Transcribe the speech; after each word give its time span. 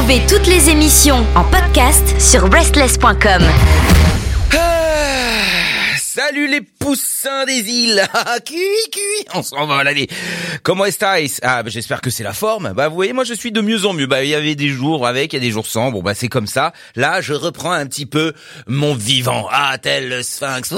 Retrouvez 0.00 0.26
toutes 0.26 0.46
les 0.46 0.70
émissions 0.70 1.26
en 1.34 1.44
podcast 1.44 2.18
sur 2.18 2.48
breastless.com. 2.48 3.42
Ah, 4.56 5.98
salut 5.98 6.48
les 6.48 6.62
poussins 6.62 7.44
des 7.44 7.68
îles 7.70 8.02
Cui, 8.46 8.56
cui 8.90 9.26
On 9.34 9.42
s'en 9.42 9.66
va, 9.66 9.80
allez 9.80 10.08
Comment 10.62 10.86
est-ce 10.86 11.04
Ah, 11.42 11.62
bah, 11.62 11.68
j'espère 11.68 12.00
que 12.00 12.08
c'est 12.08 12.22
la 12.24 12.32
forme. 12.32 12.72
Bah, 12.72 12.88
vous 12.88 12.94
voyez, 12.94 13.12
moi, 13.12 13.24
je 13.24 13.34
suis 13.34 13.52
de 13.52 13.60
mieux 13.60 13.84
en 13.84 13.92
mieux. 13.92 14.06
Bah, 14.06 14.24
il 14.24 14.30
y 14.30 14.34
avait 14.34 14.54
des 14.54 14.68
jours 14.68 15.06
avec, 15.06 15.34
il 15.34 15.36
y 15.36 15.38
a 15.38 15.42
des 15.42 15.50
jours 15.50 15.66
sans. 15.66 15.90
Bon, 15.90 16.00
bah, 16.02 16.14
c'est 16.14 16.28
comme 16.28 16.46
ça. 16.46 16.72
Là, 16.96 17.20
je 17.20 17.34
reprends 17.34 17.72
un 17.72 17.84
petit 17.84 18.06
peu 18.06 18.32
mon 18.66 18.94
vivant. 18.94 19.48
Ah, 19.52 19.76
tel 19.76 20.08
le 20.08 20.22
sphinx. 20.22 20.72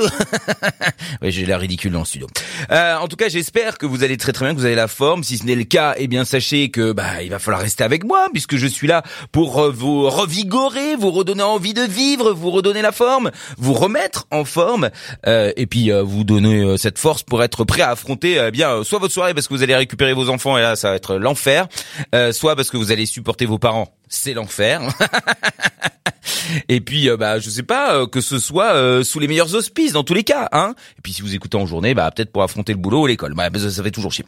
oui, 1.22 1.30
j'ai 1.30 1.46
l'air 1.46 1.60
ridicule 1.60 1.92
dans 1.92 2.00
le 2.00 2.04
studio. 2.04 2.26
Euh, 2.70 2.96
en 2.96 3.08
tout 3.08 3.16
cas, 3.16 3.28
j'espère 3.28 3.78
que 3.78 3.86
vous 3.86 4.04
allez 4.04 4.16
très 4.16 4.32
très 4.32 4.44
bien, 4.44 4.54
que 4.54 4.58
vous 4.58 4.66
avez 4.66 4.74
la 4.74 4.88
forme. 4.88 5.24
Si 5.24 5.38
ce 5.38 5.44
n'est 5.44 5.54
le 5.54 5.64
cas, 5.64 5.94
eh 5.96 6.06
bien 6.06 6.24
sachez 6.24 6.70
que 6.70 6.92
bah 6.92 7.22
il 7.22 7.30
va 7.30 7.38
falloir 7.38 7.62
rester 7.62 7.84
avec 7.84 8.04
moi 8.04 8.28
puisque 8.32 8.56
je 8.56 8.66
suis 8.66 8.86
là 8.86 9.02
pour 9.32 9.58
euh, 9.58 9.70
vous 9.70 10.08
revigorer, 10.08 10.96
vous 10.96 11.10
redonner 11.10 11.42
envie 11.42 11.74
de 11.74 11.82
vivre, 11.82 12.32
vous 12.32 12.50
redonner 12.50 12.82
la 12.82 12.92
forme, 12.92 13.30
vous 13.58 13.72
remettre 13.72 14.26
en 14.30 14.44
forme 14.44 14.90
euh, 15.26 15.52
et 15.56 15.66
puis 15.66 15.90
euh, 15.90 16.02
vous 16.02 16.24
donner 16.24 16.62
euh, 16.62 16.76
cette 16.76 16.98
force 16.98 17.22
pour 17.22 17.42
être 17.42 17.64
prêt 17.64 17.82
à 17.82 17.90
affronter 17.90 18.42
eh 18.46 18.50
bien 18.50 18.82
soit 18.84 18.98
votre 18.98 19.12
soirée 19.12 19.34
parce 19.34 19.48
que 19.48 19.54
vous 19.54 19.62
allez 19.62 19.76
récupérer 19.76 20.12
vos 20.12 20.28
enfants 20.28 20.58
et 20.58 20.62
là 20.62 20.76
ça 20.76 20.90
va 20.90 20.96
être 20.96 21.16
l'enfer, 21.16 21.68
soit 22.32 22.56
parce 22.56 22.70
que 22.70 22.76
vous 22.76 22.92
allez 22.92 23.06
supporter 23.06 23.46
vos 23.46 23.58
parents, 23.58 23.94
c'est 24.08 24.34
l'enfer. 24.34 24.80
Et 26.68 26.80
puis, 26.80 27.08
euh, 27.08 27.16
bah, 27.16 27.38
je 27.38 27.50
sais 27.50 27.62
pas, 27.62 27.96
euh, 27.96 28.06
que 28.06 28.20
ce 28.20 28.38
soit 28.38 28.74
euh, 28.74 29.04
sous 29.04 29.18
les 29.18 29.28
meilleurs 29.28 29.54
auspices 29.54 29.92
dans 29.92 30.04
tous 30.04 30.14
les 30.14 30.24
cas, 30.24 30.48
hein. 30.52 30.74
Et 30.98 31.02
puis, 31.02 31.12
si 31.12 31.22
vous 31.22 31.34
écoutez 31.34 31.56
en 31.56 31.66
journée, 31.66 31.94
bah, 31.94 32.10
peut-être 32.10 32.32
pour 32.32 32.42
affronter 32.42 32.72
le 32.72 32.78
boulot 32.78 33.02
ou 33.02 33.06
l'école. 33.06 33.34
Bah, 33.34 33.48
ça, 33.54 33.82
fait 33.82 33.90
toujours 33.90 34.12
chier. 34.12 34.24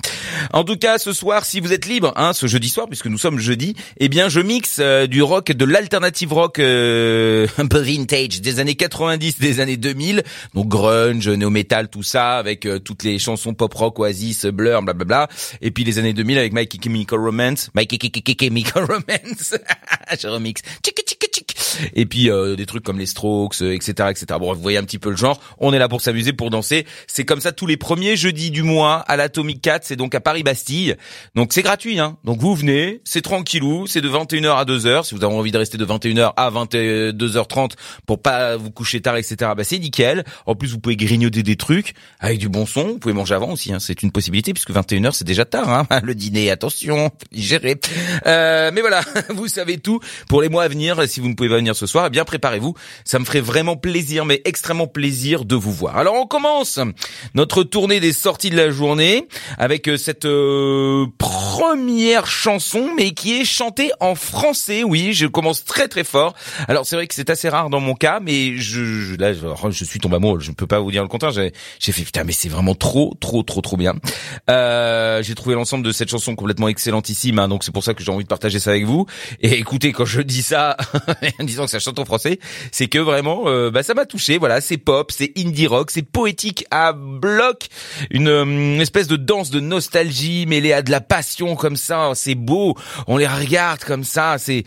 En 0.52 0.64
tout 0.64 0.76
cas, 0.76 0.98
ce 0.98 1.12
soir, 1.12 1.44
si 1.44 1.60
vous 1.60 1.72
êtes 1.72 1.86
libre, 1.86 2.12
hein, 2.16 2.32
ce 2.32 2.46
jeudi 2.46 2.68
soir, 2.68 2.86
puisque 2.88 3.06
nous 3.06 3.18
sommes 3.18 3.38
jeudi, 3.38 3.74
eh 3.98 4.08
bien, 4.08 4.28
je 4.28 4.40
mixe 4.40 4.80
du 4.80 5.22
rock, 5.22 5.52
de 5.52 5.64
l'alternative 5.64 6.32
rock 6.32 6.58
un 6.58 7.66
peu 7.68 7.78
vintage 7.80 8.40
des 8.40 8.60
années 8.60 8.74
90, 8.74 9.38
des 9.38 9.60
années 9.60 9.76
2000, 9.76 10.22
donc 10.54 10.68
grunge, 10.68 11.28
néo 11.28 11.50
metal, 11.50 11.88
tout 11.88 12.02
ça, 12.02 12.36
avec 12.36 12.68
toutes 12.84 13.04
les 13.04 13.18
chansons 13.18 13.54
pop 13.54 13.72
rock, 13.72 13.98
Oasis, 13.98 14.46
Blur, 14.46 14.82
blablabla. 14.82 15.28
Et 15.60 15.70
puis 15.70 15.84
les 15.84 15.98
années 15.98 16.12
2000 16.12 16.38
avec 16.38 16.52
My 16.52 16.68
Chemical 16.82 17.18
Romance, 17.18 17.70
My 17.74 17.86
Chemical 17.88 18.84
Romance, 18.84 19.54
je 20.20 20.28
remix. 20.28 20.62
Et 21.94 22.06
puis 22.06 22.30
euh, 22.30 22.56
des 22.56 22.66
trucs 22.66 22.84
comme 22.84 22.98
les 22.98 23.06
Strokes, 23.06 23.62
etc., 23.62 23.94
euh, 24.00 24.10
etc. 24.10 24.26
Bon, 24.38 24.52
vous 24.52 24.60
voyez 24.60 24.78
un 24.78 24.84
petit 24.84 24.98
peu 24.98 25.10
le 25.10 25.16
genre. 25.16 25.40
On 25.58 25.72
est 25.72 25.78
là 25.78 25.88
pour 25.88 26.00
s'amuser, 26.00 26.32
pour 26.32 26.50
danser. 26.50 26.86
C'est 27.06 27.24
comme 27.24 27.40
ça 27.40 27.52
tous 27.52 27.66
les 27.66 27.76
premiers 27.76 28.16
jeudis 28.16 28.50
du 28.50 28.62
mois 28.62 28.96
à 28.98 29.16
l'Atomic 29.16 29.60
4. 29.62 29.84
C'est 29.84 29.96
donc 29.96 30.14
à 30.14 30.20
Paris 30.20 30.42
Bastille. 30.42 30.96
Donc 31.34 31.52
c'est 31.52 31.62
gratuit. 31.62 31.98
Hein. 31.98 32.16
Donc 32.24 32.40
vous 32.40 32.54
venez, 32.54 33.00
c'est 33.04 33.22
tranquillou. 33.22 33.86
C'est 33.86 34.00
de 34.00 34.08
21h 34.08 34.56
à 34.56 34.64
2h. 34.64 35.04
Si 35.04 35.14
vous 35.14 35.24
avez 35.24 35.34
envie 35.34 35.52
de 35.52 35.58
rester 35.58 35.78
de 35.78 35.86
21h 35.86 36.32
à 36.36 36.50
22h30 36.50 37.72
pour 38.06 38.20
pas 38.20 38.56
vous 38.56 38.70
coucher 38.70 39.00
tard, 39.00 39.16
etc. 39.16 39.52
Bah 39.56 39.64
c'est 39.64 39.78
nickel. 39.78 40.24
En 40.46 40.54
plus 40.54 40.72
vous 40.72 40.78
pouvez 40.78 40.96
grignoter 40.96 41.42
des 41.42 41.56
trucs 41.56 41.94
avec 42.20 42.38
du 42.38 42.48
bon 42.48 42.66
son. 42.66 42.88
Vous 42.88 42.98
pouvez 42.98 43.14
manger 43.14 43.34
avant 43.34 43.52
aussi. 43.52 43.72
Hein. 43.72 43.78
C'est 43.80 44.02
une 44.02 44.12
possibilité 44.12 44.52
puisque 44.52 44.70
21h 44.70 45.12
c'est 45.12 45.24
déjà 45.24 45.44
tard. 45.44 45.68
Hein. 45.68 45.86
Le 46.02 46.14
dîner, 46.14 46.50
attention, 46.50 47.10
gérer. 47.32 47.80
Euh, 48.26 48.70
mais 48.72 48.80
voilà, 48.80 49.00
vous 49.30 49.48
savez 49.48 49.78
tout 49.78 50.00
pour 50.28 50.42
les 50.42 50.48
mois 50.48 50.64
à 50.64 50.68
venir. 50.68 51.08
Si 51.08 51.20
vous 51.20 51.28
ne 51.28 51.34
pouvez 51.34 51.48
pas 51.48 51.56
venir 51.56 51.65
ce 51.74 51.86
soir, 51.86 52.06
eh 52.06 52.10
bien 52.10 52.24
préparez-vous. 52.24 52.74
Ça 53.04 53.18
me 53.18 53.24
ferait 53.24 53.40
vraiment 53.40 53.76
plaisir, 53.76 54.24
mais 54.24 54.42
extrêmement 54.44 54.86
plaisir 54.86 55.44
de 55.44 55.54
vous 55.54 55.72
voir. 55.72 55.96
Alors 55.96 56.14
on 56.14 56.26
commence 56.26 56.78
notre 57.34 57.62
tournée 57.62 58.00
des 58.00 58.12
sorties 58.12 58.50
de 58.50 58.56
la 58.56 58.70
journée 58.70 59.26
avec 59.58 59.88
euh, 59.88 59.96
cette 59.96 60.24
euh, 60.24 61.06
première 61.18 62.26
chanson, 62.26 62.90
mais 62.96 63.12
qui 63.12 63.40
est 63.40 63.44
chantée 63.44 63.90
en 64.00 64.14
français. 64.14 64.84
Oui, 64.84 65.12
je 65.12 65.26
commence 65.26 65.64
très 65.64 65.88
très 65.88 66.04
fort. 66.04 66.34
Alors 66.68 66.86
c'est 66.86 66.96
vrai 66.96 67.06
que 67.06 67.14
c'est 67.14 67.30
assez 67.30 67.48
rare 67.48 67.70
dans 67.70 67.80
mon 67.80 67.94
cas, 67.94 68.20
mais 68.20 68.56
je, 68.56 69.16
là 69.16 69.32
je 69.32 69.84
suis 69.84 70.00
tombé 70.00 70.16
amoureux. 70.16 70.40
Je 70.40 70.50
ne 70.50 70.54
peux 70.54 70.66
pas 70.66 70.80
vous 70.80 70.90
dire 70.90 71.02
le 71.02 71.08
contraire. 71.08 71.32
J'ai, 71.32 71.52
fait 71.92 72.02
putain, 72.02 72.24
mais 72.24 72.32
c'est 72.32 72.48
vraiment 72.48 72.74
trop 72.74 73.14
trop 73.20 73.42
trop 73.42 73.60
trop 73.60 73.76
bien. 73.76 73.94
Euh, 74.50 75.22
j'ai 75.22 75.34
trouvé 75.34 75.54
l'ensemble 75.54 75.84
de 75.84 75.92
cette 75.92 76.10
chanson 76.10 76.34
complètement 76.34 76.68
excellentissime, 76.68 77.38
hein, 77.38 77.48
donc 77.48 77.64
c'est 77.64 77.72
pour 77.72 77.84
ça 77.84 77.94
que 77.94 78.02
j'ai 78.02 78.10
envie 78.10 78.24
de 78.24 78.28
partager 78.28 78.58
ça 78.58 78.70
avec 78.70 78.84
vous. 78.84 79.06
Et 79.40 79.54
écoutez, 79.54 79.92
quand 79.92 80.04
je 80.04 80.20
dis 80.20 80.42
ça, 80.42 80.76
disant 81.46 81.64
que 81.64 81.70
ça 81.70 81.78
chante 81.78 81.98
en 81.98 82.04
français, 82.04 82.38
c'est 82.72 82.88
que 82.88 82.98
vraiment, 82.98 83.44
euh, 83.46 83.70
bah, 83.70 83.82
ça 83.82 83.94
m'a 83.94 84.06
touché. 84.06 84.38
Voilà, 84.38 84.60
c'est 84.60 84.76
pop, 84.76 85.10
c'est 85.12 85.32
indie 85.36 85.66
rock, 85.66 85.90
c'est 85.90 86.02
poétique 86.02 86.66
à 86.70 86.92
bloc, 86.92 87.66
une, 88.10 88.28
euh, 88.28 88.80
espèce 88.80 89.08
de 89.08 89.16
danse 89.16 89.50
de 89.50 89.60
nostalgie 89.60 90.46
mêlée 90.46 90.72
à 90.72 90.82
de 90.82 90.90
la 90.90 91.00
passion 91.00 91.56
comme 91.56 91.76
ça. 91.76 92.10
C'est 92.14 92.34
beau, 92.34 92.76
on 93.06 93.16
les 93.16 93.26
regarde 93.26 93.84
comme 93.84 94.04
ça, 94.04 94.36
c'est 94.38 94.64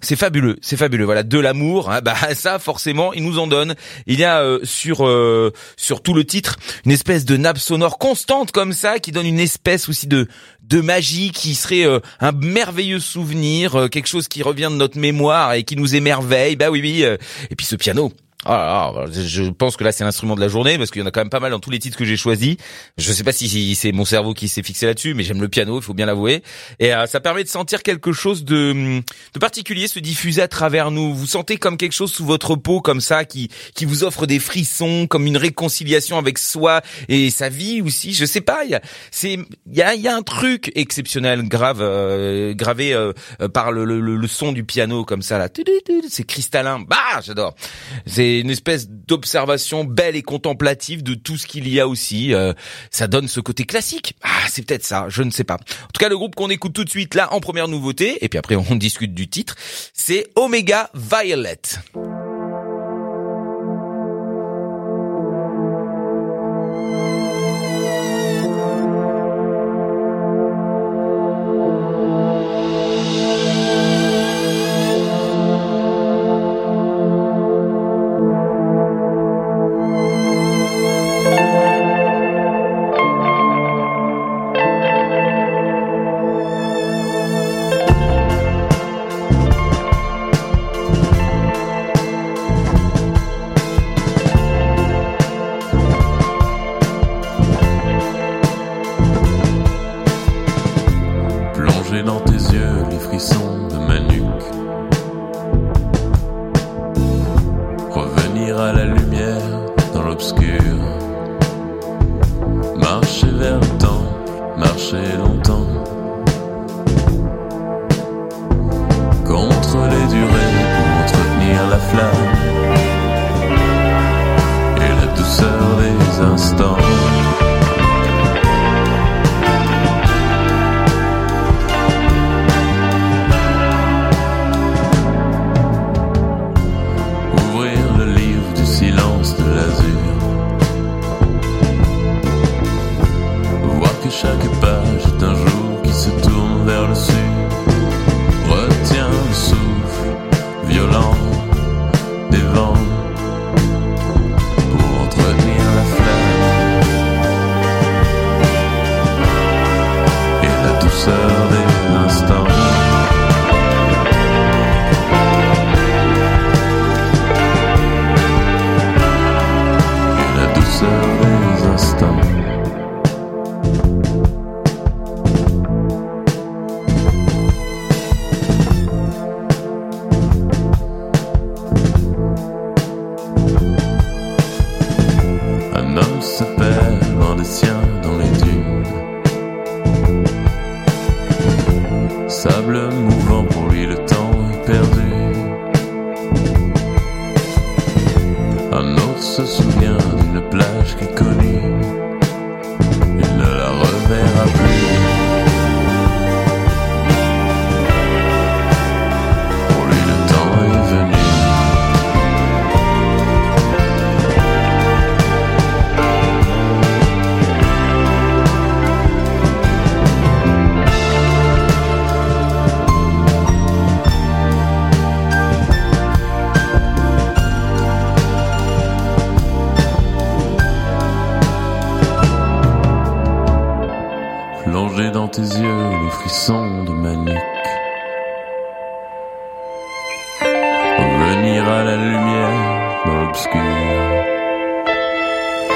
c'est 0.00 0.16
fabuleux, 0.16 0.56
c'est 0.62 0.76
fabuleux. 0.76 1.04
Voilà, 1.04 1.22
de 1.22 1.38
l'amour, 1.38 1.90
hein, 1.90 2.00
bah 2.02 2.14
ça 2.34 2.58
forcément, 2.58 3.12
il 3.12 3.24
nous 3.24 3.38
en 3.38 3.46
donne. 3.46 3.74
Il 4.06 4.18
y 4.18 4.24
a 4.24 4.40
euh, 4.40 4.60
sur 4.64 5.08
sur 5.76 6.02
tout 6.02 6.14
le 6.14 6.24
titre 6.24 6.56
une 6.84 6.92
espèce 6.92 7.24
de 7.24 7.36
nappe 7.36 7.58
sonore 7.58 7.98
constante 7.98 8.52
comme 8.52 8.72
ça 8.72 8.98
qui 8.98 9.12
donne 9.12 9.26
une 9.26 9.40
espèce 9.40 9.88
aussi 9.88 10.06
de 10.06 10.28
de 10.62 10.80
magie 10.80 11.30
qui 11.32 11.54
serait 11.54 11.84
euh, 11.84 12.00
un 12.20 12.32
merveilleux 12.32 13.00
souvenir, 13.00 13.74
euh, 13.74 13.88
quelque 13.88 14.08
chose 14.08 14.28
qui 14.28 14.42
revient 14.42 14.68
de 14.70 14.76
notre 14.76 14.98
mémoire 14.98 15.54
et 15.54 15.64
qui 15.64 15.76
nous 15.76 15.94
émerveille. 15.94 16.56
Bah 16.56 16.70
oui, 16.70 16.80
oui. 16.80 17.04
Euh, 17.04 17.16
et 17.50 17.56
puis 17.56 17.66
ce 17.66 17.76
piano, 17.76 18.12
ah, 18.44 18.92
je 19.12 19.44
pense 19.44 19.76
que 19.76 19.84
là 19.84 19.92
c'est 19.92 20.02
l'instrument 20.02 20.34
de 20.34 20.40
la 20.40 20.48
journée 20.48 20.76
parce 20.76 20.90
qu'il 20.90 21.00
y 21.00 21.04
en 21.04 21.06
a 21.06 21.12
quand 21.12 21.20
même 21.20 21.30
pas 21.30 21.38
mal 21.38 21.52
dans 21.52 21.60
tous 21.60 21.70
les 21.70 21.78
titres 21.78 21.96
que 21.96 22.04
j'ai 22.04 22.16
choisis. 22.16 22.56
Je 22.98 23.12
sais 23.12 23.22
pas 23.22 23.30
si 23.30 23.74
c'est 23.76 23.92
mon 23.92 24.04
cerveau 24.04 24.34
qui 24.34 24.48
s'est 24.48 24.64
fixé 24.64 24.86
là-dessus, 24.86 25.14
mais 25.14 25.22
j'aime 25.22 25.40
le 25.40 25.48
piano, 25.48 25.78
il 25.78 25.82
faut 25.82 25.94
bien 25.94 26.06
l'avouer. 26.06 26.42
Et 26.80 26.92
euh, 26.92 27.06
ça 27.06 27.20
permet 27.20 27.44
de 27.44 27.48
sentir 27.48 27.84
quelque 27.84 28.12
chose 28.12 28.44
de, 28.44 29.00
particulier 29.40 29.86
se 29.86 30.00
diffuser 30.00 30.42
à 30.42 30.48
travers 30.48 30.90
nous. 30.90 31.14
Vous 31.14 31.26
sentez 31.26 31.56
comme 31.56 31.76
quelque 31.76 31.92
chose 31.92 32.12
sous 32.12 32.24
votre 32.24 32.56
peau, 32.56 32.80
comme 32.80 33.00
ça, 33.00 33.24
qui 33.24 33.48
qui 33.74 33.84
vous 33.84 34.02
offre 34.02 34.26
des 34.26 34.40
frissons, 34.40 35.06
comme 35.06 35.26
une 35.26 35.36
réconciliation 35.36 36.18
avec 36.18 36.38
soi 36.38 36.82
et 37.08 37.30
sa 37.30 37.48
vie 37.48 37.80
aussi. 37.80 38.12
Je 38.12 38.24
sais 38.24 38.40
pas, 38.40 38.64
il 38.64 38.70
y 38.70 38.74
a 38.74 38.82
c'est 39.12 39.34
il 39.34 39.76
y 39.76 39.82
a, 39.82 39.94
y 39.94 40.08
a 40.08 40.16
un 40.16 40.22
truc 40.22 40.72
exceptionnel, 40.74 41.48
grave, 41.48 41.78
euh, 41.80 42.54
gravé 42.54 42.92
euh, 42.92 43.12
par 43.52 43.70
le, 43.70 43.84
le, 43.84 44.00
le, 44.00 44.26
son 44.26 44.50
du 44.50 44.64
piano 44.64 45.04
comme 45.04 45.22
ça 45.22 45.38
là. 45.38 45.48
C'est 46.08 46.24
cristallin. 46.24 46.80
Bah, 46.80 47.20
j'adore. 47.22 47.54
C'est 48.06 48.31
une 48.40 48.50
espèce 48.50 48.88
d'observation 48.88 49.84
belle 49.84 50.16
et 50.16 50.22
contemplative 50.22 51.02
de 51.02 51.14
tout 51.14 51.36
ce 51.36 51.46
qu'il 51.46 51.68
y 51.68 51.80
a 51.80 51.88
aussi. 51.88 52.34
Euh, 52.34 52.52
ça 52.90 53.06
donne 53.06 53.28
ce 53.28 53.40
côté 53.40 53.64
classique. 53.64 54.14
Ah, 54.22 54.46
c'est 54.48 54.66
peut-être 54.66 54.84
ça, 54.84 55.06
je 55.08 55.22
ne 55.22 55.30
sais 55.30 55.44
pas. 55.44 55.54
En 55.54 55.92
tout 55.92 56.00
cas, 56.00 56.08
le 56.08 56.16
groupe 56.16 56.34
qu'on 56.34 56.50
écoute 56.50 56.72
tout 56.72 56.84
de 56.84 56.90
suite 56.90 57.14
là 57.14 57.32
en 57.32 57.40
première 57.40 57.68
nouveauté, 57.68 58.24
et 58.24 58.28
puis 58.28 58.38
après 58.38 58.56
on 58.56 58.74
discute 58.76 59.14
du 59.14 59.28
titre, 59.28 59.56
c'est 59.92 60.26
Omega 60.36 60.90
Violet. 60.94 61.60
Chaque 110.40 111.11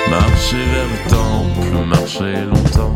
Marcher 0.08 0.64
vers 0.72 0.86
le 0.86 0.98
temple, 1.10 1.86
marcher 1.86 2.36
longtemps. 2.46 2.92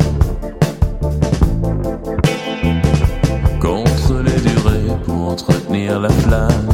Contre 3.59 4.13
les 4.23 4.39
durées 4.39 4.95
pour 5.05 5.31
entretenir 5.31 5.99
la 5.99 6.09
flamme. 6.09 6.69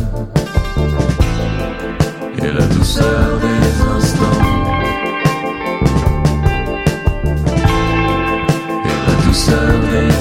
Et 2.38 2.52
la 2.52 2.66
douceur 2.68 3.40
des 3.40 3.82
instants. 3.98 4.44
et 8.86 8.98
la 9.08 9.16
douceur 9.26 9.74
des 9.92 10.17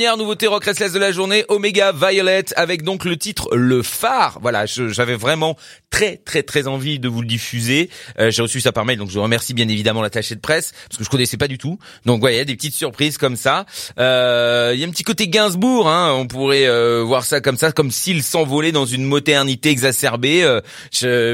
Première 0.00 0.16
nouveauté 0.16 0.46
rock 0.46 0.64
restless 0.64 0.94
de 0.94 0.98
la 0.98 1.12
journée, 1.12 1.44
Omega 1.50 1.92
Violet, 1.92 2.46
avec 2.56 2.84
donc 2.84 3.04
le 3.04 3.18
titre 3.18 3.54
Le 3.54 3.82
Phare. 3.82 4.38
Voilà, 4.40 4.64
j'avais 4.64 5.14
vraiment 5.14 5.58
très 5.90 6.16
très 6.16 6.42
très 6.42 6.66
envie 6.66 6.98
de 6.98 7.06
vous 7.06 7.20
le 7.20 7.26
diffuser. 7.26 7.90
Euh, 8.18 8.30
J'ai 8.30 8.40
reçu 8.40 8.62
ça 8.62 8.72
par 8.72 8.86
mail, 8.86 8.96
donc 8.96 9.10
je 9.10 9.18
remercie 9.18 9.52
bien 9.52 9.68
évidemment 9.68 10.00
l'attaché 10.00 10.34
de 10.34 10.40
presse 10.40 10.72
parce 10.88 10.96
que 10.96 11.04
je 11.04 11.10
connaissais 11.10 11.36
pas 11.36 11.48
du 11.48 11.58
tout. 11.58 11.78
Donc 12.06 12.22
ouais, 12.22 12.32
il 12.32 12.38
y 12.38 12.40
a 12.40 12.46
des 12.46 12.56
petites 12.56 12.72
surprises 12.72 13.18
comme 13.18 13.36
ça. 13.36 13.66
Euh, 13.98 14.72
Il 14.72 14.80
y 14.80 14.84
a 14.84 14.86
un 14.86 14.90
petit 14.90 15.02
côté 15.02 15.28
Gainsbourg, 15.28 15.86
hein, 15.86 16.14
on 16.14 16.26
pourrait 16.26 16.66
euh, 16.66 17.02
voir 17.02 17.26
ça 17.26 17.42
comme 17.42 17.58
ça, 17.58 17.70
comme 17.70 17.90
s'il 17.90 18.22
s'envolait 18.22 18.72
dans 18.72 18.86
une 18.86 19.04
modernité 19.04 19.68
exacerbée. 19.68 20.42
Euh, 20.42 20.62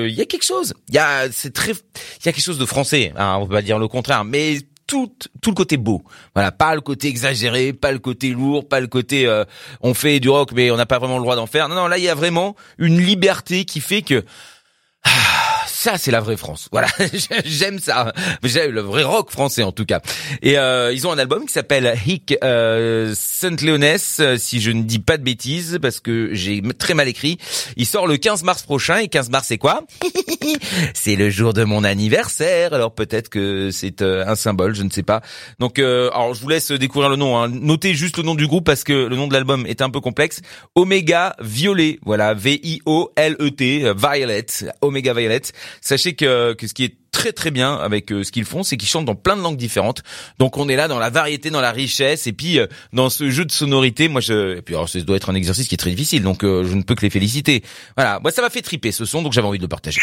Il 0.09 0.13
y 0.13 0.21
a 0.21 0.27
quelque 0.27 0.45
chose. 0.45 0.75
Il 0.89 0.97
y 0.97 0.99
a 0.99 1.31
c'est 1.31 1.53
très, 1.53 1.71
il 1.71 2.27
y 2.27 2.29
a 2.31 2.33
quelque 2.33 2.43
chose 2.43 2.59
de 2.59 2.67
français. 2.67 3.13
Hein, 3.17 3.37
on 3.39 3.47
peut 3.47 3.55
pas 3.55 3.63
dire 3.63 3.79
le 3.79 3.87
contraire, 3.87 4.25
mais 4.25 4.59
tout 4.87 5.13
tout 5.41 5.51
le 5.51 5.55
côté 5.55 5.77
beau. 5.77 6.03
Voilà, 6.35 6.53
pas 6.53 6.75
le 6.75 6.81
côté 6.81 7.09
exagéré, 7.09 7.73
pas 7.73 7.93
le 7.93 7.99
côté 7.99 8.31
lourd, 8.31 8.69
pas 8.69 8.81
le 8.81 8.87
côté 8.87 9.27
euh, 9.27 9.45
on 9.81 9.95
fait 9.95 10.21
du 10.21 10.29
rock 10.29 10.53
mais 10.53 10.71
on 10.71 10.77
n'a 10.77 10.87
pas 10.87 10.99
vraiment 10.99 11.17
le 11.17 11.23
droit 11.23 11.37
d'en 11.37 11.47
faire. 11.47 11.69
Non 11.69 11.75
non, 11.75 11.89
là 11.89 11.99
il 11.99 12.05
y 12.05 12.09
a 12.09 12.15
vraiment 12.15 12.57
une 12.79 13.01
liberté 13.01 13.65
qui 13.65 13.81
fait 13.81 14.03
que 14.03 14.25
ça 15.87 15.99
c'est 15.99 16.11
la 16.11 16.21
vraie 16.21 16.37
France. 16.37 16.69
Voilà, 16.73 16.89
j'aime 17.45 17.79
ça. 17.79 18.13
J'aime 18.43 18.73
le 18.73 18.81
vrai 18.81 19.05
rock 19.05 19.31
français 19.31 19.63
en 19.63 19.71
tout 19.71 19.85
cas. 19.85 20.01
Et 20.43 20.59
euh, 20.59 20.93
ils 20.93 21.07
ont 21.07 21.13
un 21.13 21.19
album 21.19 21.47
qui 21.47 21.53
s'appelle 21.53 21.97
Hick 22.05 22.37
euh, 22.43 23.15
Saint 23.17 23.55
Leoness, 23.63 24.19
euh, 24.19 24.37
si 24.37 24.61
je 24.61 24.73
ne 24.73 24.83
dis 24.83 24.99
pas 24.99 25.17
de 25.17 25.23
bêtises, 25.23 25.79
parce 25.81 26.01
que 26.01 26.31
j'ai 26.33 26.61
très 26.77 26.95
mal 26.95 27.07
écrit. 27.07 27.39
Il 27.77 27.87
sort 27.87 28.09
le 28.09 28.17
15 28.17 28.43
mars 28.43 28.65
prochain. 28.65 28.97
Et 28.97 29.07
15 29.07 29.31
mars 29.31 29.47
c'est 29.47 29.59
quoi? 29.59 29.83
C'est 30.95 31.17
le 31.17 31.31
jour 31.31 31.53
de 31.53 31.65
mon 31.65 31.85
anniversaire. 31.85 32.75
Alors 32.75 32.95
peut-être 32.95 33.29
que 33.29 33.71
c'est 33.71 34.03
euh, 34.03 34.27
un 34.27 34.35
symbole, 34.35 34.75
je 34.75 34.83
ne 34.83 34.91
sais 34.91 35.03
pas. 35.03 35.21
Donc 35.59 35.79
euh, 35.79 36.11
alors 36.13 36.35
je 36.35 36.41
vous 36.41 36.49
laisse 36.49 36.71
découvrir 36.73 37.11
le 37.11 37.17
nom. 37.17 37.39
Hein. 37.39 37.49
Notez 37.49 37.95
juste 37.95 38.17
le 38.17 38.23
nom 38.23 38.35
du 38.35 38.47
groupe 38.47 38.65
parce 38.65 38.85
que 38.85 38.93
le 38.93 39.17
nom 39.17 39.27
de 39.29 39.33
l'album 39.33 39.67
est 39.67 39.83
un 39.83 39.91
peu 39.91 40.01
complexe. 40.01 40.41
Omega 40.75 41.37
Violet. 41.41 41.99
Voilà, 42.05 42.35
V-I-O-L-E-T, 42.35 43.85
euh, 43.85 43.95
Violet, 43.95 44.47
Omega 44.81 45.15
Violet. 45.15 45.43
Sachez 45.81 46.15
que, 46.15 46.55
que 46.55 46.67
ce 46.67 46.75
qui 46.75 46.85
est 46.85 46.97
très 47.17 47.33
très 47.33 47.51
bien 47.51 47.75
avec 47.75 48.13
euh, 48.13 48.23
ce 48.25 48.31
qu'ils 48.31 48.45
font, 48.45 48.63
c'est 48.63 48.77
qu'ils 48.77 48.89
chantent 48.89 49.07
dans 49.07 49.15
plein 49.15 49.37
de 49.37 49.41
langues 49.41 49.57
différentes. 49.57 50.03
Donc 50.39 50.59
on 50.59 50.69
est 50.69 50.77
là 50.77 50.87
dans 50.87 50.99
la 50.99 51.11
variété, 51.11 51.51
dans 51.51 51.63
la 51.63 51.73
richesse, 51.73 52.27
et 52.27 52.33
puis 52.33 52.59
euh, 52.59 52.67
dans 52.93 53.09
ce 53.09 53.31
jeu 53.31 53.45
de 53.45 53.53
sonorité. 53.53 54.09
Moi, 54.09 54.21
je, 54.21 54.59
et 54.59 54.63
puis 54.63 54.75
alors 54.75 54.89
ça 54.89 55.01
doit 55.01 55.17
être 55.17 55.31
un 55.31 55.35
exercice 55.35 55.67
qui 55.69 55.75
est 55.75 55.79
très 55.79 55.91
difficile, 55.91 56.23
donc 56.23 56.45
euh, 56.45 56.65
je 56.65 56.75
ne 56.75 56.83
peux 56.83 56.95
que 56.95 57.03
les 57.03 57.11
féliciter. 57.11 57.63
Voilà, 57.97 58.21
moi 58.21 58.31
ça 58.31 58.43
m'a 58.43 58.51
fait 58.51 58.63
triper 58.63 58.93
ce 58.93 59.05
son, 59.05 59.23
donc 59.23 59.33
j'avais 59.33 59.47
envie 59.47 59.59
de 59.59 59.65
le 59.65 59.69
partager. 59.69 60.01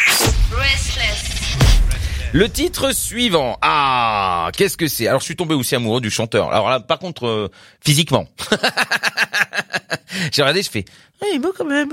Le 2.34 2.50
titre 2.50 2.96
suivant. 2.96 3.60
Ah, 3.62 4.50
qu'est-ce 4.58 4.75
que 4.75 4.88
c'est? 4.88 5.08
Alors 5.08 5.20
je 5.20 5.25
suis 5.25 5.36
tombé 5.36 5.53
aussi 5.53 5.75
amoureux 5.75 6.01
du 6.01 6.10
chanteur. 6.10 6.51
Alors 6.51 6.68
là, 6.68 6.80
par 6.80 6.98
contre, 6.98 7.27
euh, 7.27 7.51
physiquement. 7.86 8.27
J'ai 10.32 10.42
regardé, 10.42 10.63
je 10.63 10.70
fais, 10.70 10.86
ah, 11.24 11.39
beau 11.39 11.53
quand 11.56 11.65
même. 11.65 11.89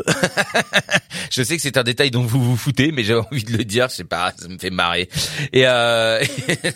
je 1.30 1.42
sais 1.42 1.56
que 1.56 1.62
c'est 1.62 1.76
un 1.76 1.82
détail 1.82 2.10
dont 2.10 2.22
vous 2.22 2.42
vous 2.42 2.56
foutez, 2.56 2.92
mais 2.92 3.04
j'avais 3.04 3.20
envie 3.20 3.44
de 3.44 3.56
le 3.56 3.64
dire, 3.64 3.88
je 3.88 3.96
sais 3.96 4.04
pas, 4.04 4.32
ça 4.36 4.48
me 4.48 4.58
fait 4.58 4.70
marrer. 4.70 5.08
Et 5.52 5.66
euh, 5.66 6.22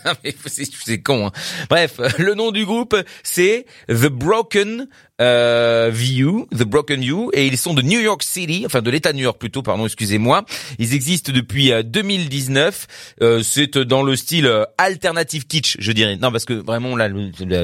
c'est 0.46 1.02
con. 1.02 1.26
hein. 1.28 1.32
Bref, 1.68 2.00
le 2.18 2.34
nom 2.34 2.50
du 2.50 2.64
groupe, 2.64 2.96
c'est 3.22 3.66
The 3.88 4.06
Broken 4.08 4.88
euh, 5.20 5.90
View, 5.92 6.46
The 6.52 6.64
Broken 6.64 7.00
View, 7.00 7.30
et 7.32 7.46
ils 7.46 7.58
sont 7.58 7.74
de 7.74 7.82
New 7.82 8.00
York 8.00 8.22
City, 8.22 8.64
enfin 8.66 8.82
de 8.82 8.90
l'État 8.90 9.12
de 9.12 9.18
New 9.18 9.24
York 9.24 9.38
plutôt, 9.38 9.62
pardon, 9.62 9.86
excusez-moi. 9.86 10.44
Ils 10.78 10.94
existent 10.94 11.32
depuis 11.32 11.72
euh, 11.72 11.82
2019. 11.82 12.86
Euh, 13.22 13.42
c'est 13.42 13.78
dans 13.78 14.02
le 14.02 14.16
style 14.16 14.46
euh, 14.46 14.64
alternative 14.78 15.46
kitsch, 15.46 15.76
je 15.78 15.92
dirais. 15.92 16.16
Non, 16.16 16.32
parce 16.32 16.44
que 16.44 16.54
vraiment 16.54 16.96
là, 16.96 17.08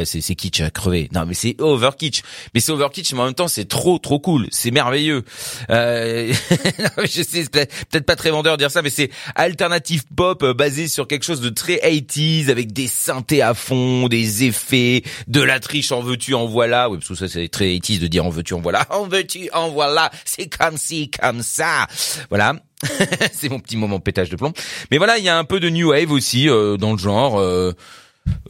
c'est 0.04 0.35
kitsch 0.35 0.61
à 0.61 0.71
crever. 0.71 1.09
Non, 1.12 1.25
mais 1.26 1.35
c'est 1.35 1.57
over 1.61 1.90
kitsch. 1.99 2.23
Mais 2.54 2.61
c'est 2.61 2.73
over 2.73 2.88
kitsch, 2.92 3.12
mais 3.12 3.21
en 3.21 3.25
même 3.26 3.35
temps, 3.35 3.49
c'est 3.49 3.66
trop 3.66 3.99
trop 3.99 4.19
cool. 4.21 4.47
C'est 4.50 4.71
merveilleux. 4.71 5.25
Euh, 5.71 6.33
je 6.99 7.07
sais, 7.07 7.25
c'est 7.25 7.50
peut-être 7.50 7.75
peut-être 7.90 8.07
pas 8.07 8.16
très 8.16 8.30
vendeur 8.30 8.57
de 8.57 8.62
dire 8.62 8.71
ça, 8.71 8.83
mais 8.83 8.90
c'est 8.90 9.11
alternative 9.35 10.04
pop 10.16 10.42
euh, 10.42 10.54
basé 10.54 10.88
sur 10.88 11.07
quelque 11.07 11.25
chose 11.25 11.40
de 11.40 11.50
très 11.50 11.76
80s 11.76 12.50
avec 12.50 12.73
des 12.73 12.87
synthés 12.87 13.42
à 13.42 13.54
fond, 13.54 14.09
des 14.09 14.45
effets, 14.45 15.02
de 15.28 15.40
la 15.40 15.61
triche 15.61 15.92
en 15.92 16.00
veux-tu 16.00 16.35
en 16.35 16.47
voilà. 16.47 16.88
Oui, 16.90 16.99
parce 16.99 17.09
que 17.09 17.14
ça 17.14 17.28
c'est 17.28 17.39
très 17.49 17.66
80s 17.76 17.99
de 18.00 18.06
dire 18.06 18.25
en 18.26 18.30
veux-tu 18.30 18.54
en 18.54 18.61
voilà. 18.61 18.87
En 18.90 19.06
veux-tu 19.06 19.49
en 19.52 19.68
voilà. 19.70 20.11
C'est 20.25 20.49
comme 20.49 20.76
ci 20.76 21.11
comme 21.11 21.42
ça. 21.42 21.87
Voilà. 22.28 22.54
c'est 23.32 23.49
mon 23.49 23.61
petit 23.61 23.76
moment 23.76 24.00
pétage 24.00 24.30
de 24.30 24.37
plomb. 24.37 24.52
Mais 24.90 24.99
voilà, 24.99 25.18
il 25.18 25.25
y 25.25 25.28
a 25.28 25.37
un 25.38 25.44
peu 25.44 25.61
de 25.61 25.68
new 25.68 25.90
wave 25.90 26.11
aussi 26.12 26.49
euh, 26.49 26.76
dans 26.76 26.92
le 26.92 26.99
genre. 26.99 27.38
euh, 27.38 27.73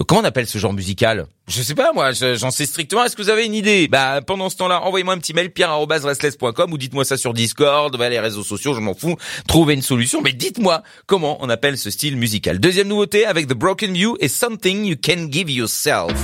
Comment 0.09 0.21
on 0.23 0.25
appelle 0.25 0.47
ce 0.49 0.59
genre 0.59 0.73
musical? 0.73 1.27
Je 1.49 1.63
sais 1.63 1.77
pas 1.77 1.93
moi, 1.95 2.11
je- 2.13 2.35
j'en 2.35 2.51
sais 2.51 2.67
strictement. 2.67 3.05
Est-ce 3.05 3.15
que 3.17 3.23
vous 3.23 3.31
avez 3.31 3.47
une 3.47 3.55
idée? 3.55 3.87
Bah 3.89 4.21
pendant 4.21 4.51
ce 4.51 4.57
temps-là, 4.57 4.83
envoyez-moi 4.83 5.15
un 5.15 5.19
petit 5.19 5.33
mail 5.33 5.51
pierre@restless.com 5.53 6.73
ou 6.73 6.77
dites-moi 6.77 7.05
ça 7.05 7.17
sur 7.17 7.33
Discord, 7.33 7.97
bah, 7.97 8.09
les 8.09 8.19
réseaux 8.21 8.43
sociaux, 8.43 8.75
je 8.75 8.81
m'en 8.81 8.95
fous. 8.95 9.17
Trouvez 9.47 9.75
une 9.75 9.83
solution, 9.83 10.21
mais 10.23 10.33
dites-moi 10.33 10.83
comment 11.07 11.39
on 11.41 11.49
appelle 11.49 11.79
ce 11.79 11.89
style 11.91 12.17
musical. 12.17 12.59
Deuxième 12.59 12.89
nouveauté 12.89 13.25
avec 13.27 13.47
The 13.47 13.55
Broken 13.55 13.93
View 13.95 14.17
et 14.21 14.29
Something 14.29 14.85
You 14.85 14.97
Can 15.03 15.29
Give 15.31 15.49
Yourself. 15.51 16.15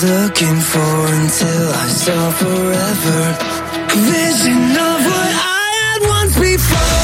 Was 0.00 0.10
looking 0.10 0.60
for 0.60 1.06
until 1.06 1.72
I 1.72 1.88
saw 1.88 2.30
forever. 2.30 3.20
A 3.90 3.96
Vision 3.96 4.70
of 4.70 5.00
what 5.06 5.32
I 5.34 5.68
had 5.80 6.08
once 6.08 6.38
before. 6.38 6.97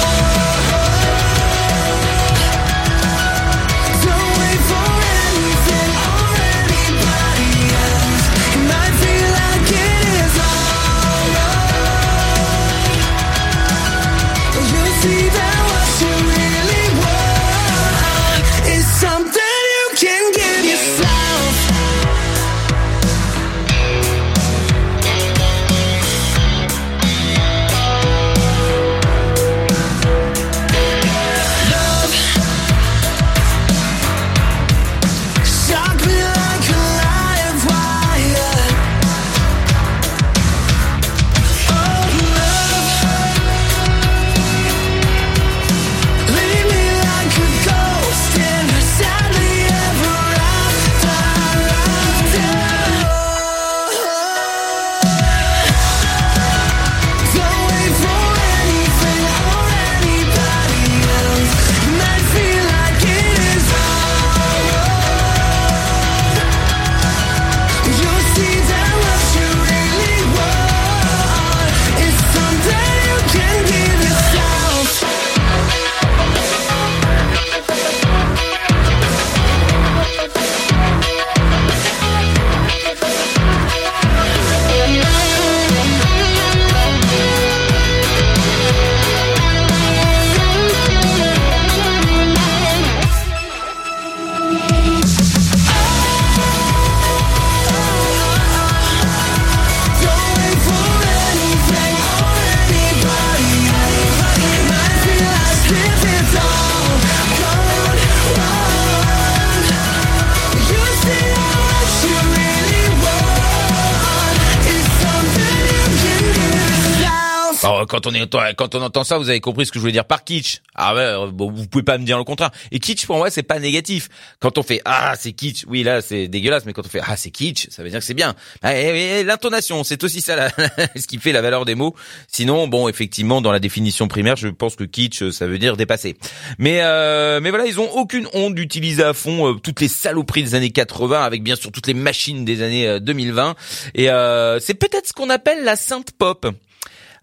Alors, 117.75 117.87
quand 117.87 118.07
on 118.07 118.15
est 118.15 118.31
quand 118.57 118.75
on 118.75 118.83
entend 118.83 119.05
ça, 119.05 119.19
vous 119.19 119.29
avez 119.29 119.41
compris 119.41 119.67
ce 119.67 119.71
que 119.73 119.79
je 119.79 119.81
voulais 119.81 119.93
dire 119.93 120.05
par 120.05 120.25
kitsch. 120.25 120.61
Ah 120.75 120.95
ouais, 120.95 121.01
euh, 121.01 121.31
bon, 121.31 121.51
vous 121.51 121.67
pouvez 121.67 121.85
pas 121.85 121.99
me 121.99 122.05
dire 122.05 122.19
le 122.19 122.25
contraire. 122.25 122.51
Et 122.73 122.79
kitsch 122.79 123.07
pour 123.07 123.17
moi, 123.17 123.31
c'est 123.31 123.43
pas 123.43 123.59
négatif. 123.59 124.09
Quand 124.41 124.59
on 124.59 124.63
fait 124.63 124.81
ah 124.85 125.15
c'est 125.19 125.33
kitsch, 125.33 125.65
oui 125.67 125.83
là 125.83 126.01
c'est 126.03 126.29
dégueulasse, 126.29 126.65
mais 126.67 126.73
quand 126.73 126.85
on 126.87 126.89
fait 126.89 127.01
ah 127.07 127.17
c'est 127.17 127.31
kitsch, 127.31 127.69
ça 127.71 127.83
veut 127.83 127.91
dire 127.91 127.99
que 128.01 128.05
c'est 128.05 128.15
bien. 128.15 128.35
Ah, 128.63 128.77
et- 128.79 129.21
et 129.21 129.25
L'intonation, 129.25 129.85
c'est 129.85 130.03
aussi 130.05 130.21
ça 130.21 130.37
la- 130.37 130.51
ce 130.97 131.07
qui 131.07 131.19
fait 131.19 131.33
la 131.33 131.43
valeur 131.43 131.65
des 131.65 131.75
mots. 131.75 131.95
Sinon, 132.29 132.69
bon, 132.69 132.89
effectivement, 132.89 133.41
dans 133.41 133.53
la 133.53 133.59
définition 133.61 134.09
primaire, 134.09 134.37
je 134.37 134.49
pense 134.49 134.77
que 134.77 134.85
kitsch, 134.85 135.31
ça 135.31 135.47
veut 135.47 135.59
dire 135.59 135.77
dépassé. 135.77 136.17
Mais 136.59 136.79
euh, 136.83 137.41
mais 137.41 137.51
voilà, 137.51 137.67
ils 137.67 137.81
ont 137.81 137.91
aucune 137.93 138.29
honte 138.35 138.55
d'utiliser 138.55 139.03
à 139.03 139.15
fond 139.15 139.51
euh, 139.51 139.55
toutes 139.55 139.81
les 139.81 139.89
saloperies 139.89 140.43
des 140.45 140.55
années 140.55 140.71
80, 140.71 141.23
avec 141.23 141.43
bien 141.43 141.57
sûr 141.57 141.73
toutes 141.73 141.87
les 141.87 141.95
machines 141.95 142.45
des 142.45 142.63
années 142.63 142.87
euh, 142.87 143.01
2020. 143.01 143.55
Et 143.95 144.11
euh, 144.11 144.61
c'est 144.61 144.75
peut-être 144.75 145.09
ce 145.09 145.13
qu'on 145.13 145.31
appelle 145.31 145.65
la 145.65 145.77
sainte 145.77 146.13
pop. 146.17 146.47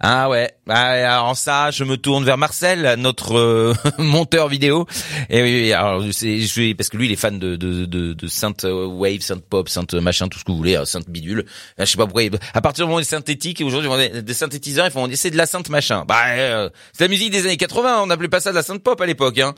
Ah 0.03 0.29
ouais, 0.29 0.51
ah, 0.67 1.17
alors 1.17 1.37
ça, 1.37 1.69
je 1.69 1.83
me 1.83 1.95
tourne 1.95 2.25
vers 2.25 2.37
Marcel, 2.37 2.95
notre 2.97 3.37
euh, 3.37 3.73
monteur 3.99 4.47
vidéo. 4.47 4.87
Et 5.29 5.43
oui, 5.43 5.73
alors 5.73 6.03
c'est 6.11 6.73
parce 6.75 6.89
que 6.89 6.97
lui 6.97 7.05
il 7.05 7.11
est 7.11 7.15
fan 7.15 7.37
de 7.37 7.55
de 7.55 7.85
de, 7.85 8.13
de 8.13 8.27
synth 8.27 8.63
wave, 8.63 9.21
synth 9.21 9.43
pop, 9.43 9.69
synth 9.69 9.93
machin, 9.93 10.27
tout 10.27 10.39
ce 10.39 10.43
que 10.43 10.51
vous 10.51 10.57
voulez, 10.57 10.75
euh, 10.75 10.85
synth 10.85 11.07
bidule. 11.07 11.45
Là, 11.77 11.85
je 11.85 11.91
sais 11.91 11.97
pas 11.97 12.07
pourquoi. 12.07 12.23
À 12.55 12.61
partir 12.61 12.85
du 12.85 12.87
moment 12.87 12.97
où 12.97 12.99
il 12.99 13.03
est 13.03 13.05
synthétique, 13.05 13.61
aujourd'hui 13.63 13.91
des, 14.23 14.33
synthétiseurs, 14.33 14.87
ils 14.87 14.91
font 14.91 15.07
c'est 15.13 15.29
de 15.29 15.37
la 15.37 15.45
synth 15.45 15.69
machin. 15.69 16.03
Bah 16.07 16.23
euh, 16.29 16.69
c'est 16.93 17.03
la 17.03 17.07
musique 17.09 17.29
des 17.29 17.45
années 17.45 17.57
80, 17.57 18.01
on 18.01 18.07
n'appelait 18.07 18.27
pas 18.27 18.39
ça 18.39 18.49
de 18.49 18.55
la 18.55 18.63
synth 18.63 18.81
pop 18.81 18.99
à 18.99 19.05
l'époque. 19.05 19.37
Hein. 19.37 19.53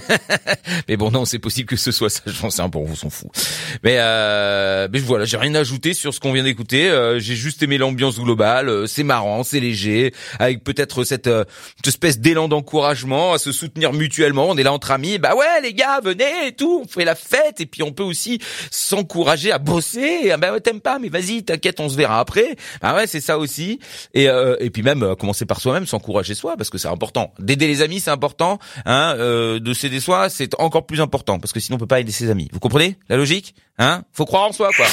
mais 0.88 0.96
bon 0.96 1.10
non, 1.10 1.26
c'est 1.26 1.38
possible 1.38 1.68
que 1.68 1.76
ce 1.76 1.92
soit 1.92 2.08
ça. 2.08 2.22
Je 2.26 2.40
pense 2.40 2.58
un 2.60 2.70
peu, 2.70 2.78
on 2.78 2.94
s'en 2.94 3.10
fout. 3.10 3.30
Mais 3.84 3.96
euh, 3.98 4.88
mais 4.90 4.98
voilà, 5.00 5.24
j'ai 5.24 5.36
rien 5.36 5.54
à 5.54 5.60
ajouter 5.60 5.94
sur 5.94 6.14
ce 6.14 6.20
qu'on 6.20 6.32
vient 6.32 6.44
d'écouter. 6.44 6.88
Euh, 6.88 7.18
j'ai 7.18 7.34
juste 7.34 7.62
aimé 7.62 7.78
l'ambiance 7.78 8.18
globale. 8.18 8.68
Euh, 8.68 8.86
c'est 8.86 9.02
marrant, 9.02 9.42
c'est 9.42 9.60
léger, 9.66 10.12
avec 10.38 10.64
peut-être 10.64 11.04
cette, 11.04 11.26
euh, 11.26 11.44
cette 11.76 11.88
espèce 11.88 12.18
d'élan 12.18 12.48
d'encouragement 12.48 13.34
à 13.34 13.38
se 13.38 13.52
soutenir 13.52 13.92
mutuellement. 13.92 14.48
On 14.48 14.56
est 14.56 14.62
là 14.62 14.72
entre 14.72 14.90
amis. 14.90 15.18
Bah 15.18 15.34
ouais, 15.34 15.60
les 15.62 15.74
gars, 15.74 16.00
venez 16.02 16.48
et 16.48 16.52
tout. 16.52 16.82
On 16.84 16.88
fait 16.88 17.04
la 17.04 17.14
fête 17.14 17.60
et 17.60 17.66
puis 17.66 17.82
on 17.82 17.92
peut 17.92 18.02
aussi 18.02 18.40
s'encourager 18.70 19.52
à 19.52 19.58
bosser. 19.58 20.30
Ah 20.30 20.36
bah 20.36 20.52
ouais, 20.52 20.60
t'aimes 20.60 20.80
pas, 20.80 20.98
mais 20.98 21.08
vas-y, 21.08 21.44
t'inquiète, 21.44 21.80
on 21.80 21.88
se 21.88 21.96
verra 21.96 22.20
après. 22.20 22.56
Bah 22.82 22.94
ouais, 22.94 23.06
c'est 23.06 23.20
ça 23.20 23.38
aussi. 23.38 23.80
Et 24.14 24.28
euh, 24.28 24.56
et 24.60 24.70
puis 24.70 24.82
même 24.82 25.02
euh, 25.02 25.14
commencer 25.14 25.46
par 25.46 25.60
soi-même, 25.60 25.86
s'encourager 25.86 26.34
soi, 26.34 26.56
parce 26.56 26.70
que 26.70 26.78
c'est 26.78 26.88
important. 26.88 27.32
D'aider 27.38 27.66
les 27.66 27.82
amis, 27.82 28.00
c'est 28.00 28.10
important. 28.10 28.58
Hein, 28.84 29.16
de 29.16 29.72
s'aider 29.72 30.00
soi, 30.00 30.28
c'est 30.28 30.58
encore 30.60 30.86
plus 30.86 31.00
important, 31.00 31.38
parce 31.38 31.52
que 31.52 31.60
sinon 31.60 31.76
on 31.76 31.78
peut 31.78 31.86
pas 31.86 32.00
aider 32.00 32.12
ses 32.12 32.30
amis. 32.30 32.48
Vous 32.52 32.60
comprenez 32.60 32.96
la 33.08 33.16
logique 33.16 33.54
Hein? 33.78 34.02
Faut 34.12 34.24
croire 34.24 34.44
en 34.44 34.52
soi, 34.52 34.70
quoi. 34.76 34.86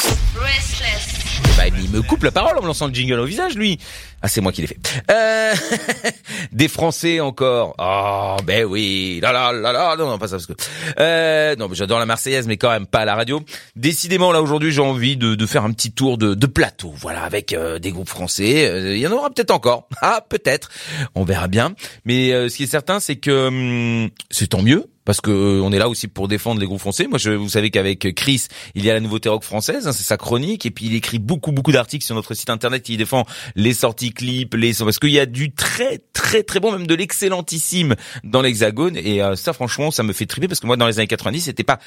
Bah, 1.57 1.67
il 1.67 1.89
me 1.91 2.01
coupe 2.01 2.23
la 2.23 2.31
parole 2.31 2.57
en 2.57 2.61
me 2.61 2.67
lançant 2.67 2.87
le 2.87 2.93
jingle 2.93 3.19
au 3.19 3.25
visage, 3.25 3.55
lui. 3.55 3.79
Ah, 4.21 4.27
c'est 4.27 4.41
moi 4.41 4.51
qui 4.51 4.61
l'ai 4.61 4.67
fait. 4.67 4.79
Euh... 5.11 5.53
Des 6.51 6.67
Français 6.67 7.19
encore. 7.19 7.75
Oh, 7.77 8.37
ben 8.43 8.65
oui. 8.65 9.19
Là, 9.21 9.31
là, 9.31 9.51
là, 9.51 9.71
là. 9.71 9.95
Non, 9.97 10.09
non, 10.09 10.17
pas 10.17 10.27
ça 10.27 10.37
parce 10.37 10.45
que. 10.45 10.53
Euh... 10.99 11.55
Non, 11.55 11.67
mais 11.67 11.75
j'adore 11.75 11.99
la 11.99 12.05
Marseillaise, 12.05 12.47
mais 12.47 12.57
quand 12.57 12.69
même 12.69 12.87
pas 12.87 12.99
à 12.99 13.05
la 13.05 13.15
radio. 13.15 13.41
Décidément, 13.75 14.31
là 14.31 14.41
aujourd'hui, 14.41 14.71
j'ai 14.71 14.81
envie 14.81 15.17
de, 15.17 15.35
de 15.35 15.45
faire 15.45 15.63
un 15.63 15.71
petit 15.71 15.91
tour 15.91 16.17
de, 16.17 16.33
de 16.33 16.47
plateau. 16.47 16.93
Voilà, 16.97 17.23
avec 17.23 17.53
euh, 17.53 17.79
des 17.79 17.91
groupes 17.91 18.09
français. 18.09 18.67
Euh, 18.69 18.95
Il 18.95 19.01
y 19.01 19.07
en 19.07 19.11
aura 19.11 19.29
peut-être 19.29 19.51
encore. 19.51 19.87
Ah, 20.01 20.25
peut-être. 20.27 20.69
On 21.15 21.23
verra 21.23 21.47
bien. 21.47 21.75
Mais 22.05 22.31
euh, 22.31 22.49
ce 22.49 22.57
qui 22.57 22.63
est 22.63 22.67
certain, 22.67 22.99
c'est 22.99 23.17
que 23.17 23.47
hum, 23.47 24.09
c'est 24.31 24.47
tant 24.47 24.61
mieux 24.61 24.85
parce 25.05 25.21
que 25.21 25.31
euh, 25.31 25.61
on 25.61 25.71
est 25.71 25.79
là 25.79 25.89
aussi 25.89 26.07
pour 26.07 26.27
défendre 26.27 26.59
les 26.59 26.67
groupes 26.67 26.79
français. 26.79 27.07
Moi, 27.07 27.19
vous 27.37 27.49
savez 27.49 27.69
qu'avec 27.69 28.13
Chris, 28.15 28.47
il 28.75 28.85
y 28.85 28.89
a 28.89 28.93
la 28.93 28.99
nouveauté 28.99 29.29
rock 29.29 29.43
française, 29.43 29.87
hein, 29.87 29.91
c'est 29.91 30.03
sa 30.03 30.17
chronique, 30.17 30.65
et 30.65 30.71
puis 30.71 30.85
il 30.85 30.95
écrit 30.95 31.19
beaucoup 31.19 31.51
beaucoup 31.51 31.71
d'articles 31.71 32.05
sur 32.05 32.15
notre 32.15 32.33
site 32.33 32.49
internet. 32.49 32.87
Il 32.89 32.97
défend 32.97 33.25
les 33.55 33.73
sorties 33.73 34.13
clips, 34.13 34.53
les 34.55 34.73
parce 34.73 34.99
qu'il 34.99 35.11
y 35.11 35.19
a 35.19 35.25
du 35.25 35.53
très 35.53 35.99
très 36.13 36.43
très 36.43 36.59
bon, 36.59 36.71
même 36.71 36.87
de 36.87 36.95
l'excellentissime 36.95 37.95
dans 38.23 38.41
l'Hexagone, 38.41 38.97
et 38.97 39.21
euh, 39.21 39.35
ça 39.35 39.53
franchement, 39.53 39.91
ça 39.91 40.03
me 40.03 40.13
fait 40.13 40.25
triper 40.25 40.47
parce 40.47 40.59
que 40.59 40.67
moi 40.67 40.77
dans 40.77 40.87
les 40.87 40.99
années 40.99 41.07
90, 41.07 41.41
c'était 41.41 41.63
pas 41.63 41.79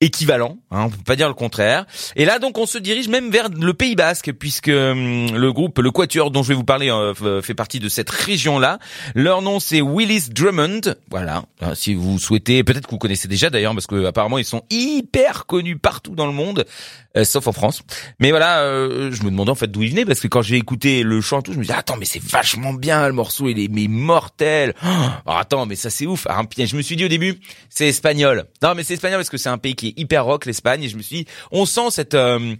équivalent, 0.00 0.58
hein, 0.70 0.84
on 0.86 0.90
peut 0.90 0.96
pas 1.06 1.16
dire 1.16 1.28
le 1.28 1.34
contraire. 1.34 1.86
Et 2.16 2.24
là 2.24 2.38
donc 2.38 2.58
on 2.58 2.66
se 2.66 2.76
dirige 2.78 3.08
même 3.08 3.30
vers 3.30 3.48
le 3.48 3.72
Pays 3.74 3.94
Basque 3.96 4.32
puisque 4.32 4.68
hum, 4.68 5.34
le 5.34 5.52
groupe 5.52 5.78
le 5.78 5.90
Quatuor 5.90 6.30
dont 6.30 6.42
je 6.42 6.48
vais 6.48 6.54
vous 6.54 6.64
parler 6.64 6.90
euh, 6.90 7.14
f- 7.14 7.42
fait 7.42 7.54
partie 7.54 7.78
de 7.80 7.88
cette 7.88 8.10
région-là. 8.10 8.78
Leur 9.14 9.40
nom 9.40 9.60
c'est 9.60 9.80
Willis 9.80 10.28
Drummond. 10.30 10.80
Voilà, 11.10 11.44
Euh, 11.62 11.74
si 11.74 11.94
vous 11.94 12.18
souhaitez, 12.18 12.64
peut-être 12.64 12.86
que 12.86 12.90
vous 12.90 12.98
connaissez 12.98 13.28
déjà 13.28 13.48
d'ailleurs 13.50 13.72
parce 13.72 13.86
que 13.86 14.04
apparemment 14.04 14.38
ils 14.38 14.44
sont 14.44 14.62
hyper 14.68 15.46
connus 15.46 15.78
partout 15.78 16.14
dans 16.14 16.26
le 16.26 16.32
monde, 16.32 16.66
euh, 17.16 17.24
sauf 17.24 17.46
en 17.46 17.52
France. 17.52 17.82
Mais 18.20 18.30
voilà, 18.30 18.60
euh, 18.60 19.10
je 19.12 19.22
me 19.22 19.30
demandais 19.30 19.52
en 19.52 19.54
fait 19.54 19.68
d'où 19.68 19.82
ils 19.82 19.90
venaient 19.90 20.04
parce 20.04 20.20
que 20.20 20.28
quand 20.28 20.42
j'ai 20.42 20.56
écouté 20.56 21.02
le 21.02 21.20
chant 21.20 21.40
tout, 21.40 21.52
je 21.52 21.58
me 21.58 21.62
disais 21.62 21.74
attends 21.74 21.96
mais 21.96 22.04
c'est 22.04 22.22
vachement 22.22 22.74
bien 22.74 23.06
le 23.06 23.14
morceau, 23.14 23.48
il 23.48 23.58
est 23.58 23.68
mais 23.68 23.86
mortel. 23.88 24.74
Oh, 24.84 25.30
attends 25.30 25.64
mais 25.66 25.76
ça 25.76 25.88
c'est 25.88 26.06
ouf. 26.06 26.26
Ah, 26.28 26.42
je 26.58 26.76
me 26.76 26.82
suis 26.82 26.96
dit 26.96 27.04
au 27.04 27.08
début 27.08 27.38
c'est 27.70 27.88
espagnol. 27.88 28.44
Non 28.62 28.74
mais 28.74 28.82
c'est 28.84 28.94
espagnol 28.94 29.18
parce 29.20 29.30
que 29.30 29.38
c'est 29.38 29.48
un 29.48 29.58
pays 29.58 29.74
qui 29.76 29.83
est 29.88 29.98
hyper 29.98 30.24
rock 30.24 30.46
l'Espagne 30.46 30.82
et 30.84 30.88
je 30.88 30.96
me 30.96 31.02
suis 31.02 31.16
dit, 31.18 31.26
on 31.50 31.66
sent 31.66 31.90
cette 31.90 32.14
euh, 32.14 32.54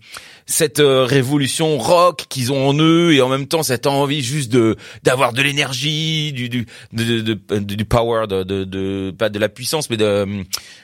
cette 0.47 0.81
euh, 0.81 1.05
révolution 1.05 1.79
rock 1.79 2.25
qu'ils 2.29 2.53
ont 2.53 2.69
en 2.69 2.75
eux 2.79 3.13
et 3.15 3.21
en 3.23 3.29
même 3.29 3.47
temps 3.47 3.63
cette 3.63 3.87
envie 3.87 4.23
juste 4.23 4.51
de 4.53 4.77
d'avoir 5.03 5.33
de 5.33 5.43
l'énergie, 5.43 6.33
du 6.33 6.49
du 6.49 6.67
de, 6.93 7.21
de, 7.21 7.41
de- 7.49 7.59
du 7.75 7.85
power, 7.85 8.27
de, 8.29 8.43
de, 8.43 9.11
pas 9.17 9.29
de 9.29 9.39
la 9.39 9.49
puissance 9.49 9.89
mais 9.91 9.97
de 9.97 10.05
euh, 10.05 10.43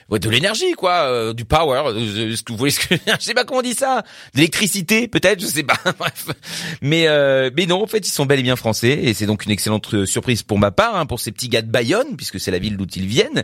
ouais, 0.09 0.19
de 0.19 0.29
l'énergie 0.29 0.71
quoi, 0.73 1.03
euh, 1.09 1.33
du 1.33 1.45
power. 1.45 1.83
euh, 1.87 2.35
ce 2.35 2.43
que 2.43 2.51
vous 2.51 2.57
voyez 2.57 2.71
ce 2.71 2.79
que 2.79 2.95
je 3.19 3.23
sais 3.23 3.33
pas 3.33 3.43
comment 3.45 3.59
on 3.59 3.63
dit 3.63 3.73
ça, 3.73 4.03
de 4.33 4.37
l'électricité 4.39 5.07
peut-être, 5.07 5.39
je 5.41 5.45
sais 5.47 5.63
pas. 5.63 5.77
Bref, 5.99 6.27
mais 6.81 7.07
euh, 7.07 7.49
mais 7.55 7.65
non 7.65 7.83
en 7.83 7.87
fait 7.87 8.07
ils 8.07 8.11
sont 8.11 8.25
bel 8.25 8.39
et 8.39 8.43
bien 8.43 8.55
français 8.55 8.99
et 9.03 9.13
c'est 9.13 9.25
donc 9.25 9.45
une 9.45 9.51
excellente 9.51 9.93
euh, 9.93 10.05
surprise 10.05 10.43
pour 10.43 10.57
ma 10.59 10.71
part, 10.71 10.95
hein, 10.95 11.05
pour 11.05 11.19
ces 11.19 11.31
petits 11.31 11.49
gars 11.49 11.61
de 11.61 11.69
Bayonne 11.71 12.15
puisque 12.17 12.39
c'est 12.39 12.51
la 12.51 12.59
ville 12.59 12.77
d'où 12.77 12.85
ils 12.95 13.05
viennent 13.07 13.43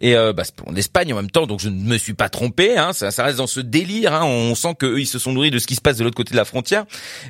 et 0.00 0.16
euh, 0.16 0.32
bah, 0.32 0.42
en 0.66 0.74
Espagne 0.76 1.12
en 1.12 1.16
même 1.16 1.30
temps 1.30 1.46
donc 1.46 1.60
je 1.60 1.68
ne 1.68 1.80
me 1.82 1.96
suis 1.98 2.14
pas 2.14 2.28
trompé. 2.38 2.78
Hein, 2.78 2.92
ça, 2.92 3.24
reste 3.24 3.38
dans 3.38 3.48
ce 3.48 3.60
délire. 3.60 4.14
Hein, 4.14 4.24
on 4.24 4.54
sent 4.54 4.74
que 4.78 4.86
eux, 4.86 5.00
ils 5.00 5.06
se 5.06 5.18
sont 5.18 5.32
nourris 5.32 5.50
de 5.50 5.58
ce 5.58 5.66
qui 5.66 5.74
se 5.74 5.80
passe 5.80 5.96
de 5.96 6.04
l'autre 6.04 6.16
côté 6.16 6.30
de 6.30 6.36
la 6.36 6.44
frontière. 6.44 6.84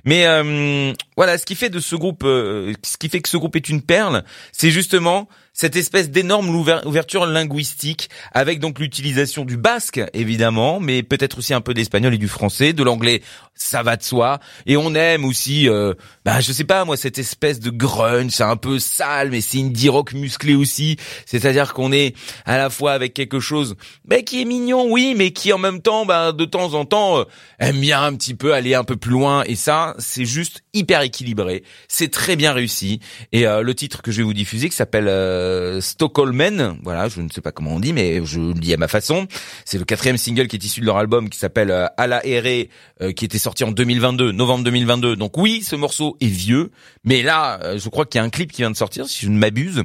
Mais 0.05 0.27
euh, 0.27 0.93
voilà, 1.17 1.38
ce 1.38 1.47
qui 1.47 1.55
fait 1.55 1.71
de 1.71 1.81
ce 1.81 1.97
groupe, 1.97 2.25
euh, 2.25 2.75
ce 2.83 2.99
qui 2.99 3.09
fait 3.09 3.21
que 3.21 3.29
ce 3.29 3.38
groupe 3.38 3.57
est 3.57 3.69
une 3.71 3.81
perle, 3.81 4.23
c'est 4.53 4.71
justement 4.71 5.29
cette 5.55 5.77
espèce 5.77 6.11
d'énorme 6.11 6.49
ouver- 6.50 6.87
ouverture 6.87 7.27
linguistique 7.27 8.11
avec 8.33 8.61
donc 8.61 8.79
l'utilisation 8.79 9.45
du 9.45 9.57
basque 9.57 10.00
évidemment, 10.12 10.79
mais 10.79 11.03
peut-être 11.03 11.38
aussi 11.38 11.53
un 11.53 11.61
peu 11.61 11.75
d'espagnol 11.75 12.15
et 12.15 12.19
du 12.19 12.29
français, 12.29 12.73
de 12.73 12.83
l'anglais, 12.85 13.23
ça 13.59 13.83
va 13.83 13.97
de 13.97 14.03
soi. 14.03 14.41
Et 14.67 14.77
on 14.77 14.95
aime 14.95 15.25
aussi, 15.25 15.69
euh, 15.69 15.95
bah 16.25 16.41
je 16.41 16.53
sais 16.53 16.65
pas 16.65 16.85
moi, 16.85 16.97
cette 16.97 17.19
espèce 17.19 17.61
de 17.61 17.71
grunge, 17.71 18.31
c'est 18.31 18.45
un 18.45 18.57
peu 18.57 18.79
sale, 18.79 19.31
mais 19.31 19.41
c'est 19.41 19.59
indie 19.59 19.88
rock 19.88 20.15
musclé 20.15 20.55
aussi. 20.55 20.97
C'est-à-dire 21.27 21.75
qu'on 21.75 21.93
est 21.93 22.17
à 22.47 22.57
la 22.57 22.71
fois 22.71 22.93
avec 22.93 23.15
quelque 23.15 23.41
chose, 23.41 23.77
bah, 24.05 24.23
qui 24.23 24.41
est 24.41 24.45
mignon, 24.45 24.87
oui, 24.91 25.15
mais 25.17 25.33
qui 25.33 25.53
en 25.53 25.59
même 25.59 25.83
temps, 25.83 26.07
bah, 26.07 26.33
de 26.33 26.45
temps 26.45 26.75
en 26.75 26.85
temps, 26.85 27.19
euh, 27.19 27.25
aime 27.59 27.81
bien 27.81 28.03
un 28.03 28.15
petit 28.15 28.35
peu 28.35 28.55
aller 28.55 28.75
un 28.75 28.85
peu 28.85 28.97
plus 28.97 29.11
loin. 29.11 29.43
Et 29.45 29.57
ça, 29.57 29.95
c'est 29.99 30.25
juste 30.25 30.62
hyper 30.73 31.03
équilibré. 31.03 31.65
C'est 31.88 32.11
très 32.11 32.37
bien 32.37 32.53
réussi. 32.53 33.00
Et 33.33 33.47
euh, 33.47 33.62
le 33.62 33.75
titre 33.75 34.03
que 34.03 34.11
je 34.11 34.19
vais 34.19 34.23
vous 34.23 34.35
diffuser, 34.35 34.69
qui 34.69 34.77
s'appelle 34.77 35.09
euh, 35.09 35.81
Stockholmen, 35.81 36.79
voilà, 36.83 37.09
je 37.09 37.21
ne 37.21 37.29
sais 37.29 37.41
pas 37.41 37.53
comment 37.53 37.73
on 37.73 37.81
dit, 37.81 37.93
mais 37.93 38.25
je 38.25 38.41
le 38.41 38.55
dis 38.55 38.73
à 38.73 38.77
ma 38.77 38.88
façon. 38.88 39.27
C'est 39.65 39.79
le 39.79 39.85
quatrième 39.85 40.17
single 40.17 40.47
qui 40.47 40.57
est 40.57 40.65
issu 40.65 40.81
de 40.81 40.87
leur 40.87 40.99
album, 40.99 41.29
qui 41.29 41.38
s'appelle 41.38 41.71
euh, 41.71 41.87
À 41.97 42.07
la 42.07 42.25
Ere, 42.27 42.69
qui 43.15 43.25
était 43.25 43.38
sorti 43.38 43.48
en 43.64 43.73
2022, 43.73 44.33
novembre 44.33 44.64
2022. 44.64 45.16
Donc 45.16 45.37
oui, 45.37 45.62
ce 45.62 45.77
morceau 45.77 46.16
est 46.20 46.27
vieux, 46.27 46.70
mais 47.05 47.22
là, 47.22 47.61
euh, 47.62 47.79
je 47.79 47.88
crois 47.88 48.07
qu'il 48.07 48.18
y 48.18 48.22
a 48.22 48.25
un 48.25 48.31
clip 48.31 48.53
qui 48.53 48.62
vient 48.62 48.70
de 48.70 48.77
sortir, 48.77 49.07
si 49.07 49.25
je 49.25 49.31
ne 49.31 49.38
m'abuse. 49.38 49.85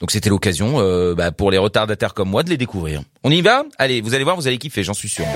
Donc 0.00 0.10
c'était 0.10 0.30
l'occasion 0.30 0.80
euh, 0.80 1.14
bah, 1.14 1.32
pour 1.32 1.50
les 1.50 1.58
retardataires 1.58 2.14
comme 2.14 2.30
moi 2.30 2.42
de 2.42 2.50
les 2.50 2.56
découvrir. 2.56 3.02
On 3.22 3.30
y 3.30 3.42
va? 3.42 3.64
Allez, 3.78 4.00
vous 4.00 4.14
allez 4.14 4.24
voir, 4.24 4.36
vous 4.36 4.46
allez 4.46 4.58
kiffer, 4.58 4.82
j'en 4.82 4.94
suis 4.94 5.08
sûr. 5.08 5.26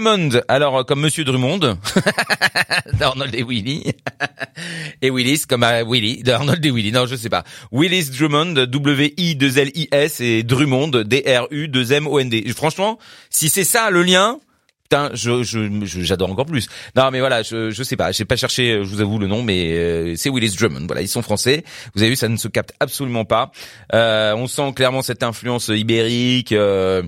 Drummond, 0.00 0.40
alors 0.48 0.78
euh, 0.78 0.82
comme 0.82 1.00
Monsieur 1.00 1.24
Drummond, 1.24 1.58
d'Arnold 2.98 3.34
et 3.34 3.42
Willy, 3.42 3.92
et 5.02 5.10
Willis 5.10 5.42
comme 5.46 5.62
euh, 5.62 5.84
Willy, 5.86 6.22
d'Arnold 6.22 6.64
et 6.64 6.70
Willy, 6.70 6.90
non 6.90 7.04
je 7.04 7.16
sais 7.16 7.28
pas. 7.28 7.44
Willis 7.70 8.08
Drummond, 8.08 8.54
W-I-2-L-I-S 8.66 10.20
et 10.20 10.42
Drummond, 10.42 11.02
D-R-U-2-M-O-N-D. 11.04 12.50
Franchement, 12.56 12.98
si 13.28 13.50
c'est 13.50 13.64
ça 13.64 13.90
le 13.90 14.02
lien, 14.02 14.38
Putain, 14.90 15.10
je, 15.14 15.44
je, 15.44 15.68
j'adore 16.02 16.32
encore 16.32 16.46
plus. 16.46 16.66
Non, 16.96 17.12
mais 17.12 17.20
voilà, 17.20 17.44
je, 17.44 17.70
je 17.70 17.82
sais 17.84 17.94
pas, 17.94 18.10
j'ai 18.10 18.24
pas 18.24 18.34
cherché, 18.34 18.72
euh, 18.72 18.82
je 18.82 18.88
vous 18.88 19.00
avoue 19.00 19.20
le 19.20 19.28
nom, 19.28 19.44
mais 19.44 19.70
euh, 19.78 20.14
c'est 20.16 20.30
Willis 20.30 20.56
Drummond. 20.58 20.86
Voilà, 20.88 21.00
ils 21.00 21.06
sont 21.06 21.22
français. 21.22 21.62
Vous 21.94 22.02
avez 22.02 22.10
vu, 22.10 22.16
ça 22.16 22.26
ne 22.28 22.36
se 22.36 22.48
capte 22.48 22.72
absolument 22.80 23.24
pas. 23.24 23.52
Euh, 23.94 24.34
on 24.34 24.48
sent 24.48 24.72
clairement 24.74 25.02
cette 25.02 25.22
influence 25.22 25.68
ibérique. 25.68 26.50
euh, 26.50 27.04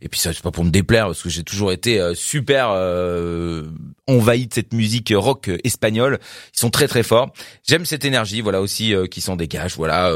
et 0.00 0.08
puis 0.08 0.18
ça, 0.18 0.32
c'est 0.32 0.40
pas 0.42 0.52
pour 0.52 0.64
me 0.64 0.70
déplaire, 0.70 1.04
parce 1.04 1.22
que 1.22 1.28
j'ai 1.28 1.42
toujours 1.42 1.70
été 1.70 2.00
euh, 2.00 2.14
super 2.14 2.70
euh, 2.70 3.64
envahi 4.06 4.46
de 4.46 4.54
cette 4.54 4.72
musique 4.72 5.12
rock 5.14 5.50
espagnole. 5.64 6.20
Ils 6.54 6.58
sont 6.60 6.70
très 6.70 6.88
très 6.88 7.02
forts. 7.02 7.34
J'aime 7.68 7.84
cette 7.84 8.06
énergie, 8.06 8.40
voilà 8.40 8.62
aussi 8.62 8.94
qui 9.10 9.20
s'en 9.20 9.36
dégage. 9.36 9.76
Voilà, 9.76 10.10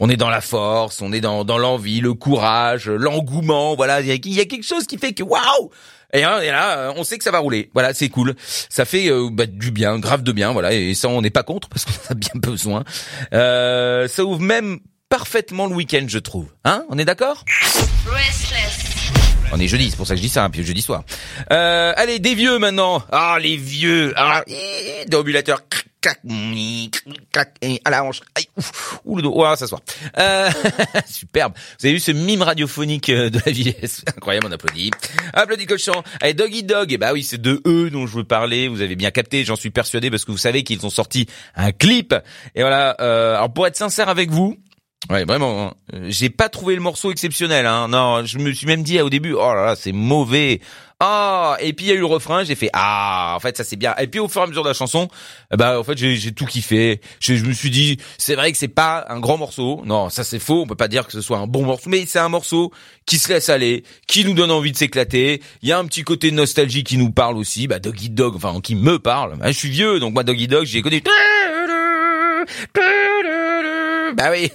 on 0.00 0.10
est 0.10 0.18
dans 0.18 0.28
la 0.28 0.42
force, 0.42 1.00
on 1.00 1.14
est 1.14 1.22
dans 1.22 1.46
dans 1.46 1.56
l'envie, 1.56 2.00
le 2.02 2.12
courage, 2.12 2.90
l'engouement. 2.90 3.74
Voilà, 3.74 4.02
il 4.02 4.06
y 4.06 4.34
y 4.34 4.40
a 4.40 4.44
quelque 4.44 4.66
chose 4.66 4.86
qui 4.86 4.98
fait 4.98 5.14
que 5.14 5.22
waouh. 5.22 5.70
Et, 6.14 6.24
hein, 6.24 6.40
et 6.40 6.46
là, 6.46 6.92
on 6.96 7.04
sait 7.04 7.18
que 7.18 7.24
ça 7.24 7.30
va 7.30 7.38
rouler. 7.38 7.70
Voilà, 7.74 7.92
c'est 7.92 8.08
cool. 8.08 8.34
Ça 8.70 8.84
fait 8.84 9.10
euh, 9.10 9.28
bah, 9.30 9.44
du 9.46 9.70
bien, 9.70 9.98
grave 9.98 10.22
de 10.22 10.32
bien. 10.32 10.52
Voilà, 10.52 10.72
et 10.72 10.94
ça, 10.94 11.08
on 11.08 11.20
n'est 11.20 11.30
pas 11.30 11.42
contre 11.42 11.68
parce 11.68 11.84
qu'on 11.84 11.92
a 12.10 12.14
bien 12.14 12.30
besoin. 12.34 12.84
Euh, 13.34 14.08
ça 14.08 14.24
ouvre 14.24 14.40
même 14.40 14.78
parfaitement 15.10 15.66
le 15.66 15.74
week-end, 15.74 16.04
je 16.06 16.18
trouve. 16.18 16.46
Hein 16.64 16.84
On 16.88 16.98
est 16.98 17.04
d'accord? 17.04 17.44
On 19.52 19.60
est 19.60 19.68
jeudi, 19.68 19.90
c'est 19.90 19.96
pour 19.96 20.06
ça 20.06 20.14
que 20.14 20.18
je 20.18 20.22
dis 20.22 20.28
ça, 20.28 20.44
hein, 20.44 20.50
puis 20.50 20.64
jeudi 20.64 20.82
soir. 20.82 21.04
Euh, 21.52 21.92
allez, 21.96 22.18
des 22.18 22.34
vieux 22.34 22.58
maintenant. 22.58 23.02
Ah, 23.12 23.38
les 23.40 23.56
vieux. 23.56 24.12
Ah, 24.16 24.44
déambulateur. 25.06 25.60
Clac, 26.00 26.20
clac, 27.32 27.56
et 27.60 27.80
à 27.84 27.90
la 27.90 28.04
hanche. 28.04 28.20
Aïe, 28.36 28.46
ouf, 28.56 29.00
ouh, 29.04 29.16
le 29.16 29.22
dos. 29.22 29.32
Oh, 29.34 29.56
s'asseoir. 29.56 29.80
Euh, 30.18 30.48
superbe. 31.08 31.54
Vous 31.80 31.86
avez 31.86 31.94
vu 31.94 32.00
ce 32.00 32.12
mime 32.12 32.42
radiophonique 32.42 33.08
euh, 33.08 33.30
de 33.30 33.40
la 33.44 33.50
vieillesse? 33.50 34.04
Incroyable, 34.16 34.46
on 34.48 34.52
applaudit. 34.52 34.92
Applaudit 35.32 35.66
cochon. 35.66 36.04
Allez, 36.20 36.34
Doggy 36.34 36.62
Dog. 36.62 36.92
Et 36.92 36.98
bah 36.98 37.12
oui, 37.12 37.24
c'est 37.24 37.40
de 37.42 37.60
eux 37.66 37.90
dont 37.90 38.06
je 38.06 38.16
veux 38.18 38.24
parler. 38.24 38.68
Vous 38.68 38.80
avez 38.80 38.94
bien 38.94 39.10
capté, 39.10 39.44
j'en 39.44 39.56
suis 39.56 39.70
persuadé, 39.70 40.08
parce 40.08 40.24
que 40.24 40.30
vous 40.30 40.38
savez 40.38 40.62
qu'ils 40.62 40.86
ont 40.86 40.90
sorti 40.90 41.26
un 41.56 41.72
clip. 41.72 42.14
Et 42.54 42.60
voilà. 42.60 42.96
Euh, 43.00 43.34
alors 43.34 43.52
pour 43.52 43.66
être 43.66 43.76
sincère 43.76 44.08
avec 44.08 44.30
vous, 44.30 44.56
Ouais, 45.10 45.24
vraiment. 45.24 45.68
hein. 45.68 45.74
J'ai 46.08 46.28
pas 46.28 46.48
trouvé 46.48 46.74
le 46.74 46.80
morceau 46.80 47.12
exceptionnel. 47.12 47.66
Hein. 47.66 47.86
Non, 47.88 48.24
je 48.24 48.36
me 48.38 48.52
suis 48.52 48.66
même 48.66 48.82
dit 48.82 49.00
au 49.00 49.08
début, 49.08 49.32
oh 49.32 49.54
là 49.54 49.64
là, 49.66 49.76
c'est 49.76 49.92
mauvais. 49.92 50.60
Ah, 51.00 51.56
et 51.60 51.72
puis 51.74 51.86
il 51.86 51.88
y 51.90 51.92
a 51.92 51.94
eu 51.94 52.00
le 52.00 52.06
refrain, 52.06 52.42
j'ai 52.42 52.56
fait 52.56 52.70
ah, 52.72 53.34
en 53.36 53.40
fait 53.40 53.56
ça 53.56 53.62
c'est 53.62 53.76
bien. 53.76 53.94
Et 53.98 54.08
puis 54.08 54.18
au 54.18 54.26
fur 54.26 54.40
et 54.40 54.44
à 54.44 54.46
mesure 54.48 54.64
de 54.64 54.68
la 54.68 54.74
chanson, 54.74 55.08
ben 55.56 55.78
en 55.78 55.84
fait 55.84 55.96
j'ai 55.96 56.16
j'ai 56.16 56.32
tout 56.32 56.44
kiffé. 56.44 57.00
Je, 57.20 57.36
je 57.36 57.44
me 57.44 57.52
suis 57.52 57.70
dit, 57.70 57.98
c'est 58.18 58.34
vrai 58.34 58.50
que 58.50 58.58
c'est 58.58 58.66
pas 58.66 59.06
un 59.08 59.20
grand 59.20 59.38
morceau. 59.38 59.82
Non, 59.84 60.10
ça 60.10 60.24
c'est 60.24 60.40
faux. 60.40 60.62
On 60.62 60.66
peut 60.66 60.74
pas 60.74 60.88
dire 60.88 61.06
que 61.06 61.12
ce 61.12 61.20
soit 61.20 61.38
un 61.38 61.46
bon 61.46 61.64
morceau, 61.64 61.88
mais 61.88 62.04
c'est 62.04 62.18
un 62.18 62.28
morceau 62.28 62.72
qui 63.06 63.18
se 63.18 63.28
laisse 63.28 63.48
aller, 63.48 63.84
qui 64.08 64.24
nous 64.24 64.34
donne 64.34 64.50
envie 64.50 64.72
de 64.72 64.76
s'éclater. 64.76 65.40
Il 65.62 65.68
y 65.68 65.72
a 65.72 65.78
un 65.78 65.84
petit 65.84 66.02
côté 66.02 66.32
nostalgie 66.32 66.82
qui 66.82 66.98
nous 66.98 67.12
parle 67.12 67.36
aussi. 67.36 67.68
Bah 67.68 67.78
Doggy 67.78 68.10
Dog, 68.10 68.34
enfin 68.34 68.60
qui 68.60 68.74
me 68.74 68.98
parle. 68.98 69.34
Hein, 69.40 69.52
je 69.52 69.56
suis 69.56 69.70
vieux, 69.70 70.00
donc 70.00 70.14
moi 70.14 70.24
Doggy 70.24 70.48
Dog, 70.48 70.64
j'ai 70.66 70.82
connu. 70.82 71.00
Bah 74.18 74.30
oui. 74.32 74.50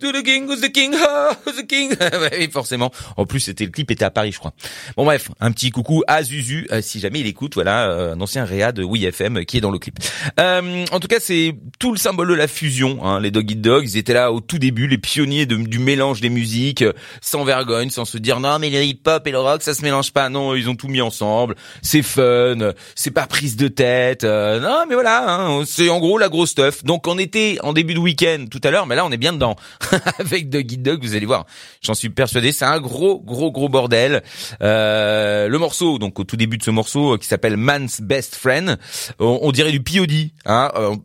To 0.00 0.12
the 0.12 0.22
king, 0.22 0.46
who's 0.46 0.60
the 0.60 0.70
king, 0.70 0.94
oh, 0.94 1.32
who's 1.46 1.56
the 1.56 1.66
king? 1.66 1.94
Bah 1.98 2.28
oui, 2.38 2.50
forcément. 2.52 2.90
En 3.16 3.24
plus, 3.24 3.40
c'était 3.40 3.64
le 3.64 3.70
clip 3.70 3.90
était 3.90 4.04
à 4.04 4.10
Paris, 4.10 4.32
je 4.32 4.38
crois. 4.38 4.52
Bon 4.98 5.06
bref, 5.06 5.30
un 5.40 5.50
petit 5.50 5.70
coucou 5.70 6.02
à 6.06 6.22
Zuzu, 6.22 6.68
euh, 6.70 6.82
si 6.82 7.00
jamais 7.00 7.20
il 7.20 7.26
écoute, 7.26 7.54
voilà, 7.54 7.90
euh, 7.90 8.14
un 8.14 8.20
ancien 8.20 8.44
réa 8.44 8.72
de 8.72 8.82
Oui 8.82 9.06
FM 9.06 9.38
euh, 9.38 9.44
qui 9.44 9.56
est 9.56 9.60
dans 9.62 9.70
le 9.70 9.78
clip. 9.78 9.98
Euh, 10.38 10.84
en 10.92 11.00
tout 11.00 11.08
cas, 11.08 11.20
c'est 11.20 11.54
tout 11.78 11.92
le 11.92 11.96
symbole 11.96 12.28
de 12.28 12.34
la 12.34 12.48
fusion. 12.48 13.02
Hein, 13.02 13.20
les 13.20 13.30
Dog 13.30 13.50
Eat 13.50 13.62
Dogs, 13.62 13.84
ils 13.84 13.96
étaient 13.96 14.12
là 14.12 14.30
au 14.30 14.40
tout 14.40 14.58
début, 14.58 14.86
les 14.86 14.98
pionniers 14.98 15.46
du 15.46 15.78
mélange 15.78 16.20
des 16.20 16.28
musiques, 16.28 16.82
euh, 16.82 16.92
sans 17.22 17.44
vergogne, 17.44 17.88
sans 17.88 18.04
se 18.04 18.18
dire 18.18 18.40
non 18.40 18.58
mais 18.58 18.68
le 18.68 18.82
hip-hop 18.82 19.26
et 19.26 19.30
le 19.30 19.38
rock, 19.38 19.62
ça 19.62 19.72
se 19.72 19.82
mélange 19.82 20.12
pas. 20.12 20.28
Non, 20.28 20.54
ils 20.54 20.68
ont 20.68 20.76
tout 20.76 20.88
mis 20.88 21.00
ensemble. 21.00 21.54
C'est 21.80 22.02
fun, 22.02 22.72
c'est 22.94 23.10
pas 23.10 23.26
prise 23.26 23.56
de 23.56 23.68
tête. 23.68 24.24
non 24.24 24.84
mais 24.86 24.94
voilà, 24.94 25.30
hein, 25.30 25.62
c'est 25.64 25.88
en 25.88 25.98
gros 25.98 26.18
la 26.18 26.28
grosse 26.28 26.50
stuff. 26.50 26.84
Donc 26.84 27.06
on 27.06 27.18
était 27.18 27.56
en 27.62 27.72
début 27.72 27.94
de 27.94 28.00
week-end 28.00 28.44
tout 28.50 28.60
à 28.64 28.70
l'heure, 28.70 28.86
mais 28.86 28.96
là 28.96 29.04
on 29.06 29.10
est 29.10 29.16
bien 29.16 29.32
dedans 29.32 29.56
avec 30.18 30.54
Eat 30.54 30.82
Dog. 30.82 31.02
Vous 31.02 31.14
allez 31.14 31.26
voir, 31.26 31.46
j'en 31.80 31.94
suis 31.94 32.10
persuadé, 32.10 32.52
c'est 32.52 32.64
un 32.64 32.80
gros 32.80 33.20
gros 33.20 33.50
gros 33.50 33.68
bordel. 33.68 34.22
Euh, 34.62 35.48
le 35.48 35.58
morceau, 35.58 35.98
donc 35.98 36.18
au 36.18 36.24
tout 36.24 36.36
début 36.36 36.58
de 36.58 36.62
ce 36.62 36.70
morceau 36.70 37.14
euh, 37.14 37.18
qui 37.18 37.26
s'appelle 37.26 37.56
Man's 37.56 38.00
Best 38.00 38.36
Friend, 38.36 38.78
on, 39.18 39.52
dirait 39.52 39.72
du 39.72 39.82
POD, 39.82 40.30
hein. 40.46 40.70
euh, 40.74 40.96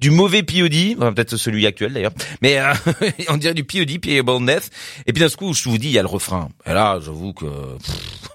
du 0.00 0.10
mauvais 0.10 0.42
POD, 0.42 0.96
peut-être 1.14 1.36
celui 1.36 1.66
actuel 1.66 1.92
d'ailleurs, 1.92 2.12
mais 2.42 2.58
euh, 2.58 2.72
on 3.28 3.36
dirait 3.36 3.54
du 3.54 3.64
POD, 3.64 3.98
Payable 4.00 4.44
Death. 4.46 4.70
Et 5.06 5.12
puis 5.12 5.22
d'un 5.22 5.30
coup, 5.30 5.54
je 5.54 5.68
vous 5.68 5.78
dis, 5.78 5.88
il 5.88 5.92
y 5.92 5.98
a 5.98 6.02
le 6.02 6.08
refrain. 6.08 6.48
Et 6.66 6.72
là, 6.72 6.98
j'avoue 7.02 7.32
que 7.32 7.46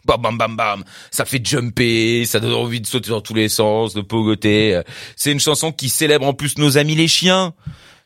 bam 0.06 0.22
bam 0.22 0.38
bam 0.38 0.56
bam, 0.56 0.84
ça 1.12 1.26
fait 1.26 1.46
jumper, 1.46 2.26
ça 2.26 2.40
donne 2.40 2.54
envie 2.54 2.82
de 2.82 2.88
sauter 2.88 3.10
dans 3.10 3.22
tous 3.22 3.36
les 3.36 3.50
sens, 3.50 3.94
de 3.94 4.02
pogoter. 4.02 4.82
C'est 5.16 5.32
une 5.32 5.40
chanson 5.40 5.72
qui 5.72 5.90
célèbre 5.90 6.26
en 6.26 6.34
plus 6.34 6.58
nos 6.58 6.78
amis 6.78 6.96
les 6.96 7.08
chiens. 7.08 7.54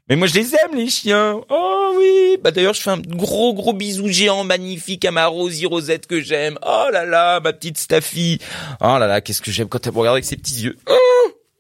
Mais 0.07 0.15
moi 0.15 0.27
je 0.27 0.35
les 0.35 0.53
aime 0.53 0.75
les 0.75 0.87
chiens. 0.87 1.41
Oh 1.49 1.93
oui. 1.97 2.37
Bah 2.43 2.51
d'ailleurs 2.51 2.75
je 2.75 2.81
fais 2.81 2.91
un 2.91 2.99
gros 2.99 3.53
gros 3.53 3.73
bisou 3.73 4.07
géant 4.07 4.43
magnifique 4.43 5.03
à 5.05 5.11
ma 5.11 5.25
Rosie 5.25 5.65
Rosette 5.65 6.05
que 6.05 6.21
j'aime. 6.21 6.59
Oh 6.65 6.87
là 6.91 7.05
là 7.05 7.39
ma 7.39 7.53
petite 7.53 7.77
Staffy. 7.77 8.39
Oh 8.81 8.97
là 8.99 9.07
là 9.07 9.21
qu'est-ce 9.21 9.41
que 9.41 9.51
j'aime 9.51 9.67
quand 9.67 9.85
elle 9.87 9.93
me 9.93 9.97
regarde 9.97 10.15
avec 10.15 10.25
ses 10.25 10.37
petits 10.37 10.61
yeux. 10.61 10.77
Oh 10.87 10.95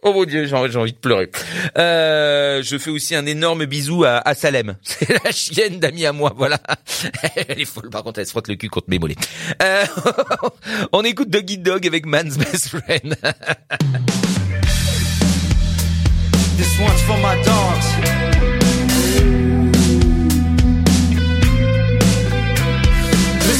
Oh 0.07 0.13
mon 0.13 0.23
dieu, 0.23 0.45
j'ai 0.45 0.55
envie, 0.55 0.93
de 0.93 0.97
pleurer. 0.97 1.31
Euh, 1.79 2.61
je 2.61 2.77
fais 2.77 2.91
aussi 2.91 3.15
un 3.15 3.25
énorme 3.25 3.65
bisou 3.65 4.03
à, 4.03 4.17
à 4.17 4.35
Salem. 4.35 4.75
C'est 4.83 5.09
la 5.23 5.31
chienne 5.31 5.79
d'amis 5.79 6.05
à 6.05 6.13
moi, 6.13 6.31
voilà. 6.37 6.59
Elle 7.35 7.59
est 7.61 7.65
folle, 7.65 7.89
par 7.89 8.03
contre, 8.03 8.19
elle 8.19 8.27
se 8.27 8.31
frotte 8.31 8.47
le 8.47 8.53
cul 8.53 8.69
contre 8.69 8.87
mes 8.87 8.99
mollets. 8.99 9.15
Euh, 9.63 9.83
on 10.91 11.03
écoute 11.03 11.31
Doggy 11.31 11.57
Dog 11.57 11.87
avec 11.87 12.05
Man's 12.05 12.37
Best 12.37 12.67
Friend. 12.67 13.15
This 16.55 16.79
one's 16.79 17.01
for 17.01 17.17
my 17.17 17.35
dogs. 17.43 18.24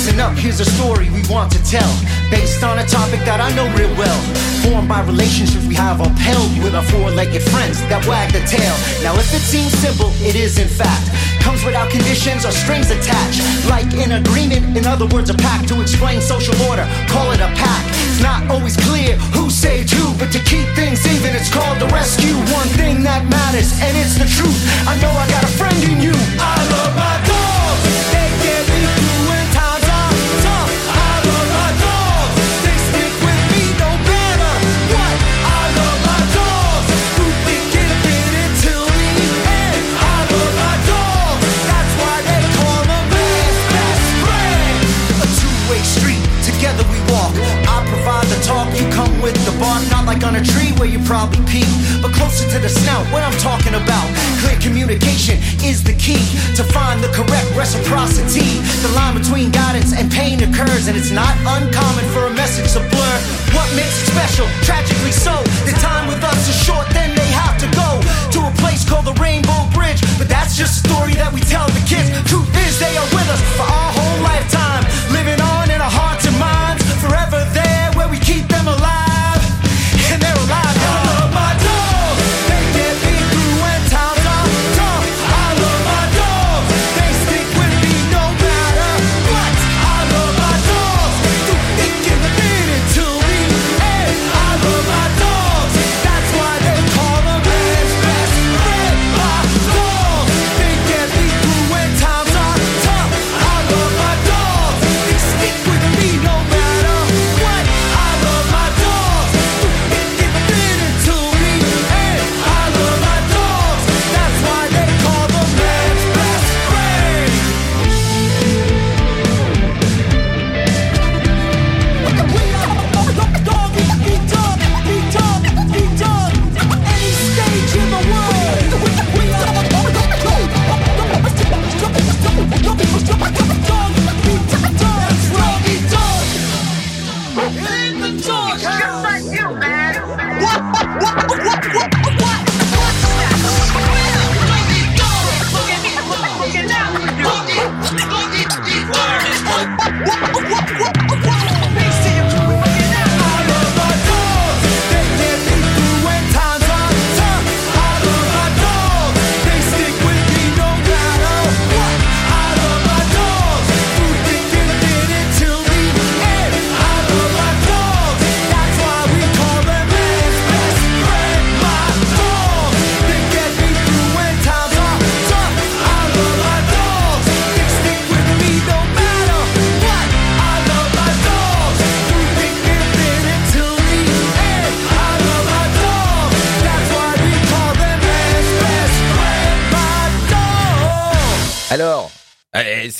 Listen 0.05 0.21
up, 0.21 0.37
here's 0.37 0.59
a 0.59 0.69
story 0.77 1.09
we 1.09 1.25
want 1.33 1.49
to 1.49 1.57
tell. 1.65 1.89
Based 2.29 2.61
on 2.61 2.77
a 2.77 2.85
topic 2.85 3.25
that 3.25 3.41
I 3.41 3.49
know 3.57 3.65
real 3.73 3.89
well. 3.97 4.21
Formed 4.61 4.85
by 4.85 5.01
relationships 5.01 5.65
we 5.65 5.73
have 5.73 5.97
upheld 5.97 6.53
with 6.61 6.77
our 6.77 6.85
four 6.93 7.09
legged 7.09 7.41
friends 7.49 7.81
that 7.89 8.05
wag 8.05 8.29
the 8.29 8.45
tail. 8.45 8.77
Now, 9.01 9.17
if 9.17 9.33
it 9.33 9.41
seems 9.41 9.73
simple, 9.81 10.13
it 10.21 10.37
is 10.37 10.61
in 10.61 10.69
fact. 10.69 11.09
Comes 11.41 11.65
without 11.65 11.89
conditions 11.89 12.45
or 12.45 12.53
strings 12.53 12.93
attached. 12.93 13.41
Like 13.65 13.89
an 13.97 14.21
agreement, 14.21 14.77
in 14.77 14.85
other 14.85 15.09
words, 15.09 15.33
a 15.33 15.37
pact 15.41 15.73
to 15.73 15.81
explain 15.81 16.21
social 16.21 16.53
order. 16.69 16.85
Call 17.09 17.33
it 17.33 17.41
a 17.41 17.49
pact. 17.57 17.89
It's 18.05 18.21
not 18.21 18.45
always 18.53 18.77
clear 18.77 19.17
who 19.33 19.49
saved 19.49 19.89
who, 19.89 20.13
but 20.21 20.29
to 20.37 20.39
keep 20.45 20.69
things 20.77 21.01
even, 21.17 21.33
it's 21.33 21.49
called 21.49 21.81
the 21.81 21.89
rescue. 21.89 22.37
One 22.53 22.69
thing 22.77 23.01
that 23.09 23.25
matters, 23.25 23.73
and 23.81 23.97
it's 23.97 24.21
the 24.21 24.29
truth. 24.29 24.53
I 24.85 25.01
know 25.01 25.09
I 25.09 25.25
got 25.33 25.41
a 25.41 25.53
friend 25.57 25.81
in 25.81 25.97
you. 25.97 26.13
I 26.37 26.61
love 26.69 26.93
my 26.93 27.24
to 52.55 52.61
the 52.61 52.69
snout. 52.69 53.03
What 53.11 53.23
I'm 53.23 53.35
talking 53.39 53.75
about. 53.75 54.07
Clear 54.39 54.55
communication 54.63 55.35
is 55.59 55.83
the 55.83 55.91
key 55.99 56.23
to 56.55 56.63
find 56.63 57.03
the 57.03 57.11
correct 57.11 57.51
reciprocity. 57.51 58.63
The 58.79 58.91
line 58.95 59.19
between 59.19 59.51
guidance 59.51 59.91
and 59.91 60.07
pain 60.07 60.39
occurs, 60.39 60.87
and 60.87 60.95
it's 60.95 61.11
not 61.11 61.35
uncommon 61.43 62.05
for 62.15 62.27
a 62.27 62.33
message 62.33 62.71
to 62.73 62.79
blur. 62.79 63.15
What 63.51 63.67
makes 63.75 63.99
it 63.99 64.07
special? 64.07 64.47
Tragically 64.63 65.11
so. 65.11 65.35
The 65.67 65.75
time 65.83 66.07
with 66.07 66.23
us 66.23 66.47
is 66.47 66.55
short, 66.63 66.87
then 66.95 67.11
they 67.15 67.27
have 67.35 67.59
to 67.59 67.67
go 67.75 67.99
to 68.39 68.39
a 68.47 68.53
place 68.63 68.87
called 68.87 69.05
the 69.05 69.17
Rainbow 69.19 69.67
Bridge. 69.75 69.99
But 70.15 70.31
that's 70.31 70.55
just 70.55 70.79
a 70.79 70.87
story 70.87 71.15
that 71.19 71.33
we 71.35 71.41
tell 71.43 71.67
the 71.75 71.83
kids. 71.83 72.07
Truth 72.31 72.55
is, 72.63 72.79
they 72.79 72.95
are 72.95 73.09
with 73.11 73.27
us 73.27 73.41
for 73.59 73.67
our 73.67 73.91
whole 73.99 74.19
lifetime, 74.23 74.87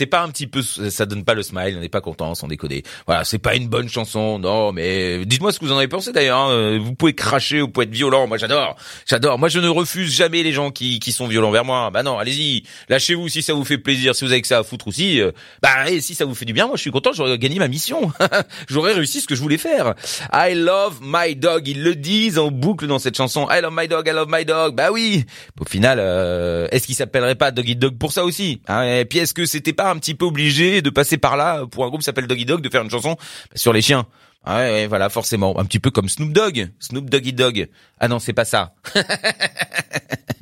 c'est 0.06 0.10
pas 0.12 0.22
un 0.22 0.30
petit 0.30 0.46
peu, 0.46 0.62
ça 0.62 1.08
donne 1.08 1.24
pas 1.24 1.34
le 1.34 1.42
smile, 1.42 1.74
on 1.78 1.82
n'est 1.82 1.90
pas 1.90 2.00
content, 2.02 2.36
sans 2.36 2.48
déconner. 2.48 2.84
Voilà, 3.08 3.24
c'est 3.24 3.40
pas 3.40 3.56
une 3.56 3.68
bonne 3.68 3.90
chanson, 3.90 4.38
non, 4.38 4.72
mais 4.72 5.26
dites-moi 5.26 5.52
ce 5.52 5.58
que 5.60 5.66
vous 5.66 5.72
en 5.72 5.78
avez 5.80 5.88
pensé 5.88 6.12
d'ailleurs. 6.12 6.38
hein. 6.38 6.78
Vous 6.78 6.94
pouvez 6.94 7.16
cracher, 7.16 7.62
vous 7.62 7.70
pouvez 7.70 7.86
être 7.88 7.92
violent, 7.92 8.28
moi 8.28 8.38
j'adore, 8.38 8.76
j'adore. 9.08 9.40
Moi 9.40 9.50
je 9.50 9.60
ne 9.60 9.68
refuse 9.68 10.14
jamais 10.14 10.44
les 10.44 10.54
gens 10.54 10.70
qui, 10.70 11.00
qui 11.00 11.12
sont 11.12 11.28
violents 11.28 11.50
vers 11.50 11.66
moi. 11.66 11.90
Bah 11.92 12.04
non, 12.04 12.20
allez-y, 12.20 12.64
lâchez-vous 12.88 13.30
si 13.30 13.42
ça 13.42 13.54
vous 13.54 13.66
fait 13.66 13.80
plaisir, 13.80 14.14
si 14.14 14.26
vous 14.26 14.32
avez 14.32 14.42
que 14.42 14.48
ça 14.48 14.60
à 14.60 14.64
foutre 14.64 14.88
aussi. 14.88 15.20
euh, 15.22 15.32
bah 15.64 15.90
et 15.90 16.02
si 16.02 16.14
ça 16.14 16.26
vous 16.26 16.36
fait 16.36 16.46
du 16.46 16.54
bien, 16.54 16.68
moi 16.68 16.76
je 16.76 16.82
suis 16.82 16.92
content, 16.92 17.12
j'aurais 17.14 17.40
gagné 17.40 17.58
ma 17.58 17.68
mission, 17.68 18.12
j'aurais 18.70 18.94
réussi 18.94 19.22
ce 19.22 19.28
que 19.28 19.34
je 19.36 19.42
voulais 19.42 19.58
faire. 19.58 19.96
I 20.32 20.54
love 20.54 21.00
my 21.02 21.36
dog, 21.36 21.68
ils 21.68 21.82
le 21.82 21.96
disent 21.96 22.38
en 22.38 22.52
boucle 22.52 22.86
dans 22.86 23.00
cette 23.00 23.18
chanson. 23.18 23.48
I 23.50 23.62
love 23.62 23.74
my 23.76 23.88
dog, 23.88 24.08
I 24.08 24.12
love 24.12 24.28
my 24.30 24.46
dog. 24.46 24.76
Bah 24.76 24.92
oui. 24.92 25.26
Au 25.60 25.66
final, 25.66 25.98
euh, 26.00 26.68
est-ce 26.72 26.86
qu'il 26.86 26.96
s'appellerait 26.96 27.36
pas 27.36 27.52
Doggy 27.52 27.76
Dog 27.76 27.98
pour 27.98 28.12
ça 28.12 28.24
aussi 28.26 28.62
hein? 28.68 28.84
Et 28.84 29.06
puis 29.06 29.20
est-ce 29.20 29.34
que 29.34 29.46
c'était 29.46 29.74
pas 29.74 29.90
un 29.96 30.00
petit 30.00 30.16
peu 30.16 30.26
obligé 30.26 30.82
de 30.82 30.90
passer 30.90 31.18
par 31.18 31.38
là 31.38 31.66
pour 31.66 31.86
un 31.86 31.88
groupe 31.88 32.02
qui 32.02 32.06
s'appelle 32.06 32.28
Doggy 32.28 32.46
Dog 32.46 32.62
de 32.62 32.70
faire 32.70 32.84
une 32.84 32.92
chanson 32.92 33.18
sur 33.56 33.74
les 33.74 33.82
chiens 33.82 34.06
ah 34.48 34.58
ouais, 34.58 34.86
voilà, 34.86 35.10
forcément. 35.10 35.58
Un 35.60 35.66
petit 35.66 35.80
peu 35.80 35.90
comme 35.90 36.08
Snoop 36.08 36.32
Dogg. 36.32 36.70
Snoop 36.80 37.10
Doggy 37.10 37.34
Dog. 37.34 37.68
Ah 38.00 38.08
non, 38.08 38.20
c'est 38.20 38.34
pas 38.34 38.46
ça. 38.46 38.76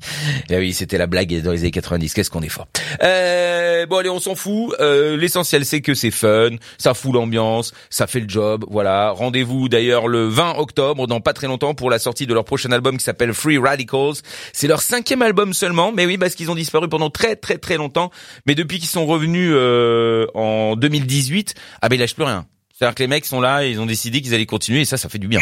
Ah 0.49 0.55
oui, 0.57 0.73
c'était 0.73 0.97
la 0.97 1.07
blague 1.07 1.41
dans 1.41 1.51
les 1.51 1.62
années 1.62 1.71
90. 1.71 2.13
Qu'est-ce 2.13 2.29
qu'on 2.29 2.41
est 2.41 2.49
fort. 2.49 2.67
Euh, 3.01 3.86
bon 3.86 3.97
allez, 3.97 4.09
on 4.09 4.19
s'en 4.19 4.36
fout. 4.36 4.75
Euh, 4.79 5.17
L'essentiel 5.17 5.65
c'est 5.65 5.81
que 5.81 5.93
c'est 5.93 6.12
fun, 6.12 6.51
ça 6.77 6.93
fout 6.93 7.13
l'ambiance, 7.13 7.73
ça 7.89 8.07
fait 8.07 8.19
le 8.19 8.29
job. 8.29 8.65
Voilà. 8.69 9.12
Rendez-vous 9.12 9.69
d'ailleurs 9.69 10.07
le 10.07 10.27
20 10.27 10.55
octobre, 10.57 11.07
dans 11.07 11.21
pas 11.21 11.33
très 11.33 11.47
longtemps, 11.47 11.73
pour 11.73 11.89
la 11.89 11.99
sortie 11.99 12.27
de 12.27 12.33
leur 12.33 12.45
prochain 12.45 12.71
album 12.71 12.97
qui 12.97 13.03
s'appelle 13.03 13.33
Free 13.33 13.57
Radicals. 13.57 14.15
C'est 14.51 14.67
leur 14.67 14.81
cinquième 14.81 15.21
album 15.21 15.53
seulement, 15.53 15.91
mais 15.91 16.05
oui, 16.05 16.17
parce 16.17 16.36
qu'ils 16.36 16.51
ont 16.51 16.55
disparu 16.55 16.89
pendant 16.89 17.09
très 17.09 17.36
très 17.36 17.57
très 17.57 17.77
longtemps. 17.77 18.12
Mais 18.45 18.55
depuis 18.55 18.79
qu'ils 18.79 18.89
sont 18.89 19.05
revenus 19.05 19.51
euh, 19.53 20.27
en 20.33 20.75
2018, 20.75 21.55
ah 21.81 21.89
ben 21.89 21.95
ils 21.95 21.99
lâchent 21.99 22.15
plus 22.15 22.23
rien. 22.23 22.45
C'est-à-dire 22.73 22.95
que 22.95 23.03
les 23.03 23.07
mecs 23.07 23.25
sont 23.25 23.39
là 23.39 23.65
et 23.65 23.71
ils 23.71 23.79
ont 23.79 23.86
décidé 23.86 24.21
qu'ils 24.21 24.33
allaient 24.33 24.45
continuer 24.45 24.81
et 24.81 24.86
ça, 24.86 24.97
ça 24.97 25.07
fait 25.07 25.19
du 25.19 25.27
bien. 25.27 25.39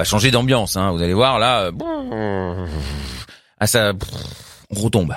Va 0.00 0.04
changer 0.04 0.30
d'ambiance, 0.30 0.76
hein. 0.78 0.92
Vous 0.92 1.02
allez 1.02 1.12
voir 1.12 1.38
là. 1.38 1.70
euh, 2.12 2.66
Ah 3.58 3.66
ça, 3.66 3.92
on 4.70 4.80
retombe. 4.80 5.14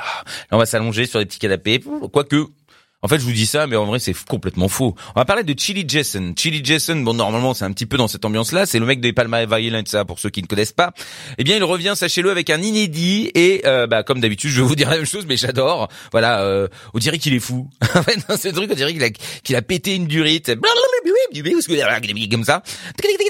On 0.51 0.57
va 0.57 0.65
s'allonger 0.65 1.05
sur 1.05 1.19
des 1.19 1.25
petits 1.25 1.39
canapés. 1.39 1.81
Quoique, 2.11 2.47
en 3.01 3.07
fait, 3.07 3.17
je 3.17 3.23
vous 3.23 3.31
dis 3.31 3.45
ça, 3.45 3.65
mais 3.65 3.77
en 3.77 3.85
vrai, 3.85 3.99
c'est 3.99 4.13
complètement 4.25 4.67
faux. 4.67 4.93
On 5.15 5.21
va 5.21 5.23
parler 5.23 5.43
de 5.43 5.57
Chili 5.57 5.85
Jason. 5.87 6.33
Chili 6.37 6.59
Jason, 6.65 6.97
bon, 6.97 7.13
normalement, 7.13 7.53
c'est 7.53 7.63
un 7.63 7.71
petit 7.71 7.85
peu 7.85 7.95
dans 7.95 8.09
cette 8.09 8.25
ambiance-là. 8.25 8.65
C'est 8.65 8.79
le 8.79 8.85
mec 8.85 8.99
des 8.99 9.13
Palma 9.13 9.45
Violent, 9.45 9.83
ça, 9.85 10.03
pour 10.03 10.19
ceux 10.19 10.29
qui 10.29 10.41
ne 10.41 10.47
connaissent 10.47 10.73
pas. 10.73 10.91
Eh 11.37 11.45
bien, 11.45 11.55
il 11.55 11.63
revient, 11.63 11.93
sachez-le, 11.95 12.29
avec 12.29 12.49
un 12.49 12.61
inédit. 12.61 13.31
Et, 13.35 13.61
euh, 13.65 13.87
bah, 13.87 14.03
comme 14.03 14.19
d'habitude, 14.19 14.49
je 14.51 14.61
vais 14.61 14.67
vous 14.67 14.75
dire 14.75 14.89
la 14.89 14.97
même 14.97 15.05
chose, 15.05 15.25
mais 15.25 15.37
j'adore. 15.37 15.87
Voilà, 16.11 16.41
euh, 16.41 16.67
on 16.93 16.99
dirait 16.99 17.19
qu'il 17.19 17.33
est 17.33 17.39
fou. 17.39 17.69
En 17.95 18.03
fait, 18.03 18.17
dans 18.27 18.35
ce 18.35 18.49
truc, 18.49 18.69
on 18.69 18.75
dirait 18.75 18.91
qu'il 18.91 19.03
a, 19.03 19.09
qu'il 19.09 19.55
a 19.55 19.61
pété 19.61 19.95
une 19.95 20.07
durite. 20.07 20.49
Comme 22.29 22.43
ça. 22.43 22.63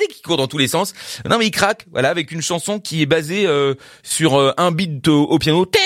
Qui 0.09 0.21
court 0.21 0.37
dans 0.37 0.47
tous 0.47 0.57
les 0.57 0.67
sens. 0.67 0.93
Non, 1.29 1.37
mais 1.37 1.47
il 1.47 1.51
craque. 1.51 1.85
Voilà, 1.91 2.09
avec 2.09 2.31
une 2.31 2.41
chanson 2.41 2.79
qui 2.79 3.01
est 3.01 3.05
basée, 3.05 3.45
euh, 3.45 3.75
sur 4.03 4.39
euh, 4.39 4.53
un 4.57 4.71
beat 4.71 5.07
au, 5.07 5.23
au 5.23 5.39
piano. 5.39 5.65
Ting, 5.65 5.81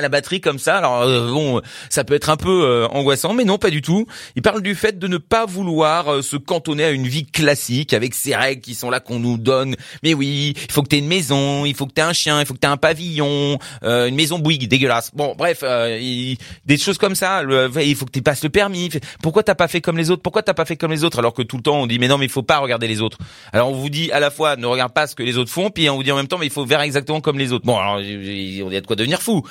à 0.00 0.02
la 0.02 0.08
batterie 0.08 0.40
comme 0.40 0.58
ça. 0.58 0.78
Alors, 0.78 1.02
euh, 1.02 1.30
bon, 1.30 1.60
ça 1.88 2.04
peut 2.04 2.14
être 2.14 2.30
un 2.30 2.36
peu 2.36 2.64
euh, 2.64 2.88
angoissant, 2.88 3.34
mais 3.34 3.44
non, 3.44 3.58
pas 3.58 3.70
du 3.70 3.82
tout. 3.82 4.06
Il 4.34 4.42
parle 4.42 4.62
du 4.62 4.74
fait 4.74 4.98
de 4.98 5.06
ne 5.06 5.18
pas 5.18 5.46
vouloir 5.46 6.08
euh, 6.08 6.22
se 6.22 6.36
cantonner 6.36 6.84
à 6.84 6.90
une 6.90 7.06
vie 7.06 7.26
classique 7.26 7.92
avec 7.92 8.14
ces 8.14 8.34
règles 8.34 8.62
qui 8.62 8.74
sont 8.74 8.90
là 8.90 9.00
qu'on 9.00 9.18
nous 9.18 9.36
donne. 9.38 9.76
Mais 10.02 10.14
oui, 10.14 10.54
il 10.56 10.72
faut 10.72 10.82
que 10.82 10.88
t'aies 10.88 10.98
une 10.98 11.06
maison, 11.06 11.64
il 11.64 11.74
faut 11.74 11.86
que 11.86 11.92
t'aies 11.92 12.02
un 12.02 12.12
chien, 12.12 12.40
il 12.40 12.46
faut 12.46 12.54
que 12.54 12.58
t'aies 12.58 12.66
un 12.66 12.76
pavillon, 12.76 13.58
une 13.82 14.14
maison 14.14 14.38
Bouygues, 14.38 14.68
dégueulasse. 14.68 15.10
Bon, 15.14 15.34
bref, 15.36 15.62
il- 15.62 16.38
des 16.64 16.78
choses 16.78 16.98
comme 16.98 17.14
ça. 17.14 17.42
Il 17.82 17.94
faut 17.94 18.06
que 18.06 18.10
tu 18.10 18.22
passes 18.22 18.42
le 18.42 18.50
permis. 18.50 18.90
Pourquoi 19.22 19.42
t'as 19.42 19.54
pas 19.54 19.68
fait 19.68 19.80
comme 19.80 19.96
les 19.98 20.10
autres? 20.10 20.22
Pourquoi 20.22 20.42
t'as 20.42 20.54
pas 20.54 20.64
fait 20.64 20.76
comme 20.76 20.90
les 20.90 21.04
autres? 21.04 21.18
Alors 21.18 21.34
que 21.34 21.42
tout 21.42 21.56
le 21.56 21.62
temps 21.62 21.76
on 21.76 21.86
dit 21.86 21.98
mais 21.98 22.08
non 22.08 22.18
mais 22.18 22.24
il 22.26 22.30
faut 22.30 22.42
pas 22.42 22.58
regarder 22.58 22.88
les 22.88 23.00
autres. 23.00 23.18
Alors 23.52 23.68
on 23.70 23.74
vous 23.74 23.90
dit 23.90 24.10
à 24.12 24.20
la 24.20 24.30
fois 24.30 24.56
ne 24.56 24.66
regarde 24.66 24.92
pas 24.92 25.06
ce 25.06 25.14
que 25.14 25.22
les 25.22 25.36
autres 25.36 25.50
font, 25.50 25.70
puis 25.70 25.90
on 25.90 25.96
vous 25.96 26.02
dit 26.02 26.12
en 26.12 26.16
même 26.16 26.28
temps 26.28 26.38
mais 26.38 26.46
il 26.46 26.52
faut 26.52 26.66
faire 26.66 26.80
exactement 26.80 27.20
comme 27.20 27.38
les 27.38 27.52
autres. 27.52 27.66
Bon 27.66 27.78
alors 27.78 28.00
il 28.00 28.56
y 28.56 28.76
a 28.76 28.80
de 28.80 28.86
quoi 28.86 28.96
devenir 28.96 29.20
fou. 29.20 29.42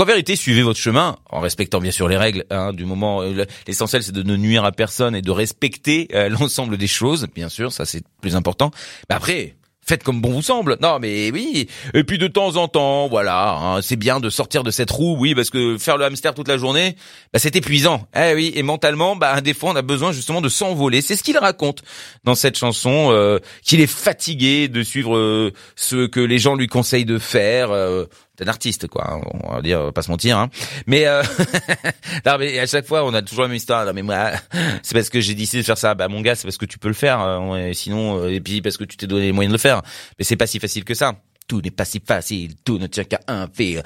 En 0.00 0.04
vérité 0.04 0.36
suivez 0.36 0.62
votre 0.62 0.78
chemin 0.78 1.16
en 1.30 1.40
respectant 1.40 1.80
bien 1.80 1.90
sûr 1.90 2.08
les 2.08 2.16
règles. 2.16 2.44
Hein, 2.50 2.72
du 2.72 2.84
moment 2.84 3.22
euh, 3.22 3.44
l'essentiel 3.66 4.02
c'est 4.02 4.12
de 4.12 4.22
ne 4.22 4.36
nuire 4.36 4.64
à 4.64 4.72
personne 4.72 5.14
et 5.14 5.22
de 5.22 5.30
respecter 5.30 6.08
euh, 6.14 6.28
l'ensemble 6.40 6.76
des 6.76 6.86
choses. 6.86 7.26
Bien 7.34 7.48
sûr 7.48 7.72
ça 7.72 7.84
c'est 7.84 8.02
plus 8.20 8.36
important. 8.36 8.70
Mais 9.08 9.16
après 9.16 9.56
Faites 9.88 10.04
comme 10.04 10.20
bon 10.20 10.32
vous 10.32 10.42
semble. 10.42 10.76
Non, 10.82 10.98
mais 11.00 11.30
oui. 11.30 11.66
Et 11.94 12.04
puis 12.04 12.18
de 12.18 12.26
temps 12.26 12.56
en 12.56 12.68
temps, 12.68 13.08
voilà, 13.08 13.54
hein, 13.54 13.80
c'est 13.80 13.96
bien 13.96 14.20
de 14.20 14.28
sortir 14.28 14.62
de 14.62 14.70
cette 14.70 14.90
roue, 14.90 15.16
oui, 15.18 15.34
parce 15.34 15.48
que 15.48 15.78
faire 15.78 15.96
le 15.96 16.04
hamster 16.04 16.34
toute 16.34 16.46
la 16.46 16.58
journée, 16.58 16.94
bah, 17.32 17.38
c'est 17.38 17.56
épuisant. 17.56 18.06
Eh 18.14 18.34
oui, 18.34 18.52
et 18.54 18.62
mentalement, 18.62 19.16
bah, 19.16 19.40
des 19.40 19.54
fois, 19.54 19.70
on 19.70 19.76
a 19.76 19.80
besoin 19.80 20.12
justement 20.12 20.42
de 20.42 20.50
s'envoler. 20.50 21.00
C'est 21.00 21.16
ce 21.16 21.22
qu'il 21.22 21.38
raconte 21.38 21.84
dans 22.24 22.34
cette 22.34 22.58
chanson, 22.58 23.08
euh, 23.12 23.38
qu'il 23.64 23.80
est 23.80 23.86
fatigué 23.86 24.68
de 24.68 24.82
suivre 24.82 25.16
euh, 25.16 25.54
ce 25.74 26.06
que 26.06 26.20
les 26.20 26.38
gens 26.38 26.54
lui 26.54 26.66
conseillent 26.66 27.06
de 27.06 27.18
faire. 27.18 27.70
Euh, 27.70 28.04
c'est 28.38 28.44
un 28.44 28.48
artiste, 28.48 28.86
quoi. 28.86 29.04
hein, 29.10 29.20
On 29.44 29.54
va 29.54 29.62
dire, 29.62 29.92
pas 29.92 30.02
se 30.02 30.10
mentir. 30.10 30.38
Hein. 30.38 30.48
Mais, 30.86 31.06
euh, 31.06 31.22
non, 32.26 32.32
à 32.34 32.66
chaque 32.66 32.86
fois, 32.86 33.04
on 33.04 33.12
a 33.12 33.22
toujours 33.22 33.42
la 33.42 33.48
même 33.48 33.56
histoire. 33.56 33.84
Non, 33.84 33.92
mais 33.92 34.02
moi, 34.02 34.30
c'est 34.82 34.94
parce 34.94 35.10
que 35.10 35.20
j'ai 35.20 35.34
décidé 35.34 35.62
de 35.62 35.66
faire 35.66 35.78
ça. 35.78 35.94
Bah, 35.94 36.08
mon 36.08 36.20
gars, 36.20 36.34
c'est 36.36 36.44
parce 36.46 36.58
que 36.58 36.66
tu 36.66 36.78
peux 36.78 36.88
le 36.88 36.94
faire. 36.94 37.20
euh, 37.20 37.72
sinon, 37.72 38.22
euh, 38.22 38.28
et 38.32 38.40
puis 38.40 38.62
parce 38.62 38.76
que 38.76 38.84
tu 38.84 38.96
t'es 38.96 39.06
donné 39.06 39.26
les 39.26 39.32
moyens 39.32 39.50
de 39.52 39.56
le 39.56 39.60
faire. 39.60 39.82
Mais 40.18 40.24
c'est 40.24 40.36
pas 40.36 40.46
si 40.46 40.60
facile 40.60 40.84
que 40.84 40.94
ça. 40.94 41.14
Tout 41.48 41.62
n'est 41.62 41.70
pas 41.70 41.86
si 41.86 42.02
facile, 42.06 42.56
tout 42.62 42.76
ne 42.76 42.86
tient 42.86 43.04
qu'à 43.04 43.20
un 43.26 43.48
fil. 43.48 43.82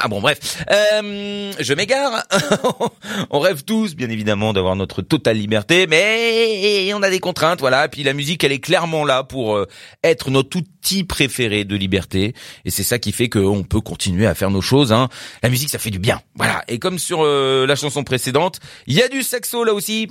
Ah 0.00 0.08
bon, 0.08 0.20
bref, 0.20 0.62
euh, 0.70 1.50
je 1.58 1.72
m'égare. 1.72 2.24
on 3.30 3.40
rêve 3.40 3.64
tous, 3.64 3.96
bien 3.96 4.10
évidemment, 4.10 4.52
d'avoir 4.52 4.76
notre 4.76 5.00
totale 5.00 5.38
liberté, 5.38 5.86
mais 5.86 6.92
on 6.92 7.02
a 7.02 7.08
des 7.08 7.20
contraintes, 7.20 7.60
voilà. 7.60 7.86
Et 7.86 7.88
puis 7.88 8.02
la 8.02 8.12
musique, 8.12 8.44
elle 8.44 8.52
est 8.52 8.60
clairement 8.60 9.06
là 9.06 9.24
pour 9.24 9.56
euh, 9.56 9.66
être 10.04 10.30
notre 10.30 10.58
outil 10.58 11.04
préféré 11.04 11.64
de 11.64 11.74
liberté, 11.74 12.34
et 12.66 12.70
c'est 12.70 12.82
ça 12.82 12.98
qui 12.98 13.12
fait 13.12 13.30
qu'on 13.30 13.62
peut 13.62 13.80
continuer 13.80 14.26
à 14.26 14.34
faire 14.34 14.50
nos 14.50 14.60
choses. 14.60 14.92
Hein. 14.92 15.08
La 15.42 15.48
musique, 15.48 15.70
ça 15.70 15.78
fait 15.78 15.90
du 15.90 15.98
bien, 15.98 16.20
voilà. 16.34 16.64
Et 16.68 16.78
comme 16.78 16.98
sur 16.98 17.24
euh, 17.24 17.66
la 17.66 17.76
chanson 17.76 18.04
précédente, 18.04 18.60
il 18.86 18.94
y 18.94 19.02
a 19.02 19.08
du 19.08 19.22
saxo 19.22 19.64
là 19.64 19.72
aussi. 19.72 20.08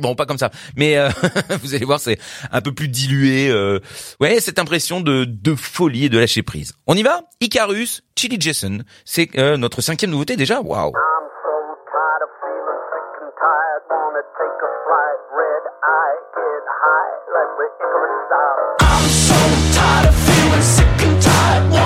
Bon, 0.00 0.14
pas 0.14 0.26
comme 0.26 0.38
ça, 0.38 0.50
mais 0.76 0.96
euh, 0.96 1.10
vous 1.62 1.74
allez 1.74 1.84
voir, 1.84 2.00
c'est 2.00 2.18
un 2.50 2.60
peu 2.60 2.72
plus 2.72 2.88
dilué. 2.88 3.48
Euh, 3.50 3.78
ouais, 4.20 4.40
cette 4.40 4.58
impression 4.72 5.02
de, 5.02 5.26
de 5.26 5.54
folie 5.54 6.06
et 6.06 6.08
de 6.08 6.18
lâcher 6.18 6.42
prise. 6.42 6.72
On 6.86 6.94
y 6.94 7.02
va? 7.02 7.20
Icarus, 7.40 8.00
Chili 8.16 8.38
Jason, 8.40 8.78
c'est 9.04 9.28
euh, 9.36 9.58
notre 9.58 9.82
cinquième 9.82 10.10
nouveauté 10.10 10.34
déjà? 10.34 10.62
Waouh. 10.62 10.92
I'm 18.80 19.08
so 19.08 19.34
tired 19.74 20.08
of 20.08 20.14
feeling 20.14 20.62
sick 20.62 21.06
and 21.06 21.20
tired. 21.20 21.81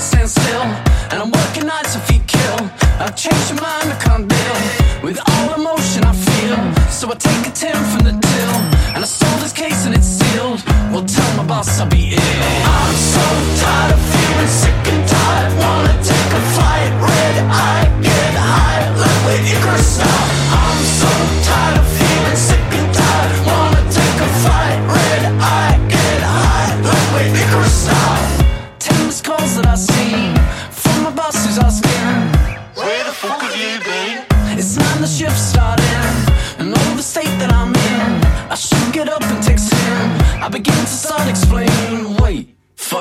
It 0.00 0.28
still. 0.28 0.66
And 1.10 1.20
I'm 1.22 1.30
working 1.30 1.66
nights 1.66 1.94
if 1.94 2.10
you 2.12 2.20
kill. 2.26 2.58
I've 3.00 3.16
changed 3.16 3.54
my 3.54 3.62
mind, 3.68 3.92
I 3.92 3.98
can't 4.00 4.26
deal 4.28 4.56
with 5.02 5.18
all 5.28 5.44
the 5.48 5.56
emotion 5.60 6.04
I 6.04 6.12
feel. 6.12 6.58
So 6.90 7.10
I 7.10 7.14
take 7.14 7.46
a 7.46 7.50
10 7.50 7.74
from 7.90 8.02
the 8.08 8.14
till, 8.28 8.56
and 8.94 9.00
I 9.04 9.08
sold 9.20 9.40
this 9.42 9.52
case 9.52 9.84
and 9.86 9.94
it's 9.94 10.06
sealed. 10.06 10.60
Well, 10.92 11.04
tell 11.04 11.36
my 11.36 11.44
boss 11.44 11.80
I'll 11.80 11.88
be 11.88 12.14
ill. 12.14 12.42
I'm 12.76 12.94
so 13.14 13.24
tired 13.62 13.92
of 13.92 14.00
feeling 14.12 14.52
sick 14.62 14.99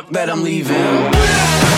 fuck 0.10 0.16
that, 0.16 0.30
I'm 0.30 0.44
leaving. 0.44 1.69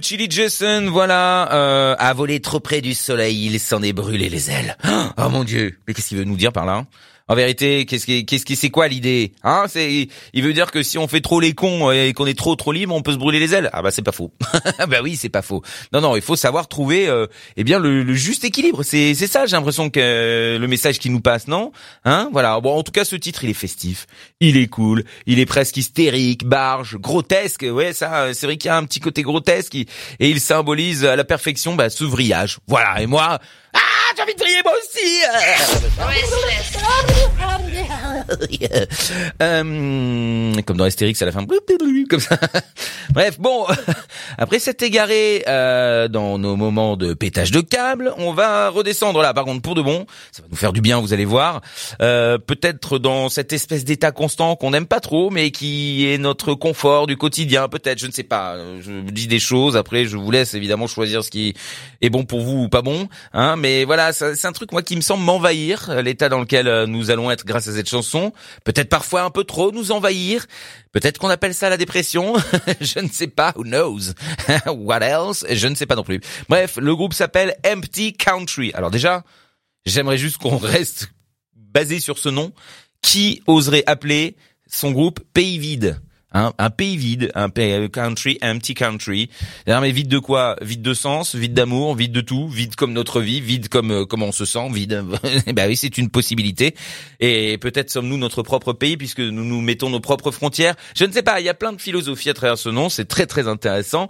Chili 0.00 0.26
Jason, 0.30 0.88
voilà, 0.90 1.52
euh, 1.52 1.96
a 1.98 2.12
volé 2.12 2.40
trop 2.40 2.60
près 2.60 2.80
du 2.80 2.94
soleil, 2.94 3.46
il 3.46 3.60
s'en 3.60 3.82
est 3.82 3.92
brûlé 3.92 4.28
les 4.28 4.50
ailes. 4.50 4.76
Oh 5.16 5.28
mon 5.28 5.44
dieu, 5.44 5.78
mais 5.86 5.94
qu'est-ce 5.94 6.08
qu'il 6.08 6.18
veut 6.18 6.24
nous 6.24 6.36
dire 6.36 6.52
par 6.52 6.64
là 6.64 6.86
En 7.30 7.36
vérité, 7.36 7.86
qu'est-ce 7.86 8.06
qui, 8.06 8.26
qu'est-ce 8.26 8.44
qui, 8.44 8.56
c'est 8.56 8.70
quoi 8.70 8.88
l'idée 8.88 9.34
Hein? 9.44 9.66
C'est, 9.68 10.08
il 10.32 10.42
veut 10.42 10.52
dire 10.52 10.72
que 10.72 10.82
si 10.82 10.98
on 10.98 11.06
fait 11.06 11.20
trop 11.20 11.38
les 11.38 11.52
cons 11.52 11.92
et 11.92 12.12
qu'on 12.12 12.26
est 12.26 12.36
trop 12.36 12.56
trop 12.56 12.72
libre, 12.72 12.92
on 12.92 13.02
peut 13.02 13.12
se 13.12 13.18
brûler 13.18 13.38
les 13.38 13.54
ailes. 13.54 13.70
Ah 13.72 13.82
bah 13.82 13.92
c'est 13.92 14.02
pas 14.02 14.10
faux. 14.10 14.32
bah 14.88 14.98
oui, 15.00 15.14
c'est 15.14 15.28
pas 15.28 15.40
faux. 15.40 15.62
Non 15.92 16.00
non, 16.00 16.16
il 16.16 16.22
faut 16.22 16.34
savoir 16.34 16.66
trouver, 16.66 17.06
euh, 17.06 17.28
eh 17.56 17.62
bien 17.62 17.78
le, 17.78 18.02
le 18.02 18.14
juste 18.14 18.42
équilibre. 18.42 18.82
C'est, 18.82 19.14
c'est 19.14 19.28
ça, 19.28 19.46
j'ai 19.46 19.54
l'impression 19.54 19.90
que 19.90 20.00
euh, 20.00 20.58
le 20.58 20.66
message 20.66 20.98
qui 20.98 21.08
nous 21.08 21.20
passe, 21.20 21.46
non? 21.46 21.70
Hein? 22.04 22.28
Voilà. 22.32 22.58
Bon, 22.58 22.76
en 22.76 22.82
tout 22.82 22.90
cas, 22.90 23.04
ce 23.04 23.14
titre, 23.14 23.44
il 23.44 23.50
est 23.50 23.54
festif, 23.54 24.08
il 24.40 24.56
est 24.56 24.66
cool, 24.66 25.04
il 25.26 25.38
est 25.38 25.46
presque 25.46 25.76
hystérique, 25.76 26.44
barge, 26.44 26.96
grotesque. 26.96 27.64
Ouais, 27.70 27.92
ça, 27.92 28.22
euh, 28.22 28.32
c'est 28.34 28.46
vrai 28.46 28.56
qu'il 28.56 28.70
y 28.70 28.72
a 28.72 28.76
un 28.76 28.84
petit 28.84 28.98
côté 28.98 29.22
grotesque 29.22 29.76
et 29.76 29.86
il 30.18 30.40
symbolise 30.40 31.04
à 31.04 31.14
la 31.14 31.22
perfection 31.22 31.76
bah, 31.76 31.90
ce 31.90 32.02
vrillage. 32.02 32.58
Voilà. 32.66 33.00
Et 33.00 33.06
moi, 33.06 33.38
ah, 33.72 33.78
j'ai 34.16 34.22
envie 34.22 34.34
de 34.34 34.62
moi 34.64 34.72
aussi. 34.78 35.22
Euh, 39.42 40.62
comme 40.62 40.76
dans 40.76 40.84
Astérix 40.84 41.20
à 41.22 41.26
la 41.26 41.32
fin. 41.32 41.44
Comme 42.08 42.20
ça. 42.20 42.36
Bref, 43.10 43.38
bon. 43.38 43.66
Après 44.38 44.58
s'être 44.58 44.82
égaré 44.82 45.44
euh, 45.48 46.08
dans 46.08 46.38
nos 46.38 46.56
moments 46.56 46.96
de 46.96 47.14
pétage 47.14 47.50
de 47.50 47.60
câble, 47.60 48.12
on 48.18 48.32
va 48.32 48.68
redescendre 48.70 49.20
là. 49.22 49.34
Par 49.34 49.44
contre, 49.44 49.62
pour 49.62 49.74
de 49.74 49.82
bon, 49.82 50.06
ça 50.32 50.42
va 50.42 50.48
nous 50.50 50.56
faire 50.56 50.72
du 50.72 50.80
bien, 50.80 51.00
vous 51.00 51.12
allez 51.12 51.24
voir. 51.24 51.60
Euh, 52.00 52.38
Peut-être 52.38 52.98
dans 52.98 53.28
cette 53.28 53.52
espèce 53.52 53.84
d'état 53.84 54.12
constant 54.12 54.56
qu'on 54.56 54.70
n'aime 54.70 54.86
pas 54.86 55.00
trop, 55.00 55.30
mais 55.30 55.50
qui 55.50 56.06
est 56.10 56.18
notre 56.18 56.54
confort 56.54 57.06
du 57.06 57.16
quotidien. 57.16 57.68
Peut-être, 57.68 57.98
je 57.98 58.06
ne 58.06 58.12
sais 58.12 58.22
pas. 58.22 58.56
Je 58.80 59.00
dis 59.10 59.26
des 59.26 59.38
choses. 59.38 59.76
Après, 59.76 60.04
je 60.04 60.16
vous 60.16 60.30
laisse 60.30 60.54
évidemment 60.54 60.86
choisir 60.86 61.22
ce 61.24 61.30
qui 61.30 61.54
est 62.00 62.10
bon 62.10 62.24
pour 62.24 62.40
vous 62.40 62.64
ou 62.64 62.68
pas 62.68 62.82
bon. 62.82 63.08
Hein, 63.32 63.56
mais 63.56 63.84
voilà, 63.84 63.99
c'est 64.12 64.44
un 64.46 64.52
truc 64.52 64.72
moi 64.72 64.82
qui 64.82 64.96
me 64.96 65.00
semble 65.00 65.22
m'envahir. 65.24 65.90
euh, 65.90 66.02
L'état 66.02 66.28
dans 66.28 66.40
lequel 66.40 66.66
euh, 66.68 66.86
nous 66.86 67.10
allons 67.10 67.30
être 67.30 67.44
grâce 67.44 67.68
à 67.68 67.72
cette 67.72 67.88
chanson. 67.88 68.32
Peut-être 68.64 68.88
parfois 68.88 69.22
un 69.22 69.30
peu 69.30 69.44
trop 69.44 69.72
nous 69.72 69.92
envahir. 69.92 70.46
Peut-être 70.92 71.18
qu'on 71.18 71.28
appelle 71.28 71.54
ça 71.54 71.68
la 71.68 71.76
dépression. 71.76 72.34
je 72.80 72.98
ne 73.00 73.08
sais 73.08 73.26
pas. 73.28 73.52
Who 73.56 73.64
knows? 73.64 74.12
What 74.66 75.00
else? 75.02 75.44
Je 75.50 75.66
ne 75.66 75.74
sais 75.74 75.86
pas 75.86 75.96
non 75.96 76.04
plus. 76.04 76.20
Bref, 76.48 76.76
le 76.76 76.94
groupe 76.96 77.14
s'appelle 77.14 77.54
Empty 77.66 78.14
Country. 78.14 78.72
Alors 78.74 78.90
déjà, 78.90 79.22
j'aimerais 79.86 80.18
juste 80.18 80.38
qu'on 80.38 80.58
reste 80.58 81.12
basé 81.54 82.00
sur 82.00 82.18
ce 82.18 82.28
nom. 82.28 82.52
Qui 83.02 83.42
oserait 83.46 83.84
appeler 83.86 84.36
son 84.70 84.90
groupe 84.90 85.20
Pays 85.32 85.58
Vide? 85.58 86.00
Hein, 86.32 86.52
un 86.58 86.70
pays 86.70 86.96
vide, 86.96 87.32
un 87.34 87.48
pays, 87.48 87.90
country, 87.90 88.38
empty 88.42 88.74
country. 88.74 89.30
Mais 89.66 89.90
vide 89.90 90.08
de 90.08 90.18
quoi? 90.18 90.56
Vide 90.62 90.82
de 90.82 90.94
sens, 90.94 91.34
vide 91.34 91.54
d'amour, 91.54 91.96
vide 91.96 92.12
de 92.12 92.20
tout, 92.20 92.48
vide 92.48 92.76
comme 92.76 92.92
notre 92.92 93.20
vie, 93.20 93.40
vide 93.40 93.68
comme 93.68 93.90
euh, 93.90 94.04
comment 94.04 94.26
on 94.26 94.32
se 94.32 94.44
sent, 94.44 94.68
vide. 94.72 95.04
ben 95.54 95.68
oui, 95.68 95.76
c'est 95.76 95.98
une 95.98 96.08
possibilité. 96.08 96.76
Et 97.18 97.58
peut-être 97.58 97.90
sommes-nous 97.90 98.16
notre 98.16 98.42
propre 98.42 98.72
pays 98.72 98.96
puisque 98.96 99.20
nous 99.20 99.44
nous 99.44 99.60
mettons 99.60 99.90
nos 99.90 100.00
propres 100.00 100.30
frontières. 100.30 100.76
Je 100.94 101.04
ne 101.04 101.12
sais 101.12 101.22
pas. 101.22 101.40
Il 101.40 101.46
y 101.46 101.48
a 101.48 101.54
plein 101.54 101.72
de 101.72 101.80
philosophies 101.80 102.30
à 102.30 102.34
travers 102.34 102.58
ce 102.58 102.68
nom. 102.68 102.88
C'est 102.88 103.06
très 103.06 103.26
très 103.26 103.48
intéressant. 103.48 104.06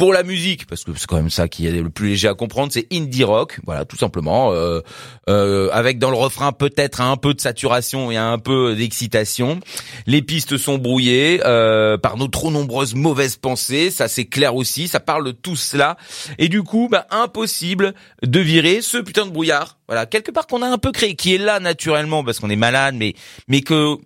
Pour 0.00 0.14
la 0.14 0.22
musique, 0.22 0.66
parce 0.66 0.82
que 0.82 0.92
c'est 0.96 1.06
quand 1.06 1.16
même 1.16 1.28
ça 1.28 1.46
qui 1.46 1.66
est 1.66 1.72
le 1.72 1.90
plus 1.90 2.08
léger 2.08 2.26
à 2.26 2.32
comprendre, 2.32 2.72
c'est 2.72 2.86
indie 2.90 3.22
rock, 3.22 3.60
voilà, 3.66 3.84
tout 3.84 3.98
simplement, 3.98 4.50
euh, 4.50 4.80
euh, 5.28 5.68
avec 5.74 5.98
dans 5.98 6.08
le 6.08 6.16
refrain 6.16 6.52
peut-être 6.52 7.02
un 7.02 7.18
peu 7.18 7.34
de 7.34 7.40
saturation 7.42 8.10
et 8.10 8.16
un 8.16 8.38
peu 8.38 8.74
d'excitation. 8.74 9.60
Les 10.06 10.22
pistes 10.22 10.56
sont 10.56 10.78
brouillées 10.78 11.42
euh, 11.44 11.98
par 11.98 12.16
nos 12.16 12.28
trop 12.28 12.50
nombreuses 12.50 12.94
mauvaises 12.94 13.36
pensées, 13.36 13.90
ça 13.90 14.08
c'est 14.08 14.24
clair 14.24 14.54
aussi, 14.54 14.88
ça 14.88 15.00
parle 15.00 15.26
de 15.26 15.32
tout 15.32 15.54
cela, 15.54 15.98
et 16.38 16.48
du 16.48 16.62
coup, 16.62 16.88
bah, 16.90 17.06
impossible 17.10 17.92
de 18.22 18.40
virer 18.40 18.80
ce 18.80 18.96
putain 18.96 19.26
de 19.26 19.32
brouillard, 19.32 19.76
voilà, 19.86 20.06
quelque 20.06 20.30
part 20.30 20.46
qu'on 20.46 20.62
a 20.62 20.66
un 20.66 20.78
peu 20.78 20.92
créé, 20.92 21.14
qui 21.14 21.34
est 21.34 21.38
là 21.38 21.60
naturellement 21.60 22.24
parce 22.24 22.40
qu'on 22.40 22.48
est 22.48 22.56
malade, 22.56 22.94
mais 22.96 23.12
mais 23.48 23.60
que 23.60 23.98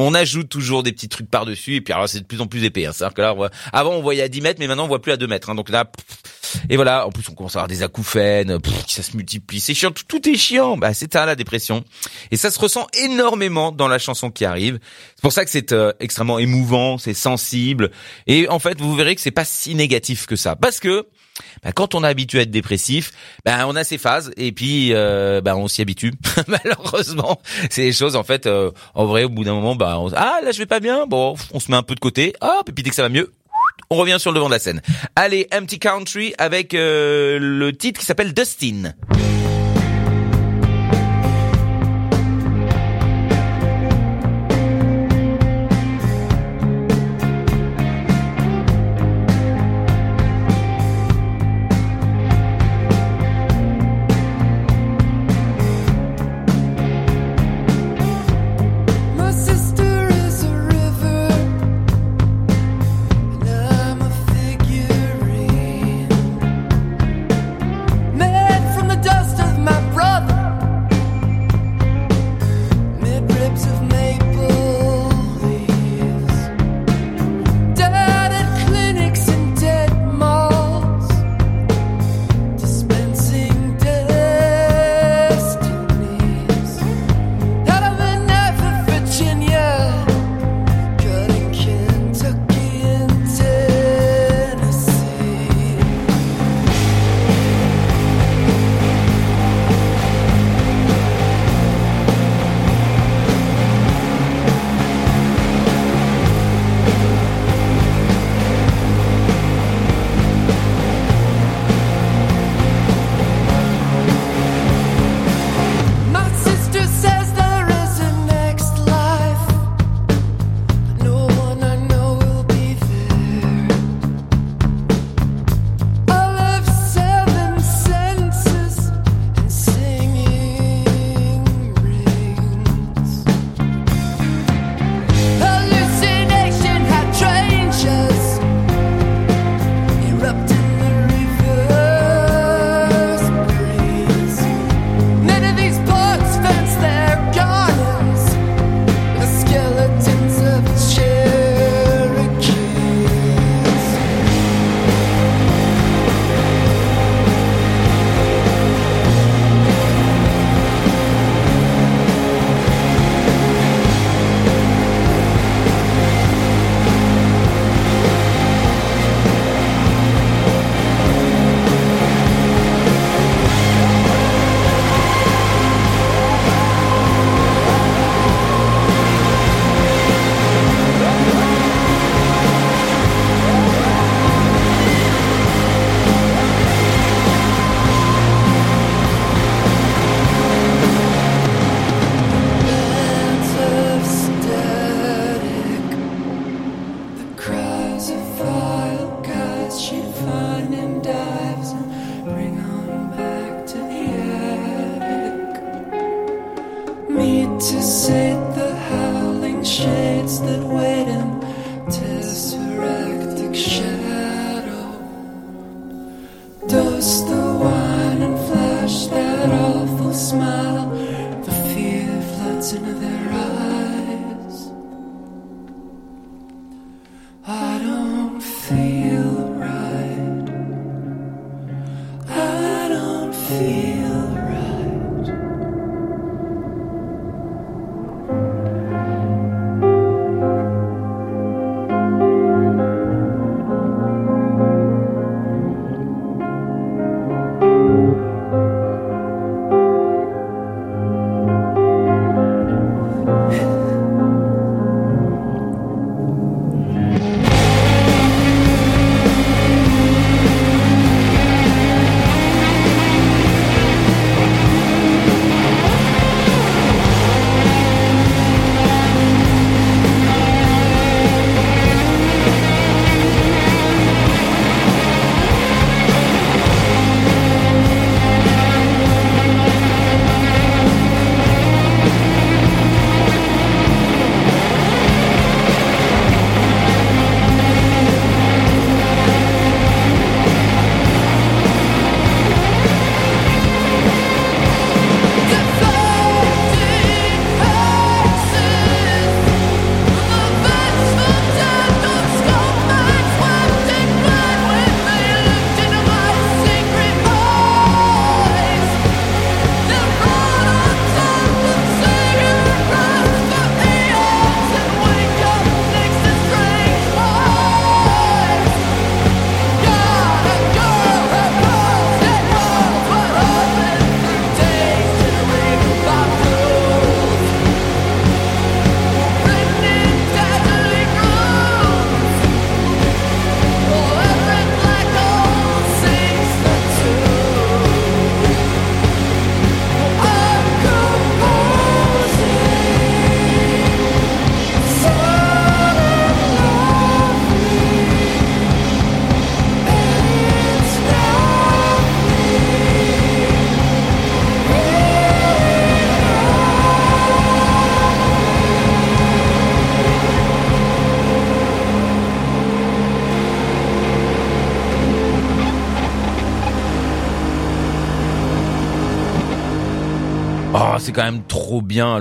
on 0.00 0.14
ajoute 0.14 0.48
toujours 0.48 0.82
des 0.82 0.92
petits 0.92 1.08
trucs 1.08 1.30
par-dessus 1.30 1.76
et 1.76 1.80
puis 1.80 1.92
alors 1.92 2.08
c'est 2.08 2.20
de 2.20 2.24
plus 2.24 2.40
en 2.40 2.46
plus 2.46 2.64
épais. 2.64 2.86
Hein. 2.86 2.92
C'est-à-dire 2.94 3.14
que 3.14 3.22
là, 3.22 3.32
on 3.32 3.36
voit- 3.36 3.50
avant 3.72 3.92
on 3.92 4.02
voyait 4.02 4.22
à 4.22 4.28
10 4.28 4.40
mètres, 4.40 4.58
mais 4.60 4.66
maintenant 4.66 4.84
on 4.84 4.88
voit 4.88 5.00
plus 5.02 5.12
à 5.12 5.16
2 5.16 5.26
mètres. 5.26 5.50
hein. 5.50 5.54
Donc 5.54 5.68
là, 5.70 5.90
et 6.70 6.76
voilà. 6.76 7.06
En 7.06 7.10
plus, 7.10 7.24
on 7.28 7.34
commence 7.34 7.56
à 7.56 7.60
avoir 7.60 7.68
des 7.68 7.82
acouphènes, 7.82 8.58
ça 8.86 9.02
se 9.02 9.16
multiplie. 9.16 9.60
C'est 9.60 9.74
chiant, 9.74 9.90
tout, 9.90 10.04
tout 10.08 10.26
est 10.28 10.36
chiant. 10.36 10.76
Bah, 10.76 10.94
c'est 10.94 11.12
ça 11.12 11.26
la 11.26 11.34
dépression. 11.36 11.84
Et 12.30 12.36
ça 12.36 12.50
se 12.50 12.58
ressent 12.58 12.86
énormément 12.94 13.72
dans 13.72 13.88
la 13.88 13.98
chanson 13.98 14.30
qui 14.30 14.44
arrive. 14.44 14.78
C'est 15.16 15.22
pour 15.22 15.32
ça 15.32 15.44
que 15.44 15.50
c'est 15.50 15.72
euh, 15.72 15.92
extrêmement 16.00 16.38
émouvant, 16.38 16.96
c'est 16.98 17.14
sensible. 17.14 17.90
Et 18.26 18.48
en 18.48 18.58
fait, 18.58 18.80
vous 18.80 18.94
verrez 18.94 19.14
que 19.14 19.20
c'est 19.20 19.30
pas 19.30 19.44
si 19.44 19.74
négatif 19.74 20.26
que 20.26 20.36
ça, 20.36 20.56
parce 20.56 20.80
que 20.80 21.06
bah, 21.62 21.72
quand 21.72 21.94
on 21.94 22.04
est 22.04 22.08
habitué 22.08 22.38
à 22.40 22.42
être 22.42 22.50
dépressif, 22.50 23.12
bah, 23.44 23.66
on 23.66 23.76
a 23.76 23.84
ces 23.84 23.98
phases 23.98 24.30
et 24.36 24.52
puis 24.52 24.92
bah, 24.92 25.56
on 25.56 25.68
s'y 25.68 25.82
habitue. 25.82 26.12
Malheureusement, 26.48 27.40
c'est 27.70 27.82
des 27.82 27.92
choses 27.92 28.16
en 28.16 28.24
fait. 28.24 28.46
euh, 28.46 28.70
en 28.94 29.06
vrai, 29.06 29.24
au 29.24 29.28
bout 29.28 29.44
d'un 29.44 29.54
moment, 29.54 29.74
bah, 29.76 29.98
on- 29.98 30.10
ah 30.14 30.38
là 30.44 30.52
je 30.52 30.58
vais 30.58 30.66
pas 30.66 30.80
bien. 30.80 31.06
Bon, 31.06 31.34
on 31.52 31.60
se 31.60 31.70
met 31.70 31.76
un 31.76 31.82
peu 31.82 31.94
de 31.94 32.00
côté. 32.00 32.34
Hop, 32.40 32.68
et 32.68 32.72
puis 32.72 32.82
dès 32.82 32.90
que 32.90 32.96
ça 32.96 33.02
va 33.02 33.08
mieux, 33.08 33.32
on 33.90 33.96
revient 33.96 34.16
sur 34.18 34.30
le 34.30 34.36
devant 34.36 34.48
de 34.48 34.52
la 34.54 34.58
scène. 34.58 34.82
Allez, 35.16 35.48
Empty 35.54 35.78
Country 35.78 36.34
avec 36.38 36.74
euh, 36.74 37.38
le 37.40 37.72
titre 37.76 38.00
qui 38.00 38.06
s'appelle 38.06 38.34
Dustin. 38.34 38.92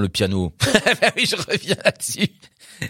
Le 0.08 0.12
piano. 0.12 0.54
Bah 1.02 1.12
oui, 1.16 1.26
je 1.30 1.36
reviens 1.36 1.76
là-dessus. 1.84 2.30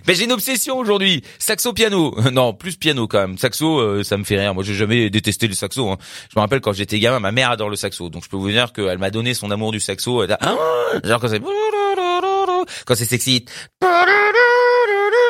Mais 0.05 0.15
j'ai 0.15 0.25
une 0.25 0.31
obsession 0.31 0.77
aujourd'hui. 0.77 1.23
Saxo 1.39 1.73
piano. 1.73 2.15
Non, 2.31 2.53
plus 2.53 2.75
piano 2.75 3.07
quand 3.07 3.19
même. 3.19 3.37
Saxo, 3.37 3.79
euh, 3.79 4.03
ça 4.03 4.17
me 4.17 4.23
fait 4.23 4.39
rire. 4.39 4.53
Moi, 4.53 4.63
j'ai 4.63 4.73
jamais 4.73 5.09
détesté 5.09 5.47
le 5.47 5.53
saxo. 5.53 5.89
Hein. 5.89 5.97
Je 6.29 6.37
me 6.37 6.41
rappelle 6.41 6.61
quand 6.61 6.73
j'étais 6.73 6.99
gamin, 6.99 7.19
ma 7.19 7.31
mère 7.31 7.51
adore 7.51 7.69
le 7.69 7.75
saxo. 7.75 8.09
Donc 8.09 8.23
je 8.23 8.29
peux 8.29 8.37
vous 8.37 8.49
dire 8.49 8.73
qu'elle 8.73 8.97
m'a 8.97 9.09
donné 9.09 9.33
son 9.33 9.51
amour 9.51 9.71
du 9.71 9.79
saxo. 9.79 10.23
Elle 10.23 10.37
Ah 10.41 10.55
quand 11.03 11.27
quand 12.85 12.95
c'est 12.95 13.05
sexy. 13.05 13.45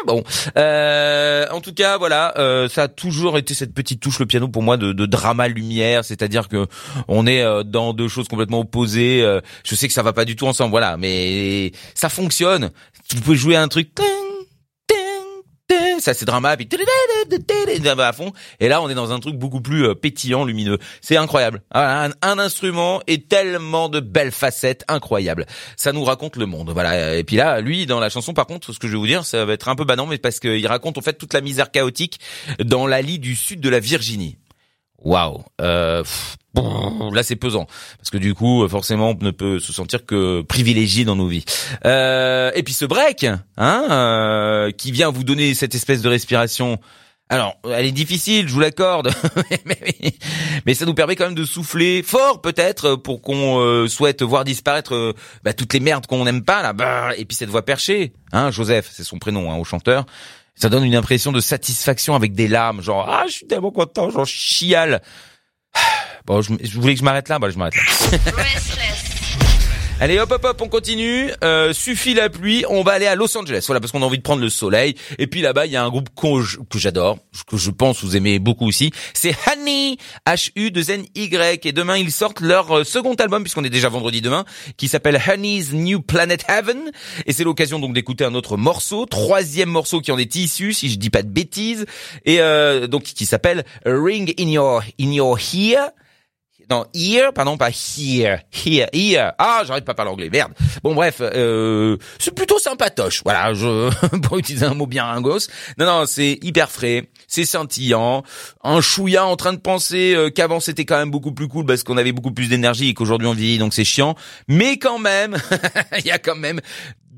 Bon, 0.05 0.23
euh, 0.57 1.45
en 1.51 1.59
tout 1.59 1.73
cas, 1.73 1.97
voilà, 1.97 2.33
euh, 2.37 2.69
ça 2.69 2.83
a 2.83 2.87
toujours 2.87 3.37
été 3.37 3.53
cette 3.53 3.73
petite 3.73 3.99
touche 3.99 4.19
le 4.19 4.25
piano 4.25 4.47
pour 4.47 4.63
moi 4.63 4.77
de, 4.77 4.93
de 4.93 5.05
drama 5.05 5.49
lumière, 5.49 6.05
c'est-à-dire 6.05 6.47
que 6.47 6.65
on 7.09 7.27
est 7.27 7.41
euh, 7.41 7.63
dans 7.63 7.93
deux 7.93 8.07
choses 8.07 8.27
complètement 8.29 8.61
opposées. 8.61 9.21
euh, 9.21 9.41
je 9.65 9.75
sais 9.75 9.87
que 9.87 9.93
ça 9.93 10.03
va 10.03 10.13
pas 10.13 10.23
du 10.23 10.35
tout 10.37 10.47
ensemble, 10.47 10.71
voilà, 10.71 10.95
mais 10.95 11.73
ça 11.93 12.07
fonctionne. 12.07 12.71
Vous 13.13 13.21
pouvez 13.21 13.35
jouer 13.37 13.55
un 13.57 13.67
truc. 13.67 13.89
Ça 13.97 14.03
c'est 16.13 16.29
à 18.07 18.13
fond. 18.13 18.31
Et 18.59 18.67
là 18.67 18.81
on 18.81 18.89
est 18.89 18.95
dans 18.95 19.11
un 19.11 19.19
truc 19.19 19.35
beaucoup 19.35 19.61
plus 19.61 19.85
euh, 19.85 19.95
pétillant 19.95 20.45
lumineux. 20.45 20.77
C'est 21.01 21.17
incroyable. 21.17 21.61
Voilà, 21.73 22.09
un, 22.21 22.39
instrument 22.39 23.01
et 23.07 23.21
tellement 23.21 23.89
de 23.89 23.99
belles 23.99 24.31
facettes 24.31 24.83
incroyables 24.87 25.47
ça 25.75 25.91
nous 25.91 26.03
raconte 26.03 26.35
le 26.35 26.45
monde 26.45 26.69
voilà. 26.69 27.15
Et 27.17 27.23
puis 27.23 27.35
là 27.35 27.61
lui 27.61 27.85
dans 27.87 27.99
la 27.99 28.09
chanson 28.09 28.33
par 28.33 28.45
contre 28.45 28.71
ce 28.71 28.79
que 28.79 28.87
je 28.87 28.91
vais 28.93 28.97
vous 28.97 29.07
dire 29.07 29.25
ça 29.25 29.43
va 29.43 29.53
être 29.53 29.69
un 29.69 29.75
peu 29.75 29.85
banal 29.85 30.05
mais 30.07 30.17
parce 30.19 30.39
qu'il 30.39 30.67
raconte 30.67 30.97
en 30.97 31.01
fait 31.01 31.13
toute 31.13 31.33
la 31.33 31.41
misère 31.41 31.71
chaotique 31.71 32.19
dans 32.63 32.85
l'Ali 32.85 33.17
du 33.17 33.35
sud 33.35 33.59
de 33.59 33.69
la 33.69 33.79
Virginie 33.79 34.37
waouh 34.99 35.43
euh, 35.61 36.03
là 37.13 37.23
c'est 37.23 37.35
pesant 37.35 37.67
parce 37.97 38.09
que 38.09 38.17
du 38.17 38.33
coup 38.33 38.67
forcément 38.67 39.11
on 39.11 39.23
ne 39.23 39.31
peut 39.31 39.59
se 39.59 39.71
sentir 39.71 40.05
que 40.05 40.41
privilégié 40.41 41.05
dans 41.05 41.15
nos 41.15 41.27
vies 41.27 41.45
euh, 41.85 42.51
et 42.55 42.63
puis 42.63 42.73
ce 42.73 42.85
break 42.85 43.25
hein 43.57 43.87
euh, 43.89 44.71
qui 44.71 44.91
vient 44.91 45.11
vous 45.11 45.23
donner 45.23 45.53
cette 45.53 45.75
espèce 45.75 46.01
de 46.01 46.09
respiration 46.09 46.79
alors, 47.29 47.57
elle 47.65 47.85
est 47.85 47.91
difficile, 47.91 48.47
je 48.47 48.53
vous 48.53 48.61
l'accorde, 48.61 49.11
mais, 50.65 50.73
ça 50.73 50.85
nous 50.85 50.93
permet 50.93 51.17
quand 51.17 51.25
même 51.25 51.35
de 51.35 51.43
souffler 51.43 52.01
fort 52.01 52.41
peut-être 52.41 52.95
pour 52.95 53.21
qu'on 53.21 53.59
euh, 53.59 53.87
souhaite 53.89 54.21
voir 54.21 54.45
disparaître 54.45 54.95
euh, 54.95 55.13
bah, 55.43 55.51
toutes 55.51 55.73
les 55.73 55.81
merdes 55.81 56.07
qu'on 56.07 56.23
n'aime 56.23 56.43
pas 56.43 56.61
là. 56.61 56.71
Bah, 56.71 57.09
et 57.17 57.25
puis 57.25 57.35
cette 57.35 57.49
voix 57.49 57.65
perchée, 57.65 58.13
hein, 58.31 58.49
Joseph, 58.49 58.89
c'est 58.93 59.03
son 59.03 59.19
prénom, 59.19 59.51
hein, 59.51 59.57
au 59.57 59.65
chanteur. 59.65 60.05
Ça 60.59 60.69
donne 60.69 60.83
une 60.83 60.95
impression 60.95 61.31
de 61.31 61.39
satisfaction 61.39 62.15
avec 62.15 62.33
des 62.33 62.47
larmes, 62.47 62.81
genre 62.81 63.07
ah 63.07 63.23
je 63.27 63.33
suis 63.33 63.47
tellement 63.47 63.71
content, 63.71 64.09
genre 64.09 64.25
chiale. 64.25 65.01
Bon, 66.25 66.41
je, 66.41 66.51
je 66.61 66.77
voulais 66.77 66.93
que 66.93 66.99
je 66.99 67.05
m'arrête 67.05 67.29
là, 67.29 67.39
bah 67.39 67.49
je 67.49 67.57
m'arrête 67.57 67.75
là. 67.75 68.17
Allez 69.99 70.19
hop 70.19 70.31
hop 70.31 70.45
hop, 70.45 70.61
on 70.61 70.67
continue. 70.67 71.31
Euh, 71.43 71.73
suffit 71.73 72.13
la 72.13 72.29
pluie, 72.29 72.63
on 72.69 72.83
va 72.83 72.91
aller 72.91 73.07
à 73.07 73.15
Los 73.15 73.35
Angeles. 73.35 73.63
Voilà 73.65 73.79
parce 73.79 73.91
qu'on 73.91 74.03
a 74.03 74.05
envie 74.05 74.19
de 74.19 74.23
prendre 74.23 74.43
le 74.43 74.49
soleil. 74.49 74.93
Et 75.17 75.25
puis 75.25 75.41
là-bas, 75.41 75.65
il 75.65 75.71
y 75.71 75.75
a 75.75 75.83
un 75.83 75.89
groupe 75.89 76.09
que 76.15 76.77
j'adore, 76.77 77.17
que 77.47 77.57
je 77.57 77.71
pense 77.71 78.03
vous 78.03 78.15
aimez 78.15 78.37
beaucoup 78.37 78.67
aussi. 78.67 78.91
C'est 79.15 79.35
Honey, 79.47 79.97
H 80.27 80.51
U 80.55 80.69
2 80.69 80.91
N 80.91 81.05
Y. 81.15 81.65
Et 81.65 81.71
demain 81.71 81.97
ils 81.97 82.11
sortent 82.11 82.41
leur 82.41 82.77
euh, 82.77 82.83
second 82.83 83.15
album 83.15 83.41
puisqu'on 83.41 83.63
est 83.63 83.71
déjà 83.71 83.89
vendredi 83.89 84.21
demain, 84.21 84.45
qui 84.77 84.87
s'appelle 84.87 85.19
Honey's 85.27 85.73
New 85.73 85.99
Planet 85.99 86.45
Heaven. 86.47 86.91
Et 87.25 87.33
c'est 87.33 87.43
l'occasion 87.43 87.79
donc 87.79 87.95
d'écouter 87.95 88.23
un 88.23 88.35
autre 88.35 88.55
morceau, 88.55 89.07
troisième 89.07 89.69
morceau 89.69 89.99
qui 89.99 90.11
en 90.11 90.19
est 90.19 90.35
issu, 90.35 90.73
si 90.73 90.91
je 90.91 90.99
dis 90.99 91.09
pas 91.09 91.23
de 91.23 91.29
bêtises, 91.29 91.87
et 92.23 92.39
euh, 92.39 92.85
donc 92.85 93.01
qui 93.01 93.25
s'appelle 93.25 93.65
Ring 93.83 94.31
in 94.39 94.49
Your 94.49 94.83
in 94.99 95.11
Your 95.11 95.39
Ear. 95.55 95.89
Non, 96.69 96.85
ear, 96.93 97.31
pardon, 97.33 97.57
pas 97.57 97.69
here, 97.69 98.39
here, 98.51 98.87
here. 98.91 99.31
Ah, 99.37 99.63
j'arrive 99.65 99.83
pas 99.83 99.93
à 99.93 99.95
parler 99.95 100.11
anglais, 100.11 100.29
merde. 100.29 100.51
Bon, 100.83 100.93
bref, 100.93 101.17
euh, 101.21 101.97
c'est 102.19 102.35
plutôt 102.35 102.59
sympatoche. 102.59 103.21
Voilà, 103.23 103.53
je 103.53 103.89
pour 104.23 104.37
utiliser 104.37 104.65
un 104.65 104.73
mot 104.73 104.85
bien 104.85 105.05
ringos. 105.05 105.47
Non, 105.77 105.85
non, 105.85 106.05
c'est 106.05 106.37
hyper 106.41 106.69
frais, 106.69 107.09
c'est 107.27 107.45
scintillant. 107.45 108.23
Un 108.63 108.81
chouïa 108.81 109.25
en 109.25 109.37
train 109.37 109.53
de 109.53 109.59
penser 109.59 110.13
euh, 110.13 110.29
qu'avant 110.29 110.59
c'était 110.59 110.83
quand 110.83 110.97
même 110.97 111.11
beaucoup 111.11 111.31
plus 111.31 111.47
cool 111.47 111.65
parce 111.65 111.83
qu'on 111.83 111.97
avait 111.97 112.11
beaucoup 112.11 112.31
plus 112.31 112.49
d'énergie 112.49 112.89
et 112.89 112.93
qu'aujourd'hui 112.93 113.27
on 113.27 113.33
vieillit, 113.33 113.59
donc 113.59 113.73
c'est 113.73 113.85
chiant. 113.85 114.15
Mais 114.49 114.77
quand 114.77 114.99
même, 114.99 115.37
il 115.99 116.05
y 116.05 116.11
a 116.11 116.19
quand 116.19 116.35
même 116.35 116.59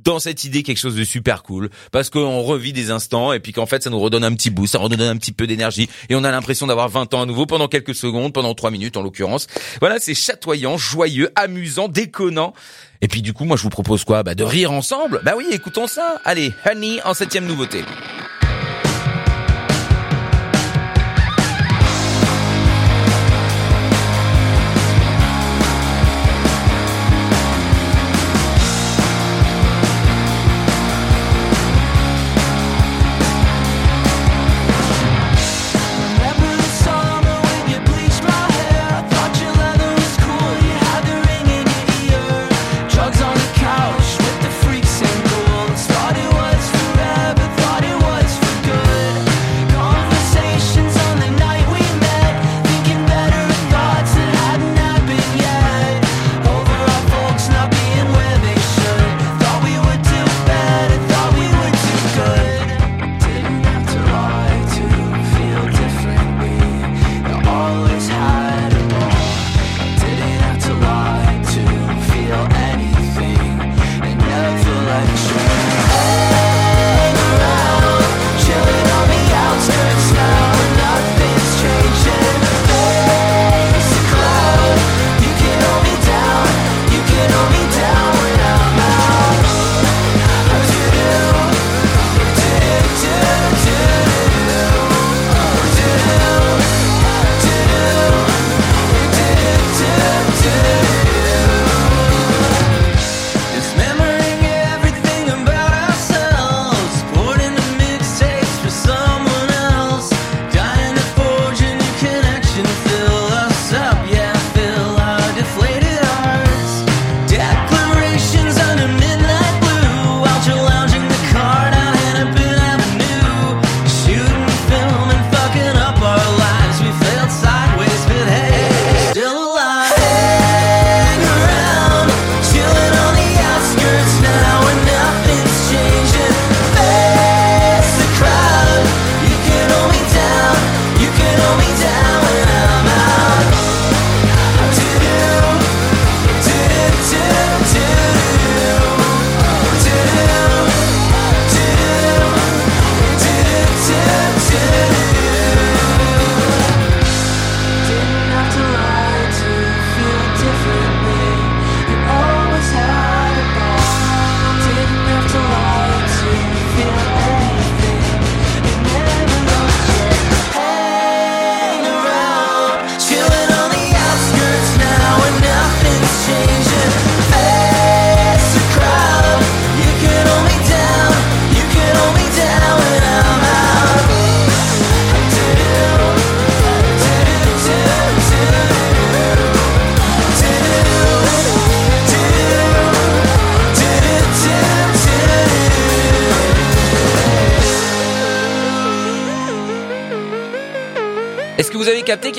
dans 0.03 0.19
cette 0.19 0.43
idée 0.43 0.63
quelque 0.63 0.77
chose 0.77 0.95
de 0.95 1.03
super 1.03 1.43
cool 1.43 1.69
parce 1.91 2.09
qu'on 2.09 2.41
revit 2.41 2.73
des 2.73 2.91
instants 2.91 3.33
et 3.33 3.39
puis 3.39 3.51
qu'en 3.51 3.65
fait 3.65 3.83
ça 3.83 3.89
nous 3.89 3.99
redonne 3.99 4.23
un 4.23 4.33
petit 4.33 4.49
boost, 4.49 4.73
ça 4.73 4.79
redonne 4.79 5.01
un 5.01 5.17
petit 5.17 5.31
peu 5.31 5.47
d'énergie 5.47 5.89
et 6.09 6.15
on 6.15 6.23
a 6.23 6.31
l'impression 6.31 6.67
d'avoir 6.67 6.89
20 6.89 7.13
ans 7.13 7.21
à 7.21 7.25
nouveau 7.25 7.45
pendant 7.45 7.67
quelques 7.67 7.95
secondes, 7.95 8.33
pendant 8.33 8.53
3 8.53 8.71
minutes 8.71 8.97
en 8.97 9.01
l'occurrence. 9.01 9.47
Voilà, 9.79 9.99
c'est 9.99 10.15
chatoyant, 10.15 10.77
joyeux, 10.77 11.29
amusant, 11.35 11.87
déconnant. 11.87 12.53
Et 13.01 13.07
puis 13.07 13.21
du 13.21 13.33
coup, 13.33 13.45
moi 13.45 13.57
je 13.57 13.63
vous 13.63 13.69
propose 13.69 14.03
quoi? 14.03 14.23
Bah 14.23 14.35
de 14.35 14.43
rire 14.43 14.71
ensemble? 14.71 15.21
Bah 15.23 15.33
oui, 15.37 15.45
écoutons 15.51 15.87
ça. 15.87 16.19
Allez, 16.25 16.53
Honey 16.65 16.99
en 17.03 17.13
septième 17.13 17.45
nouveauté. 17.45 17.83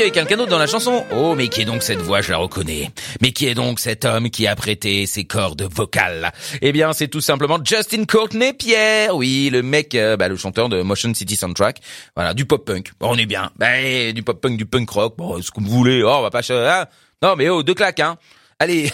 Qu'il 0.00 0.06
y 0.06 0.10
avait 0.10 0.18
quelqu'un 0.18 0.38
d'autre 0.38 0.50
dans 0.50 0.58
la 0.58 0.66
chanson 0.66 1.04
Oh, 1.14 1.34
mais 1.34 1.48
qui 1.48 1.60
est 1.60 1.66
donc 1.66 1.82
cette 1.82 2.00
voix 2.00 2.22
Je 2.22 2.30
la 2.30 2.38
reconnais. 2.38 2.90
Mais 3.20 3.32
qui 3.32 3.46
est 3.46 3.54
donc 3.54 3.78
cet 3.80 4.06
homme 4.06 4.30
qui 4.30 4.46
a 4.46 4.56
prêté 4.56 5.04
ses 5.04 5.24
cordes 5.24 5.62
vocales 5.62 6.32
Eh 6.62 6.72
bien, 6.72 6.94
c'est 6.94 7.08
tout 7.08 7.20
simplement 7.20 7.58
Justin 7.62 8.04
Courtney 8.06 8.54
Pierre. 8.54 9.14
Oui, 9.14 9.50
le 9.52 9.62
mec, 9.62 9.94
euh, 9.94 10.16
bah, 10.16 10.28
le 10.28 10.36
chanteur 10.36 10.70
de 10.70 10.80
Motion 10.80 11.12
City 11.12 11.36
Soundtrack. 11.36 11.80
Voilà, 12.16 12.32
du 12.32 12.46
pop 12.46 12.64
punk. 12.64 12.92
Bon, 12.98 13.10
on 13.10 13.18
est 13.18 13.26
bien. 13.26 13.50
Bah, 13.56 14.12
du 14.14 14.22
pop 14.22 14.40
punk, 14.40 14.56
du 14.56 14.64
punk 14.64 14.88
rock. 14.88 15.16
Bon, 15.18 15.42
ce 15.42 15.50
que 15.50 15.60
vous 15.60 15.68
voulez. 15.68 16.02
Oh, 16.02 16.08
on 16.10 16.22
va 16.22 16.30
pas. 16.30 16.40
hein 16.50 16.86
non, 17.22 17.36
mais 17.36 17.50
oh, 17.50 17.62
deux 17.62 17.74
claques, 17.74 18.00
hein. 18.00 18.16
Allez. 18.60 18.92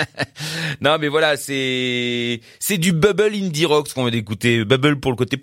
non, 0.80 0.98
mais 1.00 1.08
voilà, 1.08 1.36
c'est 1.36 2.40
c'est 2.60 2.78
du 2.78 2.92
bubble 2.92 3.34
indie 3.34 3.64
rock 3.64 3.88
ce 3.88 3.94
qu'on 3.94 4.04
va 4.04 4.10
d'écouter. 4.10 4.64
Bubble 4.64 5.00
pour 5.00 5.10
le 5.10 5.16
côté 5.16 5.38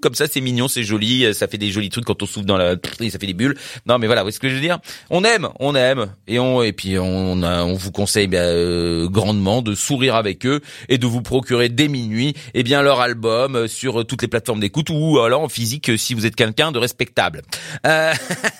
comme 0.00 0.14
ça, 0.14 0.26
c'est 0.28 0.40
mignon, 0.40 0.68
c'est 0.68 0.84
joli, 0.84 1.24
euh, 1.24 1.32
ça 1.32 1.48
fait 1.48 1.58
des 1.58 1.70
jolis 1.70 1.90
trucs 1.90 2.04
quand 2.04 2.22
on 2.22 2.26
souffle 2.26 2.46
dans 2.46 2.56
la 2.56 2.76
et 3.00 3.10
ça 3.10 3.18
fait 3.18 3.26
des 3.26 3.34
bulles. 3.34 3.56
Non, 3.86 3.98
mais 3.98 4.06
voilà, 4.06 4.22
vous 4.22 4.26
voyez 4.26 4.34
ce 4.34 4.40
que 4.40 4.48
je 4.48 4.54
veux 4.54 4.60
dire? 4.60 4.78
On 5.10 5.24
aime, 5.24 5.48
on 5.58 5.74
aime 5.74 6.12
et 6.26 6.38
on 6.38 6.62
et 6.62 6.72
puis 6.72 6.98
on 6.98 7.42
on 7.42 7.74
vous 7.74 7.92
conseille 7.92 8.28
bien, 8.28 8.42
euh, 8.42 9.08
grandement 9.08 9.62
de 9.62 9.74
sourire 9.74 10.14
avec 10.14 10.46
eux 10.46 10.60
et 10.88 10.98
de 10.98 11.06
vous 11.06 11.22
procurer 11.22 11.68
dès 11.68 11.88
minuit 11.88 12.34
eh 12.54 12.62
bien 12.62 12.82
leur 12.82 13.00
album 13.00 13.56
euh, 13.56 13.68
sur 13.68 14.06
toutes 14.06 14.22
les 14.22 14.28
plateformes 14.28 14.60
d'écoute 14.60 14.90
ou 14.90 15.18
alors 15.20 15.42
en 15.42 15.48
physique 15.48 15.90
euh, 15.90 15.96
si 15.96 16.14
vous 16.14 16.26
êtes 16.26 16.36
quelqu'un 16.36 16.72
de 16.72 16.78
respectable. 16.78 17.42
Euh, 17.86 18.12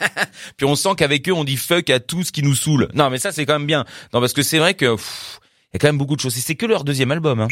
puis 0.56 0.66
on 0.66 0.74
sent 0.74 0.90
qu'avec 0.96 1.28
eux 1.28 1.32
on 1.32 1.44
dit 1.44 1.56
fuck 1.56 1.90
à 1.90 2.00
tout 2.00 2.24
ce 2.24 2.32
qui 2.32 2.42
nous 2.42 2.54
saoule. 2.54 2.88
Non, 2.94 3.10
mais 3.10 3.18
ça 3.18 3.32
c'est 3.32 3.46
quand 3.46 3.58
même 3.58 3.66
bien. 3.66 3.84
Non, 4.12 4.20
parce 4.20 4.32
que 4.32 4.42
c'est 4.42 4.59
vrai 4.59 4.74
que 4.74 4.84
il 4.86 5.74
y 5.74 5.76
a 5.76 5.78
quand 5.78 5.88
même 5.88 5.98
beaucoup 5.98 6.16
de 6.16 6.20
choses. 6.20 6.34
C'est 6.34 6.54
que 6.54 6.66
leur 6.66 6.84
deuxième 6.84 7.11
album. 7.11 7.40
Hein. 7.40 7.48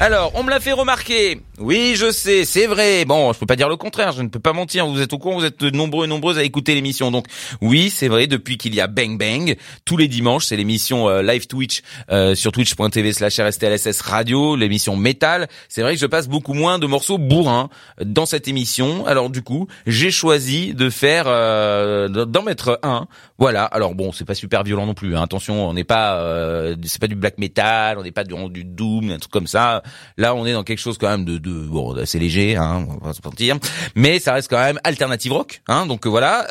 Alors, 0.00 0.30
on 0.36 0.44
me 0.44 0.50
l'a 0.50 0.60
fait 0.60 0.72
remarquer. 0.72 1.40
Oui, 1.58 1.94
je 1.96 2.12
sais, 2.12 2.44
c'est 2.44 2.66
vrai. 2.68 3.04
Bon, 3.04 3.32
je 3.32 3.38
peux 3.40 3.46
pas 3.46 3.56
dire 3.56 3.68
le 3.68 3.76
contraire, 3.76 4.12
je 4.12 4.22
ne 4.22 4.28
peux 4.28 4.38
pas 4.38 4.52
mentir. 4.52 4.86
Vous 4.86 5.00
êtes 5.02 5.12
au 5.12 5.18
courant, 5.18 5.40
vous 5.40 5.44
êtes 5.44 5.60
nombreux 5.62 6.04
et 6.04 6.08
nombreuses 6.08 6.38
à 6.38 6.44
écouter 6.44 6.76
l'émission. 6.76 7.10
Donc, 7.10 7.26
oui, 7.60 7.90
c'est 7.90 8.06
vrai, 8.06 8.28
depuis 8.28 8.58
qu'il 8.58 8.76
y 8.76 8.80
a 8.80 8.86
Bang 8.86 9.18
Bang, 9.18 9.56
tous 9.84 9.96
les 9.96 10.06
dimanches, 10.06 10.44
c'est 10.46 10.56
l'émission 10.56 11.08
euh, 11.08 11.20
live 11.22 11.48
Twitch 11.48 11.82
euh, 12.12 12.36
sur 12.36 12.52
twitch.tv 12.52 13.12
slash 13.12 13.40
RSTLSS 13.40 14.00
Radio, 14.02 14.54
l'émission 14.54 14.96
métal. 14.96 15.48
C'est 15.68 15.82
vrai 15.82 15.94
que 15.94 16.00
je 16.00 16.06
passe 16.06 16.28
beaucoup 16.28 16.54
moins 16.54 16.78
de 16.78 16.86
morceaux 16.86 17.18
bourrins 17.18 17.68
dans 18.00 18.24
cette 18.26 18.46
émission. 18.46 19.04
Alors, 19.04 19.30
du 19.30 19.42
coup, 19.42 19.66
j'ai 19.88 20.12
choisi 20.12 20.74
de 20.74 20.90
faire, 20.90 21.24
euh, 21.26 22.08
d'en 22.08 22.42
mettre 22.42 22.78
un. 22.84 23.08
Voilà. 23.38 23.64
Alors 23.64 23.94
bon, 23.94 24.12
c'est 24.12 24.24
pas 24.24 24.34
super 24.34 24.62
violent 24.62 24.86
non 24.86 24.94
plus. 24.94 25.16
hein. 25.16 25.22
Attention, 25.22 25.68
on 25.68 25.72
n'est 25.72 25.84
pas, 25.84 26.20
euh, 26.20 26.76
c'est 26.84 27.00
pas 27.00 27.06
du 27.06 27.14
black 27.14 27.38
metal, 27.38 27.98
on 27.98 28.02
n'est 28.04 28.12
pas 28.12 28.24
du 28.24 28.64
doom, 28.64 29.10
un 29.10 29.18
truc 29.18 29.32
comme 29.32 29.46
ça. 29.46 29.82
Là, 30.16 30.34
on 30.34 30.46
est 30.46 30.52
dans 30.52 30.64
quelque 30.64 30.78
chose 30.80 30.98
quand 30.98 31.08
même 31.08 31.24
de, 31.24 31.38
de 31.38 31.50
bon, 31.50 31.96
assez 31.96 32.18
léger, 32.18 32.56
hein, 32.56 32.86
on 33.00 33.06
va 33.06 33.12
se 33.12 33.20
mentir, 33.24 33.56
mais 33.94 34.18
ça 34.18 34.32
reste 34.34 34.48
quand 34.50 34.58
même 34.58 34.78
alternative 34.84 35.32
rock, 35.32 35.62
hein. 35.68 35.86
Donc 35.86 36.06
euh, 36.06 36.10
voilà, 36.10 36.46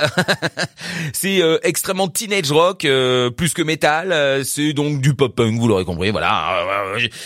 c'est 1.14 1.42
euh, 1.42 1.58
extrêmement 1.64 2.08
teenage 2.08 2.52
rock, 2.52 2.86
euh, 2.86 3.30
plus 3.30 3.54
que 3.54 3.62
métal. 3.62 4.12
euh, 4.12 4.44
c'est 4.44 4.74
donc 4.74 5.02
du 5.02 5.14
pop 5.14 5.36
punk, 5.36 5.60
vous 5.60 5.68
l'aurez 5.68 5.86
compris. 5.86 6.12
Voilà, 6.12 6.56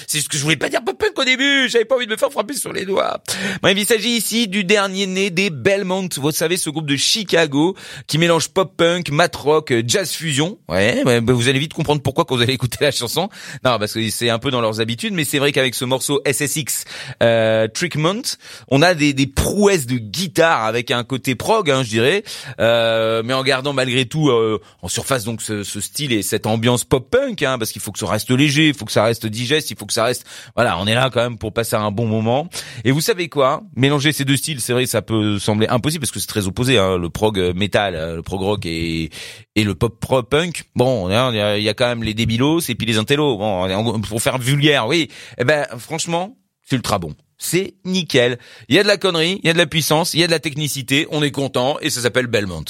c'est 0.07 0.22
ce 0.22 0.30
que 0.30 0.38
je 0.38 0.43
voulais 0.43 0.55
pas 0.57 0.70
dire 0.70 0.84
pop 0.84 0.97
punk 0.97 1.18
au 1.18 1.24
début. 1.24 1.70
J'avais 1.70 1.86
pas 1.86 1.95
envie 1.95 2.05
de 2.05 2.12
me 2.12 2.18
faire 2.18 2.32
frapper 2.32 2.53
sur 2.53 2.74
les 2.74 2.86
doigts. 2.86 3.22
Bref, 3.62 3.76
il 3.78 3.86
s'agit 3.86 4.09
ici 4.18 4.47
du 4.47 4.64
dernier 4.64 5.05
né 5.07 5.30
des 5.30 5.49
Belmont. 5.49 6.09
Vous 6.18 6.32
savez, 6.32 6.57
ce 6.57 6.70
groupe 6.70 6.88
de 6.88 6.95
Chicago 6.95 7.76
qui 8.07 8.18
mélange 8.18 8.49
pop 8.49 8.76
punk, 8.76 9.09
mat 9.12 9.36
rock, 9.36 9.74
jazz 9.86 10.12
fusion. 10.12 10.57
Ouais, 10.70 11.03
bah, 11.03 11.20
vous 11.34 11.47
allez 11.49 11.59
vite 11.59 11.74
comprendre 11.74 12.01
pourquoi 12.01 12.26
quand 12.26 12.36
vous 12.36 12.41
allez 12.41 12.53
écouter 12.53 12.78
la 12.82 12.91
chanson. 12.91 13.30
Non, 13.64 13.78
parce 13.80 13.93
que 13.93 14.09
c'est 14.09 14.30
un 14.30 14.39
peu 14.39 14.51
dans 14.51 14.62
leurs 14.62 14.82
habitudes, 14.82 15.14
mais 15.14 15.24
c'est 15.26 15.39
vrai 15.39 15.51
qu'avec 15.51 15.76
ce 15.76 15.86
morceau 15.86 16.01
SSX 16.02 16.86
euh, 17.22 17.68
on 18.70 18.82
a 18.82 18.93
des, 18.93 19.14
des 19.14 19.28
prouesses 19.28 19.86
de 19.86 19.97
guitare 19.97 20.66
avec 20.66 20.91
un 20.91 21.04
côté 21.04 21.36
prog, 21.36 21.70
hein, 21.70 21.84
je 21.84 21.89
dirais, 21.89 22.24
euh, 22.60 23.22
mais 23.24 23.34
en 23.34 23.43
gardant 23.43 23.74
malgré 23.74 24.06
tout 24.06 24.30
euh, 24.30 24.60
en 24.82 24.88
surface 24.88 25.24
donc 25.24 25.41
ce, 25.41 25.64
ce 25.64 25.80
style 25.80 26.14
et 26.14 26.22
cette 26.22 26.45
ambiance 26.45 26.84
pop 26.84 27.10
punk, 27.10 27.43
hein, 27.43 27.58
parce 27.58 27.72
qu'il 27.72 27.82
faut 27.82 27.91
que 27.91 27.99
ça 27.99 28.08
reste 28.08 28.32
léger, 28.32 28.70
il 28.70 28.74
faut 28.74 28.86
que 28.86 28.91
ça 28.91 29.04
reste 29.04 29.26
digeste, 29.26 29.72
il 29.72 29.78
faut 29.78 29.86
que 29.86 29.93
ça 29.93 30.04
reste, 30.04 30.26
voilà, 30.56 30.80
on 30.80 30.88
est 30.88 30.95
là 30.95 31.10
quand 31.12 31.22
même 31.22 31.38
pour 31.38 31.54
passer 31.54 31.76
un 31.76 31.91
bon 31.91 32.08
moment. 32.08 32.47
Et 32.84 32.91
vous 32.91 33.02
savez 33.02 33.30
quoi? 33.30 33.64
Mélanger 33.76 34.12
ces 34.12 34.26
deux 34.26 34.38
styles, 34.38 34.62
c'est 34.62 34.74
vrai, 34.74 34.86
ça 34.86 35.02
peut 35.02 35.39
sembler 35.39 35.68
impossible 35.68 36.02
parce 36.02 36.12
que 36.12 36.20
c'est 36.20 36.28
très 36.28 36.47
opposé, 36.47 36.78
hein, 36.78 36.97
le 36.97 37.10
prog 37.10 37.39
metal, 37.56 37.95
euh, 37.95 38.16
le 38.18 38.22
prog 38.22 38.41
rock 38.41 38.66
et, 38.66 39.10
et 39.56 39.64
le 39.64 39.76
pop 39.76 39.97
punk. 40.30 40.64
Bon, 40.76 41.10
il 41.10 41.14
y 41.14 41.16
a, 41.39 41.58
il 41.58 41.64
y 41.64 41.70
a 41.70 41.74
quand 41.74 41.88
même 41.88 42.04
les 42.04 42.14
débilos 42.14 42.62
et 42.70 42.76
puis 42.76 42.88
les 42.88 42.97
intellos. 42.97 43.38
Bon, 43.38 43.99
pour 44.02 44.22
faire 44.22 44.38
vulgaire, 44.38 44.88
oui. 44.88 45.10
Eh 45.38 45.43
ben, 45.43 45.66
franchement, 45.92 46.38
c'est 46.64 46.78
ultra 46.78 47.00
bon. 47.00 47.14
C'est 47.38 47.74
nickel. 47.84 48.39
Il 48.70 48.76
y 48.78 48.80
a 48.80 48.84
de 48.84 48.88
la 48.88 48.96
connerie, 48.96 49.42
il 49.44 49.48
y 49.48 49.50
a 49.50 49.54
de 49.54 49.58
la 49.58 49.66
puissance, 49.66 50.14
il 50.14 50.22
y 50.22 50.24
a 50.24 50.28
de 50.28 50.32
la 50.32 50.39
technicité. 50.39 51.06
On 51.12 51.22
est 51.22 51.32
content 51.32 51.78
et 51.82 51.89
ça 51.89 52.00
s'appelle 52.00 52.28
Belmont. 52.28 52.64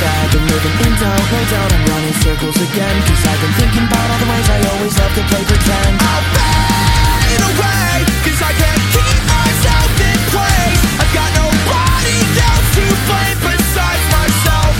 Instead 0.00 0.32
Been 0.32 0.46
living 0.48 0.76
in 0.86 0.92
no 0.96 1.40
doubt, 1.50 1.72
I'm 1.72 1.84
running 1.84 2.16
circles 2.24 2.56
again. 2.56 2.96
Cause 3.04 3.22
I've 3.26 3.40
been 3.40 3.54
thinking 3.60 3.84
about 3.84 4.10
all 4.10 4.18
the 4.18 4.28
ways 4.32 4.48
I 4.48 4.58
always 4.72 4.94
love 4.96 5.12
to 5.14 5.22
play 5.28 5.44
pretend. 5.44 5.94
I'll 6.00 6.24
fade 6.34 7.42
away, 7.50 7.92
cause 8.24 8.40
I 8.40 8.52
can't 8.56 8.84
keep 8.96 9.20
myself 9.28 9.90
in 10.00 10.18
place. 10.32 10.80
I've 11.00 11.12
got 11.12 11.30
nobody 11.36 12.16
else 12.40 12.68
to 12.76 12.84
blame 13.08 13.38
besides 13.44 14.04
myself. 14.16 14.72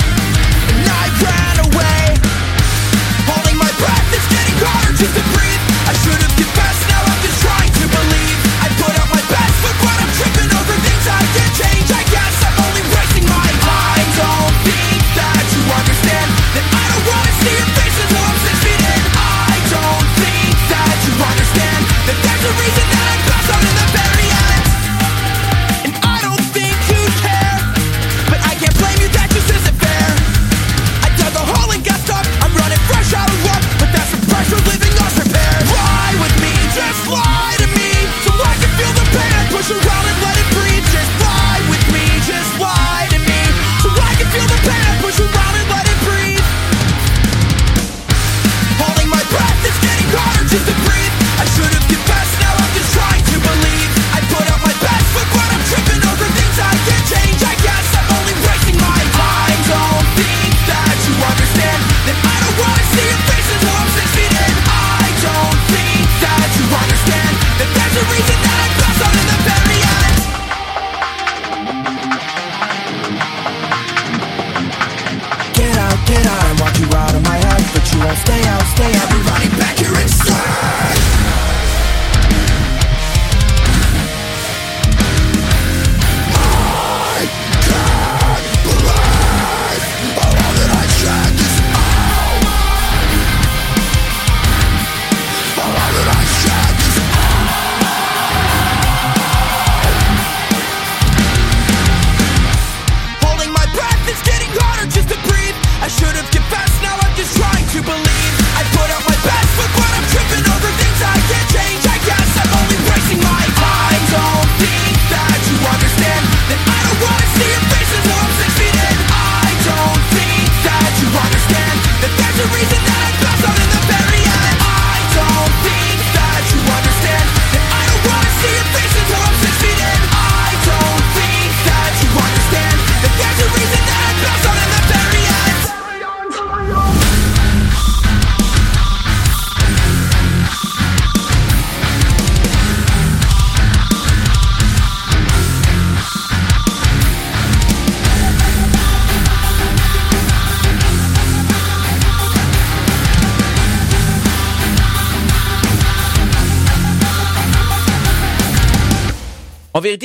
And 0.72 0.86
I 0.88 1.04
ran 1.20 1.56
away. 1.68 2.02
Holding 3.28 3.58
my 3.60 3.72
breath, 3.76 4.16
it's 4.16 4.28
getting 4.32 4.58
harder 4.64 4.94
just 4.96 5.14
to 5.14 5.22
breathe 5.36 5.49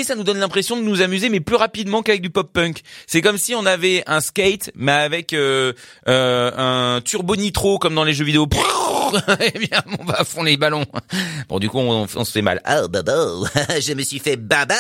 ça 0.06 0.16
nous 0.16 0.24
donne 0.24 0.39
l'impression 0.39 0.78
de 0.78 0.82
nous 0.82 1.01
amuser, 1.01 1.30
mais 1.30 1.39
plus 1.39 1.56
rapidement 1.56 2.01
qu'avec 2.01 2.22
du 2.22 2.30
pop 2.30 2.51
punk. 2.51 2.82
C'est 3.08 3.22
comme 3.22 3.38
si 3.38 3.53
on 3.56 3.66
avait 3.66 4.03
un 4.08 4.22
skate, 4.22 4.72
mais 4.76 4.91
avec 4.91 5.34
euh, 5.34 5.74
euh, 6.08 6.51
un 6.97 7.01
turbo 7.01 7.36
nitro 7.36 7.78
comme 7.80 7.95
dans 7.95 8.03
les 8.03 8.14
jeux 8.14 8.26
vidéo. 8.26 8.47
Eh 9.39 9.60
bien, 9.60 9.82
on 9.99 10.03
va 10.03 10.22
à 10.22 10.24
fond 10.24 10.43
les 10.43 10.58
ballons. 10.58 10.86
Bon, 11.49 11.60
du 11.60 11.70
coup, 11.70 11.80
on, 11.80 12.08
se 12.08 12.32
fait 12.32 12.41
mal. 12.41 12.62
Oh, 12.68 12.88
babo, 12.88 13.45
je 13.80 13.93
me 13.93 14.01
suis 14.01 14.20
fait 14.20 14.36
babo. 14.36 14.74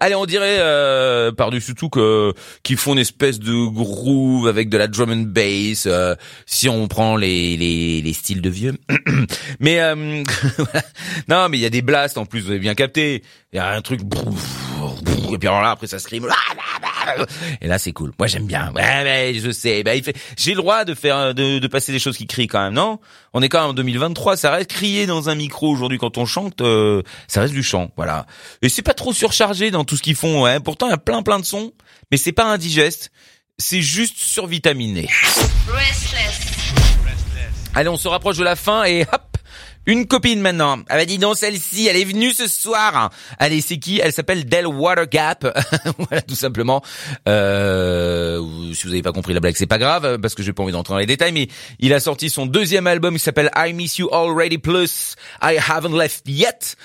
Allez, 0.00 0.14
on 0.14 0.26
dirait 0.26 0.58
euh, 0.60 1.32
par-dessus 1.32 1.74
tout 1.74 1.88
que 1.88 2.32
qu'ils 2.62 2.76
font 2.76 2.92
une 2.92 3.00
espèce 3.00 3.38
de 3.38 3.66
groove 3.68 4.48
avec 4.48 4.68
de 4.68 4.78
la 4.78 4.88
drum 4.88 5.10
and 5.10 5.24
bass. 5.28 5.86
euh, 5.86 6.14
si 6.46 6.68
on 6.68 6.88
prend 6.88 7.16
les 7.16 7.56
les, 7.56 8.00
les 8.00 8.12
styles 8.12 8.42
de 8.42 8.50
vieux. 8.50 8.74
mais 9.60 9.80
euh, 9.80 9.94
non, 11.28 11.48
mais 11.48 11.58
il 11.58 11.60
y 11.60 11.66
a 11.66 11.70
des 11.70 11.82
blasts 11.82 12.18
en 12.18 12.26
plus. 12.26 12.42
Vous 12.42 12.50
avez 12.50 12.58
bien 12.58 12.74
capté. 12.74 13.22
Il 13.52 13.56
y 13.56 13.58
a 13.58 13.70
un 13.72 13.82
truc. 13.82 14.00
Et 15.32 15.38
puis 15.38 15.48
alors 15.48 15.60
là, 15.60 15.72
après 15.72 15.86
ça 15.86 15.98
scream. 15.98 16.26
Et 17.60 17.66
là, 17.66 17.78
c'est 17.78 17.92
cool. 17.92 18.12
Moi, 18.18 18.26
j'aime 18.28 18.46
bien. 18.46 18.72
Ouais, 18.74 19.04
mais 19.04 19.34
je 19.34 19.50
sais. 19.50 19.82
Bah, 19.82 19.94
il 19.94 20.02
fait. 20.02 20.16
J'ai 20.38 20.52
le 20.52 20.56
droit 20.58 20.84
de 20.84 20.94
faire, 20.94 21.34
de, 21.34 21.58
de 21.58 21.66
passer 21.66 21.92
des 21.92 21.98
choses 21.98 22.16
qui 22.16 22.26
crient 22.26 22.46
quand 22.46 22.62
même, 22.62 22.72
non? 22.74 22.98
On 23.34 23.42
est 23.42 23.48
quand 23.48 23.60
même 23.60 23.70
en 23.70 23.74
2023. 23.74 24.36
Ça 24.36 24.52
reste 24.52 24.70
crier 24.70 25.04
dans 25.06 25.28
un 25.28 25.34
micro 25.34 25.68
aujourd'hui 25.70 25.98
quand 25.98 26.16
on 26.16 26.24
chante. 26.24 26.60
euh, 26.62 27.02
ça 27.28 27.42
reste 27.42 27.52
du 27.52 27.62
chant, 27.62 27.90
voilà. 27.96 28.26
Et 28.62 28.68
c'est 28.68 28.82
pas 28.82 28.94
trop 28.94 29.12
surchargé 29.12 29.70
dans 29.70 29.84
tout 29.84 29.96
ce 29.96 30.02
qu'ils 30.02 30.14
font. 30.16 30.42
Ouais. 30.42 30.58
Pourtant, 30.60 30.86
il 30.86 30.90
y 30.90 30.94
a 30.94 30.98
plein, 30.98 31.22
plein 31.22 31.38
de 31.38 31.44
sons, 31.44 31.72
mais 32.10 32.16
c'est 32.16 32.32
pas 32.32 32.44
indigeste. 32.44 33.10
C'est 33.58 33.82
juste 33.82 34.16
survitaminé. 34.16 35.08
Allez, 37.74 37.88
on 37.88 37.96
se 37.98 38.08
rapproche 38.08 38.38
de 38.38 38.44
la 38.44 38.56
fin 38.56 38.84
et 38.84 39.02
hop 39.12 39.31
une 39.86 40.06
copine 40.06 40.40
maintenant. 40.40 40.78
Ah 40.88 40.96
bah 40.96 41.04
dis 41.04 41.18
donc 41.18 41.36
celle-ci, 41.36 41.86
elle 41.88 41.96
est 41.96 42.04
venue 42.04 42.32
ce 42.32 42.46
soir. 42.46 43.10
Allez, 43.38 43.60
c'est 43.60 43.78
qui? 43.78 44.00
Elle 44.00 44.12
s'appelle 44.12 44.44
Del 44.44 44.66
Water 44.66 45.08
Gap. 45.08 45.46
voilà, 45.98 46.22
tout 46.22 46.34
simplement. 46.34 46.82
Euh, 47.28 48.40
si 48.74 48.84
vous 48.84 48.90
n'avez 48.90 49.02
pas 49.02 49.12
compris 49.12 49.34
la 49.34 49.40
blague, 49.40 49.56
c'est 49.56 49.66
pas 49.66 49.78
grave 49.78 50.18
parce 50.18 50.34
que 50.34 50.42
j'ai 50.42 50.52
pas 50.52 50.62
envie 50.62 50.72
d'entrer 50.72 50.94
dans 50.94 50.98
les 50.98 51.06
détails. 51.06 51.32
Mais 51.32 51.48
il 51.78 51.92
a 51.94 52.00
sorti 52.00 52.30
son 52.30 52.46
deuxième 52.46 52.86
album 52.86 53.14
qui 53.14 53.20
s'appelle 53.20 53.50
I 53.56 53.72
Miss 53.72 53.98
You 53.98 54.08
Already 54.12 54.58
Plus 54.58 55.16
I 55.42 55.58
Haven't 55.58 55.96
Left 55.96 56.28
Yet. 56.28 56.76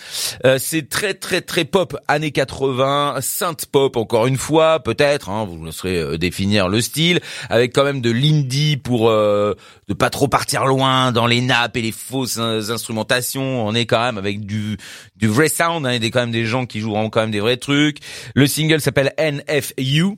Euh, 0.45 0.57
c'est 0.59 0.89
très 0.89 1.13
très 1.13 1.41
très 1.41 1.65
pop 1.65 1.95
années 2.07 2.31
80, 2.31 3.17
synth 3.21 3.65
pop 3.67 3.95
encore 3.95 4.27
une 4.27 4.37
fois 4.37 4.81
peut-être. 4.81 5.29
Hein, 5.29 5.45
vous 5.45 5.63
laisserez 5.65 5.97
euh, 5.97 6.17
définir 6.17 6.69
le 6.69 6.81
style 6.81 7.19
avec 7.49 7.73
quand 7.73 7.83
même 7.83 8.01
de 8.01 8.11
l'indie 8.11 8.77
pour 8.77 9.09
euh, 9.09 9.53
pas 9.97 10.09
trop 10.09 10.27
partir 10.27 10.65
loin 10.65 11.11
dans 11.11 11.27
les 11.27 11.41
nappes 11.41 11.77
et 11.77 11.81
les 11.81 11.91
fausses 11.91 12.37
euh, 12.39 12.71
instrumentations. 12.87 13.67
On 13.67 13.73
est 13.75 13.85
quand 13.85 14.01
même 14.01 14.17
avec 14.17 14.45
du 14.45 14.77
du 15.15 15.27
vrai 15.27 15.49
sound. 15.49 15.85
Hein, 15.85 15.93
il 15.93 16.03
y 16.03 16.07
a 16.07 16.09
quand 16.09 16.21
même 16.21 16.31
des 16.31 16.45
gens 16.45 16.65
qui 16.65 16.79
joueront 16.79 17.09
quand 17.09 17.21
même 17.21 17.31
des 17.31 17.39
vrais 17.41 17.57
trucs. 17.57 17.97
Le 18.33 18.47
single 18.47 18.79
s'appelle 18.81 19.13
NFU. 19.19 20.15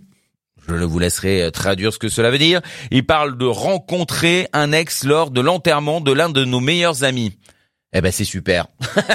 Je 0.67 0.73
vous 0.75 0.99
laisserai 0.99 1.41
euh, 1.43 1.51
traduire 1.51 1.91
ce 1.91 1.97
que 1.97 2.09
cela 2.09 2.29
veut 2.29 2.37
dire. 2.37 2.61
Il 2.91 3.05
parle 3.05 3.37
de 3.37 3.45
rencontrer 3.45 4.47
un 4.53 4.71
ex 4.71 5.03
lors 5.03 5.31
de 5.31 5.41
l'enterrement 5.41 5.99
de 5.99 6.11
l'un 6.11 6.29
de 6.29 6.45
nos 6.45 6.59
meilleurs 6.59 7.03
amis. 7.03 7.33
Eh 7.91 8.01
ben 8.01 8.11
c'est 8.11 8.23
super. 8.25 8.67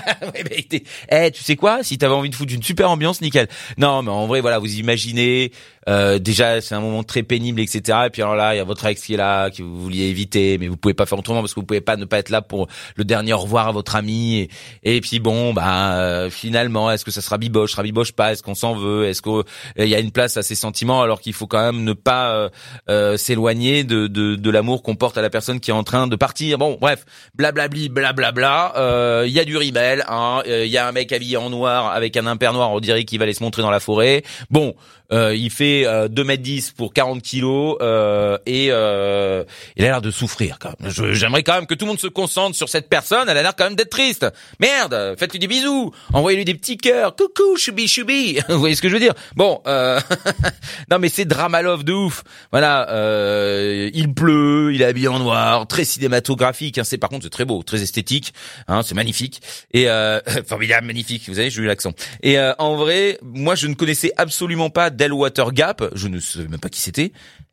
T'es- 0.68 0.82
eh 1.08 1.30
tu 1.30 1.44
sais 1.44 1.54
quoi? 1.54 1.84
Si 1.84 1.96
t'avais 1.96 2.14
envie 2.14 2.30
de 2.30 2.34
foutre 2.34 2.52
une 2.52 2.62
super 2.62 2.90
ambiance, 2.90 3.20
nickel. 3.20 3.46
Non 3.78 4.02
mais 4.02 4.10
en 4.10 4.26
vrai 4.26 4.40
voilà, 4.40 4.58
vous 4.58 4.74
imaginez 4.80 5.52
euh, 5.88 6.18
déjà 6.18 6.60
c'est 6.60 6.74
un 6.74 6.80
moment 6.80 7.02
très 7.02 7.22
pénible 7.22 7.60
etc. 7.60 7.98
Et 8.06 8.10
puis 8.10 8.22
alors 8.22 8.36
là 8.36 8.54
il 8.54 8.58
y 8.58 8.60
a 8.60 8.64
votre 8.64 8.84
ex 8.86 9.02
qui 9.02 9.14
est 9.14 9.16
là, 9.16 9.50
que 9.50 9.62
vous 9.62 9.80
vouliez 9.80 10.04
éviter, 10.04 10.58
mais 10.58 10.68
vous 10.68 10.76
pouvez 10.76 10.94
pas 10.94 11.06
faire 11.06 11.18
autrement 11.18 11.40
parce 11.40 11.54
que 11.54 11.60
vous 11.60 11.66
pouvez 11.66 11.80
pas 11.80 11.96
ne 11.96 12.04
pas 12.04 12.18
être 12.18 12.30
là 12.30 12.42
pour 12.42 12.68
le 12.96 13.04
dernier 13.04 13.32
revoir 13.32 13.68
à 13.68 13.72
votre 13.72 13.96
ami. 13.96 14.48
Et, 14.82 15.00
puis 15.00 15.20
bon 15.20 15.52
bah 15.52 15.94
euh, 15.96 16.30
finalement 16.30 16.90
est-ce 16.90 17.04
que 17.04 17.10
ça 17.10 17.20
sera 17.20 17.38
biboche, 17.38 17.72
sera 17.72 17.82
biboche 17.82 18.12
pas? 18.12 18.32
Est-ce 18.32 18.42
qu'on 18.42 18.54
s'en 18.54 18.74
veut? 18.74 19.06
Est-ce 19.06 19.22
qu'il 19.22 19.88
y 19.88 19.94
a 19.94 20.00
une 20.00 20.12
place 20.12 20.36
à 20.36 20.42
ses 20.42 20.54
sentiments 20.54 21.02
alors 21.02 21.20
qu'il 21.20 21.32
faut 21.32 21.46
quand 21.46 21.60
même 21.60 21.84
ne 21.84 21.92
pas 21.92 22.34
euh, 22.34 22.48
euh, 22.88 23.16
s'éloigner 23.16 23.84
de, 23.84 24.06
de, 24.06 24.36
de 24.36 24.50
l'amour 24.50 24.82
qu'on 24.82 24.96
porte 24.96 25.18
à 25.18 25.22
la 25.22 25.30
personne 25.30 25.60
qui 25.60 25.70
est 25.70 25.74
en 25.74 25.84
train 25.84 26.06
de 26.06 26.16
partir? 26.16 26.58
Bon 26.58 26.78
bref, 26.80 27.04
blablabli, 27.34 27.88
blablabla. 27.88 28.74
Euh, 28.76 29.24
Il 29.26 29.32
y 29.32 29.40
a 29.40 29.44
du 29.44 29.56
rimel, 29.56 30.04
hein. 30.08 30.42
Euh, 30.46 30.64
Il 30.64 30.72
y 30.72 30.78
a 30.78 30.86
un 30.86 30.92
mec 30.92 31.12
habillé 31.12 31.36
en 31.36 31.50
noir 31.50 31.92
avec 31.92 32.16
un 32.16 32.26
imper 32.26 32.52
noir, 32.52 32.72
on 32.72 32.80
dirait 32.80 33.04
qu'il 33.04 33.18
va 33.18 33.24
aller 33.24 33.34
se 33.34 33.42
montrer 33.42 33.62
dans 33.62 33.70
la 33.70 33.80
forêt. 33.80 34.22
Bon, 34.50 34.74
euh, 35.12 35.34
il 35.36 35.50
fait 35.50 35.86
euh, 35.86 36.08
2m10 36.08 36.72
pour 36.74 36.94
40 36.94 37.22
kilos 37.22 37.76
euh, 37.82 38.38
et 38.46 38.68
euh, 38.70 39.44
il 39.76 39.84
a 39.84 39.88
l'air 39.88 40.02
de 40.02 40.10
souffrir. 40.10 40.58
Quand 40.58 40.72
même. 40.80 40.90
J'aimerais 41.12 41.42
quand 41.42 41.54
même 41.54 41.66
que 41.66 41.74
tout 41.74 41.84
le 41.84 41.90
monde 41.90 42.00
se 42.00 42.06
concentre 42.06 42.56
sur 42.56 42.68
cette 42.68 42.88
personne. 42.88 43.28
Elle 43.28 43.36
a 43.36 43.42
l'air 43.42 43.54
quand 43.56 43.64
même 43.64 43.74
d'être 43.74 43.90
triste. 43.90 44.26
Merde, 44.60 45.14
faites-lui 45.18 45.38
des 45.38 45.46
bisous, 45.46 45.92
envoyez-lui 46.12 46.44
des 46.44 46.54
petits 46.54 46.78
cœurs. 46.78 47.14
Coucou, 47.16 47.56
choubi 47.56 47.86
choubi. 47.86 48.38
Vous 48.48 48.58
voyez 48.58 48.74
ce 48.74 48.82
que 48.82 48.88
je 48.88 48.94
veux 48.94 49.00
dire? 49.00 49.14
Bon, 49.36 49.60
euh... 49.66 50.00
non 50.90 50.98
mais 50.98 51.08
c'est 51.08 51.24
Dramalov 51.24 51.84
de 51.84 51.92
ouf. 51.92 52.24
Voilà, 52.50 52.88
euh, 52.90 53.90
il 53.92 54.14
pleut, 54.14 54.72
il 54.72 54.82
est 54.82 54.86
habillé 54.86 55.08
en 55.08 55.18
noir, 55.18 55.66
très 55.66 55.84
cinématographique. 55.84 56.78
Hein. 56.78 56.84
C'est 56.84 56.98
par 56.98 57.10
contre 57.10 57.24
c'est 57.24 57.30
très 57.30 57.44
beau, 57.44 57.62
très 57.62 57.82
esthétique. 57.82 58.32
Hein, 58.68 58.82
c'est 58.82 58.94
magnifique 58.94 59.42
et 59.72 59.86
formidable, 60.46 60.86
magnifique. 60.86 61.24
Vous 61.28 61.34
savez, 61.34 61.50
j'ai 61.50 61.62
eu 61.62 61.66
l'accent. 61.66 61.92
Et 62.22 62.38
en 62.58 62.76
vrai, 62.76 63.18
moi 63.22 63.54
je 63.54 63.66
ne 63.66 63.74
connaissais 63.74 64.12
absolument 64.16 64.70
pas 64.70 64.90
Del 64.94 65.12
Water 65.12 65.52
Gap. 65.52 65.84
Je 65.94 66.08
ne 66.08 66.20
savais 66.20 66.48
même 66.48 66.60
pas 66.60 66.68
qui 66.68 66.80
c'était. 66.80 67.12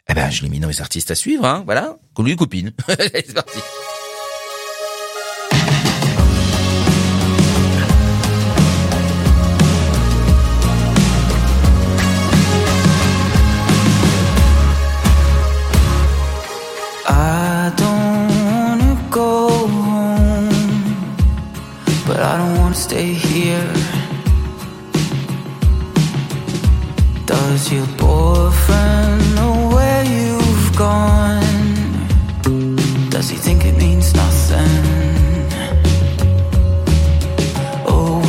Eh 0.10 0.14
ben, 0.14 0.30
je 0.30 0.44
l'ai 0.44 0.50
mis 0.50 0.60
dans 0.60 0.68
les 0.68 0.82
artistes 0.82 1.12
à 1.12 1.16
suivre. 1.16 1.46
Hein, 1.46 1.64
voilà, 1.66 1.98
lui 2.20 2.36
copine. 2.36 2.72
C'est 2.88 3.34
parti. 3.34 3.60
I 17.08 17.74
don't 17.78 18.02
Does 27.52 27.70
your 27.70 27.86
boyfriend 27.98 29.36
know 29.36 29.72
where 29.76 30.06
you've 30.06 30.74
gone? 30.74 31.44
Does 33.10 33.30
he 33.30 33.36
think 33.36 33.66
it 33.66 33.76
means 33.76 34.14
nothing? 34.14 34.84
Oh, 37.86 38.22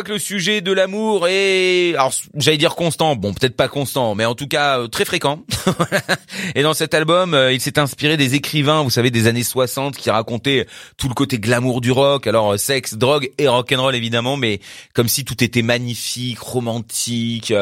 voit 0.00 0.04
que 0.04 0.12
le 0.12 0.18
sujet 0.18 0.62
de 0.62 0.72
l'amour 0.72 1.28
est, 1.28 1.94
alors 1.94 2.12
j'allais 2.34 2.56
dire 2.56 2.74
constant, 2.74 3.16
bon 3.16 3.34
peut-être 3.34 3.54
pas 3.54 3.68
constant, 3.68 4.14
mais 4.14 4.24
en 4.24 4.34
tout 4.34 4.46
cas 4.46 4.78
euh, 4.78 4.88
très 4.88 5.04
fréquent. 5.04 5.44
et 6.54 6.62
dans 6.62 6.72
cet 6.72 6.94
album, 6.94 7.34
euh, 7.34 7.52
il 7.52 7.60
s'est 7.60 7.78
inspiré 7.78 8.16
des 8.16 8.34
écrivains, 8.34 8.82
vous 8.82 8.88
savez, 8.88 9.10
des 9.10 9.26
années 9.26 9.42
60 9.42 9.96
qui 9.96 10.08
racontaient 10.08 10.66
tout 10.96 11.08
le 11.08 11.14
côté 11.14 11.38
glamour 11.38 11.82
du 11.82 11.92
rock, 11.92 12.26
alors 12.26 12.54
euh, 12.54 12.56
sexe, 12.56 12.94
drogue 12.94 13.30
et 13.36 13.46
rock 13.46 13.72
and 13.72 13.82
roll 13.82 13.94
évidemment, 13.94 14.38
mais 14.38 14.60
comme 14.94 15.08
si 15.08 15.26
tout 15.26 15.44
était 15.44 15.62
magnifique, 15.62 16.38
romantique, 16.38 17.52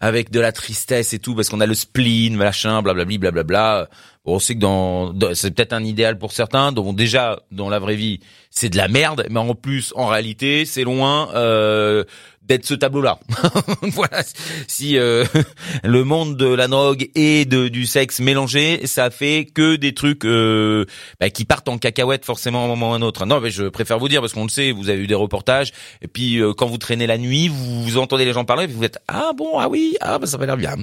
avec 0.00 0.30
de 0.30 0.40
la 0.40 0.52
tristesse 0.52 1.12
et 1.12 1.18
tout, 1.18 1.34
parce 1.34 1.50
qu'on 1.50 1.60
a 1.60 1.66
le 1.66 1.74
spleen, 1.74 2.36
machin, 2.36 2.80
blablabli, 2.80 3.18
blablabla. 3.18 3.88
Bon, 4.24 4.36
on 4.36 4.38
sait 4.38 4.54
que 4.54 4.60
dans, 4.60 5.12
c'est 5.34 5.50
peut-être 5.50 5.72
un 5.72 5.84
idéal 5.84 6.16
pour 6.16 6.32
certains. 6.32 6.72
Donc 6.72 6.96
déjà 6.96 7.40
dans 7.50 7.68
la 7.68 7.78
vraie 7.78 7.96
vie, 7.96 8.20
c'est 8.54 8.68
de 8.68 8.76
la 8.76 8.86
merde, 8.86 9.26
mais 9.30 9.40
en 9.40 9.54
plus 9.54 9.94
en 9.96 10.06
réalité, 10.06 10.66
c'est 10.66 10.84
loin 10.84 11.30
euh, 11.34 12.04
d'être 12.46 12.66
ce 12.66 12.74
tableau-là. 12.74 13.18
voilà. 13.82 14.22
Si 14.66 14.98
euh, 14.98 15.24
le 15.84 16.04
monde 16.04 16.36
de 16.36 16.46
la 16.46 16.68
drogue 16.68 17.08
et 17.14 17.44
de, 17.44 17.68
du 17.68 17.86
sexe 17.86 18.20
mélangé, 18.20 18.86
ça 18.86 19.10
fait 19.10 19.46
que 19.52 19.76
des 19.76 19.94
trucs 19.94 20.24
euh, 20.24 20.84
bah, 21.20 21.30
qui 21.30 21.44
partent 21.44 21.68
en 21.68 21.78
cacahuète 21.78 22.24
forcément 22.24 22.62
à 22.62 22.64
un 22.64 22.68
moment 22.68 22.90
ou 22.90 22.92
à 22.94 22.96
un 22.96 23.02
autre. 23.02 23.26
Non, 23.26 23.40
mais 23.40 23.50
je 23.50 23.64
préfère 23.64 23.98
vous 23.98 24.08
dire 24.08 24.20
parce 24.20 24.32
qu'on 24.32 24.44
le 24.44 24.50
sait, 24.50 24.72
vous 24.72 24.88
avez 24.88 25.02
eu 25.02 25.06
des 25.06 25.14
reportages. 25.14 25.72
Et 26.02 26.08
puis 26.08 26.38
euh, 26.38 26.52
quand 26.52 26.66
vous 26.66 26.78
traînez 26.78 27.06
la 27.06 27.18
nuit, 27.18 27.48
vous, 27.48 27.82
vous 27.82 27.98
entendez 27.98 28.24
les 28.24 28.32
gens 28.32 28.44
parler, 28.44 28.64
et 28.64 28.68
puis 28.68 28.76
vous 28.76 28.84
êtes 28.84 28.98
ah 29.08 29.32
bon 29.36 29.58
ah 29.58 29.68
oui 29.68 29.96
ah 30.00 30.18
bah 30.18 30.26
ça 30.26 30.36
va 30.36 30.46
l'air 30.46 30.56
bien. 30.56 30.76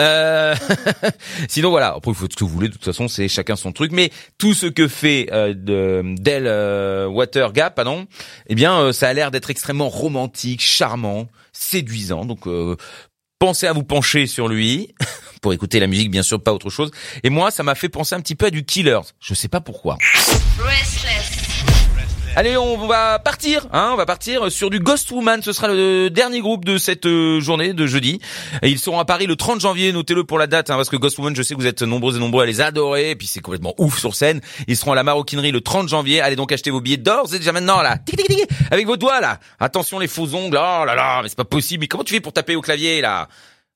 Euh, 0.00 0.54
Sinon 1.48 1.70
voilà, 1.70 1.94
après 1.96 2.10
vous 2.10 2.14
faites 2.14 2.32
ce 2.32 2.36
que 2.36 2.44
vous 2.44 2.50
voulez. 2.50 2.68
De 2.68 2.74
toute 2.74 2.84
façon, 2.84 3.08
c'est 3.08 3.28
chacun 3.28 3.56
son 3.56 3.72
truc. 3.72 3.92
Mais 3.92 4.10
tout 4.38 4.54
ce 4.54 4.66
que 4.66 4.88
fait 4.88 5.28
euh, 5.32 5.54
de 5.54 6.02
Del 6.18 6.46
euh, 6.46 7.06
Water 7.06 7.52
Gap, 7.52 7.74
pardon, 7.74 8.06
eh 8.48 8.54
bien, 8.54 8.92
ça 8.92 9.08
a 9.08 9.12
l'air 9.12 9.30
d'être 9.30 9.50
extrêmement 9.50 9.88
romantique, 9.88 10.60
charmant, 10.62 10.97
séduisant. 11.52 12.24
Donc 12.24 12.46
euh, 12.46 12.76
pensez 13.38 13.66
à 13.66 13.72
vous 13.72 13.84
pencher 13.84 14.26
sur 14.26 14.48
lui 14.48 14.94
pour 15.42 15.52
écouter 15.52 15.80
la 15.80 15.86
musique, 15.86 16.10
bien 16.10 16.22
sûr, 16.22 16.42
pas 16.42 16.52
autre 16.52 16.70
chose. 16.70 16.90
Et 17.22 17.30
moi, 17.30 17.50
ça 17.50 17.62
m'a 17.62 17.74
fait 17.74 17.88
penser 17.88 18.14
un 18.14 18.20
petit 18.20 18.34
peu 18.34 18.46
à 18.46 18.50
du 18.50 18.64
Killers. 18.64 19.00
Je 19.20 19.34
sais 19.34 19.48
pas 19.48 19.60
pourquoi. 19.60 19.98
Allez, 22.36 22.56
on 22.56 22.86
va 22.86 23.18
partir, 23.18 23.66
hein, 23.72 23.90
on 23.92 23.96
va 23.96 24.06
partir 24.06 24.52
sur 24.52 24.70
du 24.70 24.78
Ghost 24.78 25.10
Woman. 25.10 25.42
Ce 25.42 25.52
sera 25.52 25.66
le 25.66 26.08
dernier 26.08 26.40
groupe 26.40 26.64
de 26.64 26.78
cette 26.78 27.06
euh, 27.06 27.40
journée 27.40 27.72
de 27.72 27.86
jeudi. 27.86 28.20
Et 28.62 28.68
ils 28.68 28.78
seront 28.78 29.00
à 29.00 29.04
Paris 29.04 29.26
le 29.26 29.34
30 29.34 29.60
janvier. 29.60 29.90
Notez-le 29.92 30.22
pour 30.22 30.38
la 30.38 30.46
date, 30.46 30.70
hein, 30.70 30.76
parce 30.76 30.88
que 30.88 30.96
Ghost 30.96 31.18
Woman, 31.18 31.34
je 31.34 31.42
sais 31.42 31.54
que 31.54 31.60
vous 31.60 31.66
êtes 31.66 31.82
nombreux 31.82 32.16
et 32.16 32.20
nombreux 32.20 32.44
à 32.44 32.46
les 32.46 32.60
adorer. 32.60 33.10
Et 33.10 33.16
puis 33.16 33.26
c'est 33.26 33.40
complètement 33.40 33.74
ouf 33.78 33.98
sur 33.98 34.14
scène. 34.14 34.40
Ils 34.68 34.76
seront 34.76 34.92
à 34.92 34.94
la 34.94 35.02
Maroquinerie 35.02 35.50
le 35.50 35.60
30 35.60 35.88
janvier. 35.88 36.20
Allez 36.20 36.36
donc 36.36 36.52
acheter 36.52 36.70
vos 36.70 36.80
billets 36.80 36.96
d'or. 36.96 37.26
C'est 37.28 37.38
déjà 37.38 37.52
maintenant 37.52 37.82
là, 37.82 37.98
tic, 37.98 38.16
tic, 38.16 38.28
tic. 38.28 38.46
avec 38.70 38.86
vos 38.86 38.96
doigts 38.96 39.20
là. 39.20 39.40
Attention 39.58 39.98
les 39.98 40.08
faux 40.08 40.32
ongles. 40.34 40.58
Oh 40.60 40.84
là 40.84 40.94
là, 40.94 41.20
mais 41.22 41.28
c'est 41.28 41.38
pas 41.38 41.44
possible. 41.44 41.80
Mais 41.80 41.88
comment 41.88 42.04
tu 42.04 42.14
fais 42.14 42.20
pour 42.20 42.32
taper 42.32 42.54
au 42.54 42.60
clavier 42.60 43.00
là? 43.00 43.28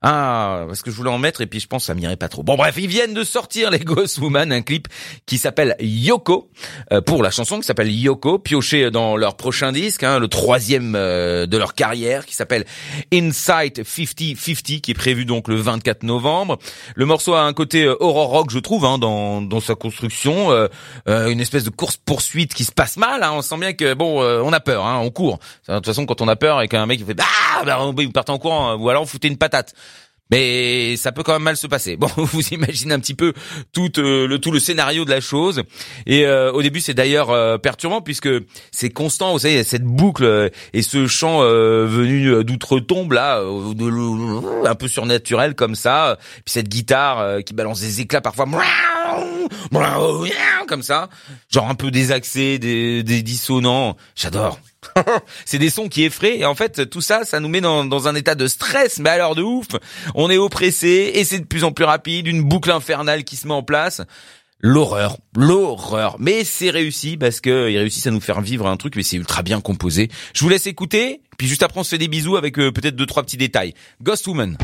Ah, 0.02 0.64
parce 0.66 0.82
que 0.82 0.90
je 0.90 0.96
voulais 0.96 1.10
en 1.10 1.18
mettre 1.18 1.40
et 1.40 1.46
puis 1.46 1.60
je 1.60 1.66
pense 1.66 1.82
que 1.82 1.86
ça 1.86 1.94
m'irait 1.94 2.16
pas 2.16 2.28
trop. 2.28 2.42
Bon 2.42 2.56
bref, 2.56 2.74
ils 2.78 2.88
viennent 2.88 3.14
de 3.14 3.24
sortir 3.24 3.70
les 3.70 3.78
Ghost 3.78 4.18
Woman, 4.18 4.52
un 4.52 4.62
clip 4.62 4.88
qui 5.26 5.38
s'appelle 5.38 5.76
Yoko, 5.80 6.50
euh, 6.92 7.00
pour 7.00 7.22
la 7.22 7.30
chanson 7.30 7.58
qui 7.58 7.64
s'appelle 7.64 7.90
Yoko, 7.90 8.38
pioché 8.38 8.90
dans 8.90 9.16
leur 9.16 9.36
prochain 9.36 9.72
disque, 9.72 10.02
hein, 10.02 10.18
le 10.18 10.28
troisième 10.28 10.94
euh, 10.96 11.46
de 11.46 11.56
leur 11.56 11.74
carrière, 11.74 12.26
qui 12.26 12.34
s'appelle 12.34 12.64
Insight 13.12 13.80
50-50, 13.80 14.80
qui 14.80 14.90
est 14.90 14.94
prévu 14.94 15.24
donc 15.24 15.48
le 15.48 15.56
24 15.56 16.02
novembre. 16.02 16.58
Le 16.94 17.06
morceau 17.06 17.34
a 17.34 17.42
un 17.42 17.52
côté 17.52 17.84
euh, 17.84 17.96
horror 18.00 18.28
rock, 18.28 18.50
je 18.50 18.58
trouve, 18.58 18.84
hein, 18.84 18.98
dans, 18.98 19.42
dans 19.42 19.60
sa 19.60 19.74
construction, 19.74 20.50
euh, 20.50 20.68
euh, 21.08 21.28
une 21.28 21.40
espèce 21.40 21.64
de 21.64 21.70
course-poursuite 21.70 22.54
qui 22.54 22.64
se 22.64 22.72
passe 22.72 22.96
mal, 22.96 23.22
hein, 23.22 23.32
on 23.34 23.42
sent 23.42 23.58
bien 23.58 23.72
que, 23.72 23.94
bon, 23.94 24.22
on 24.22 24.52
a 24.52 24.60
peur, 24.60 24.86
hein, 24.86 24.98
on 25.02 25.10
court. 25.10 25.38
De 25.68 25.74
toute 25.74 25.86
façon, 25.86 26.06
quand 26.06 26.20
on 26.20 26.28
a 26.28 26.36
peur 26.36 26.60
et 26.62 26.68
qu'un 26.68 26.86
mec 26.86 27.00
il 27.00 27.06
fait, 27.06 27.14
bah, 27.14 27.24
bah, 27.64 27.78
vous 27.78 28.12
partez 28.12 28.32
en 28.32 28.38
courant, 28.38 28.70
hein, 28.70 28.76
ou 28.76 28.88
alors 28.88 29.04
vous 29.04 29.10
foutez 29.10 29.28
une 29.28 29.36
patate. 29.36 29.74
Mais 30.32 30.96
ça 30.96 31.12
peut 31.12 31.22
quand 31.22 31.34
même 31.34 31.42
mal 31.42 31.58
se 31.58 31.66
passer. 31.66 31.96
Bon, 31.98 32.08
vous 32.16 32.40
imaginez 32.52 32.94
un 32.94 33.00
petit 33.00 33.14
peu 33.14 33.34
tout 33.74 33.92
euh, 33.98 34.26
le 34.26 34.38
tout 34.38 34.50
le 34.50 34.60
scénario 34.60 35.04
de 35.04 35.10
la 35.10 35.20
chose. 35.20 35.62
Et 36.06 36.24
euh, 36.24 36.50
au 36.52 36.62
début, 36.62 36.80
c'est 36.80 36.94
d'ailleurs 36.94 37.28
euh, 37.28 37.58
perturbant 37.58 38.00
puisque 38.00 38.30
c'est 38.70 38.88
constant. 38.88 39.32
Vous 39.32 39.40
savez, 39.40 39.62
cette 39.62 39.84
boucle 39.84 40.24
euh, 40.24 40.48
et 40.72 40.80
ce 40.80 41.06
chant 41.06 41.42
euh, 41.42 41.84
venu 41.84 42.42
d'outre-tombe 42.44 43.12
là, 43.12 43.42
un 44.64 44.74
peu 44.74 44.88
surnaturel 44.88 45.54
comme 45.54 45.74
ça. 45.74 46.16
Puis 46.46 46.52
cette 46.52 46.68
guitare 46.68 47.44
qui 47.44 47.52
balance 47.52 47.82
des 47.82 48.00
éclats 48.00 48.22
parfois 48.22 48.46
comme 50.66 50.82
ça, 50.82 51.10
genre 51.50 51.68
un 51.68 51.74
peu 51.74 51.90
désaxé, 51.90 52.58
des, 52.58 53.02
des 53.02 53.22
dissonants. 53.22 53.96
J'adore. 54.16 54.58
c'est 55.44 55.58
des 55.58 55.70
sons 55.70 55.88
qui 55.88 56.04
effraient 56.04 56.38
et 56.38 56.44
en 56.44 56.54
fait 56.54 56.88
tout 56.90 57.00
ça 57.00 57.24
ça 57.24 57.40
nous 57.40 57.48
met 57.48 57.60
dans, 57.60 57.84
dans 57.84 58.08
un 58.08 58.14
état 58.14 58.34
de 58.34 58.46
stress 58.46 58.98
mais 58.98 59.10
alors 59.10 59.34
de 59.34 59.42
ouf. 59.42 59.68
On 60.14 60.30
est 60.30 60.38
oppressé 60.38 61.12
et 61.14 61.24
c'est 61.24 61.40
de 61.40 61.44
plus 61.44 61.64
en 61.64 61.72
plus 61.72 61.84
rapide 61.84 62.26
une 62.26 62.42
boucle 62.42 62.70
infernale 62.70 63.24
qui 63.24 63.36
se 63.36 63.46
met 63.46 63.54
en 63.54 63.62
place. 63.62 64.02
L'horreur 64.60 65.18
l'horreur. 65.36 66.16
Mais 66.18 66.44
c'est 66.44 66.70
réussi 66.70 67.16
parce 67.16 67.40
que 67.40 67.70
ils 67.70 67.78
réussissent 67.78 68.06
à 68.06 68.10
nous 68.10 68.20
faire 68.20 68.40
vivre 68.40 68.66
un 68.66 68.76
truc 68.76 68.96
mais 68.96 69.02
c'est 69.02 69.16
ultra 69.16 69.42
bien 69.42 69.60
composé. 69.60 70.08
Je 70.34 70.40
vous 70.40 70.48
laisse 70.48 70.66
écouter 70.66 71.20
puis 71.38 71.48
juste 71.48 71.62
après 71.62 71.80
on 71.80 71.84
se 71.84 71.90
fait 71.90 71.98
des 71.98 72.08
bisous 72.08 72.36
avec 72.36 72.58
euh, 72.58 72.72
peut-être 72.72 72.96
deux 72.96 73.06
trois 73.06 73.22
petits 73.22 73.36
détails. 73.36 73.74
Ghost 74.02 74.26
Woman 74.26 74.56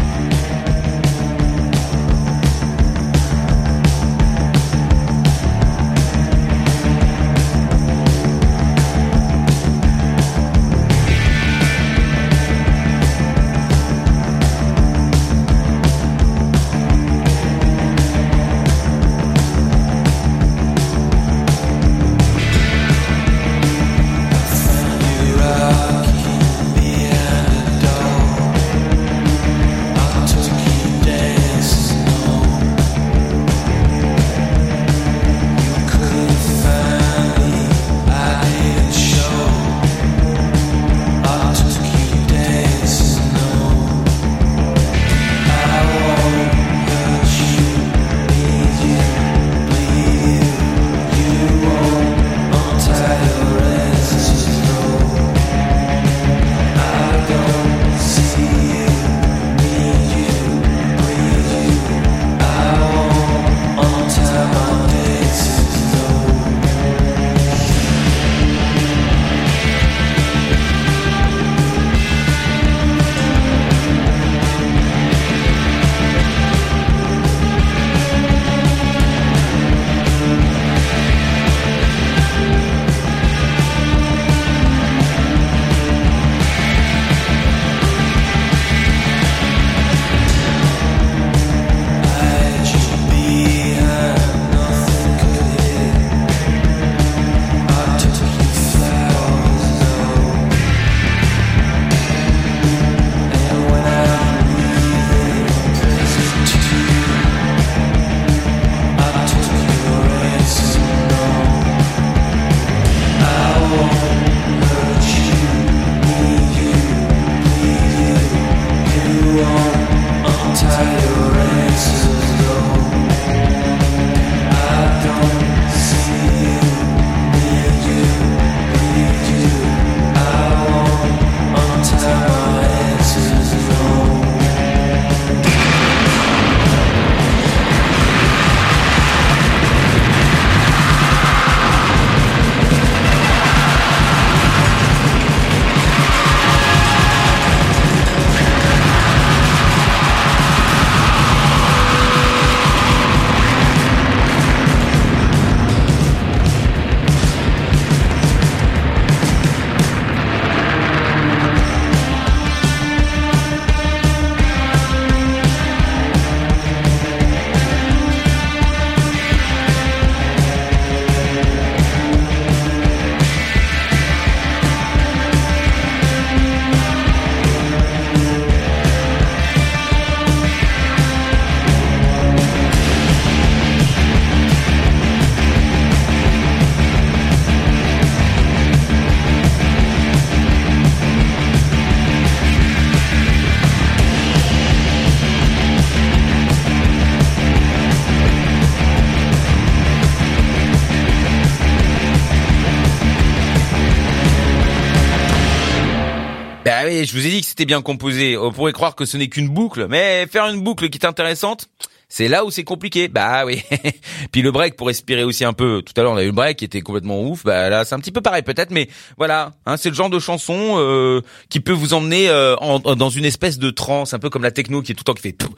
que 207.58 207.62
c'était 207.62 207.66
bien 207.66 207.82
composé. 207.82 208.36
On 208.36 208.52
pourrait 208.52 208.72
croire 208.72 208.94
que 208.94 209.04
ce 209.04 209.16
n'est 209.16 209.28
qu'une 209.28 209.48
boucle, 209.48 209.88
mais 209.88 210.26
faire 210.28 210.46
une 210.46 210.60
boucle 210.60 210.88
qui 210.90 210.98
est 210.98 211.04
intéressante, 211.04 211.68
c'est 212.08 212.28
là 212.28 212.44
où 212.44 212.52
c'est 212.52 212.62
compliqué. 212.62 213.08
Bah 213.08 213.44
oui. 213.44 213.62
Puis 214.32 214.42
le 214.42 214.52
break 214.52 214.76
pour 214.76 214.86
respirer 214.86 215.24
aussi 215.24 215.44
un 215.44 215.52
peu. 215.52 215.82
Tout 215.82 215.92
à 215.96 216.02
l'heure 216.04 216.12
on 216.12 216.16
a 216.16 216.22
eu 216.22 216.26
le 216.26 216.32
break 216.32 216.58
qui 216.58 216.64
était 216.64 216.80
complètement 216.82 217.20
ouf. 217.20 217.44
Bah 217.44 217.68
là 217.68 217.84
c'est 217.84 217.96
un 217.96 217.98
petit 217.98 218.12
peu 218.12 218.20
pareil 218.20 218.42
peut-être, 218.42 218.70
mais 218.70 218.88
voilà. 219.16 219.54
Hein, 219.66 219.76
c'est 219.76 219.88
le 219.88 219.96
genre 219.96 220.08
de 220.08 220.20
chanson 220.20 220.76
euh, 220.78 221.20
qui 221.48 221.58
peut 221.58 221.72
vous 221.72 221.94
emmener 221.94 222.28
euh, 222.28 222.54
dans 222.94 223.10
une 223.10 223.24
espèce 223.24 223.58
de 223.58 223.70
transe, 223.70 224.14
un 224.14 224.20
peu 224.20 224.30
comme 224.30 224.44
la 224.44 224.52
techno 224.52 224.80
qui 224.80 224.92
est 224.92 224.94
tout 224.94 225.02
le 225.02 225.12
temps 225.12 225.14
qui 225.14 225.22
fait 225.22 225.32
pou, 225.32 225.48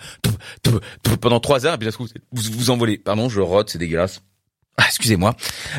pou, 0.63 0.81
pou 1.03 1.17
pendant 1.19 1.41
trois 1.41 1.67
heures 1.67 1.75
et 1.75 1.79
puis 1.79 1.87
là, 1.87 1.95
vous 1.99 2.07
vous 2.33 2.59
vous 2.59 2.71
envolez. 2.71 2.97
Pardon, 2.97 3.29
je 3.29 3.43
rote, 3.43 3.69
c'est 3.69 3.79
dégueulasse. 3.79 4.23
Ah, 4.79 4.85
excusez-moi. 4.87 5.37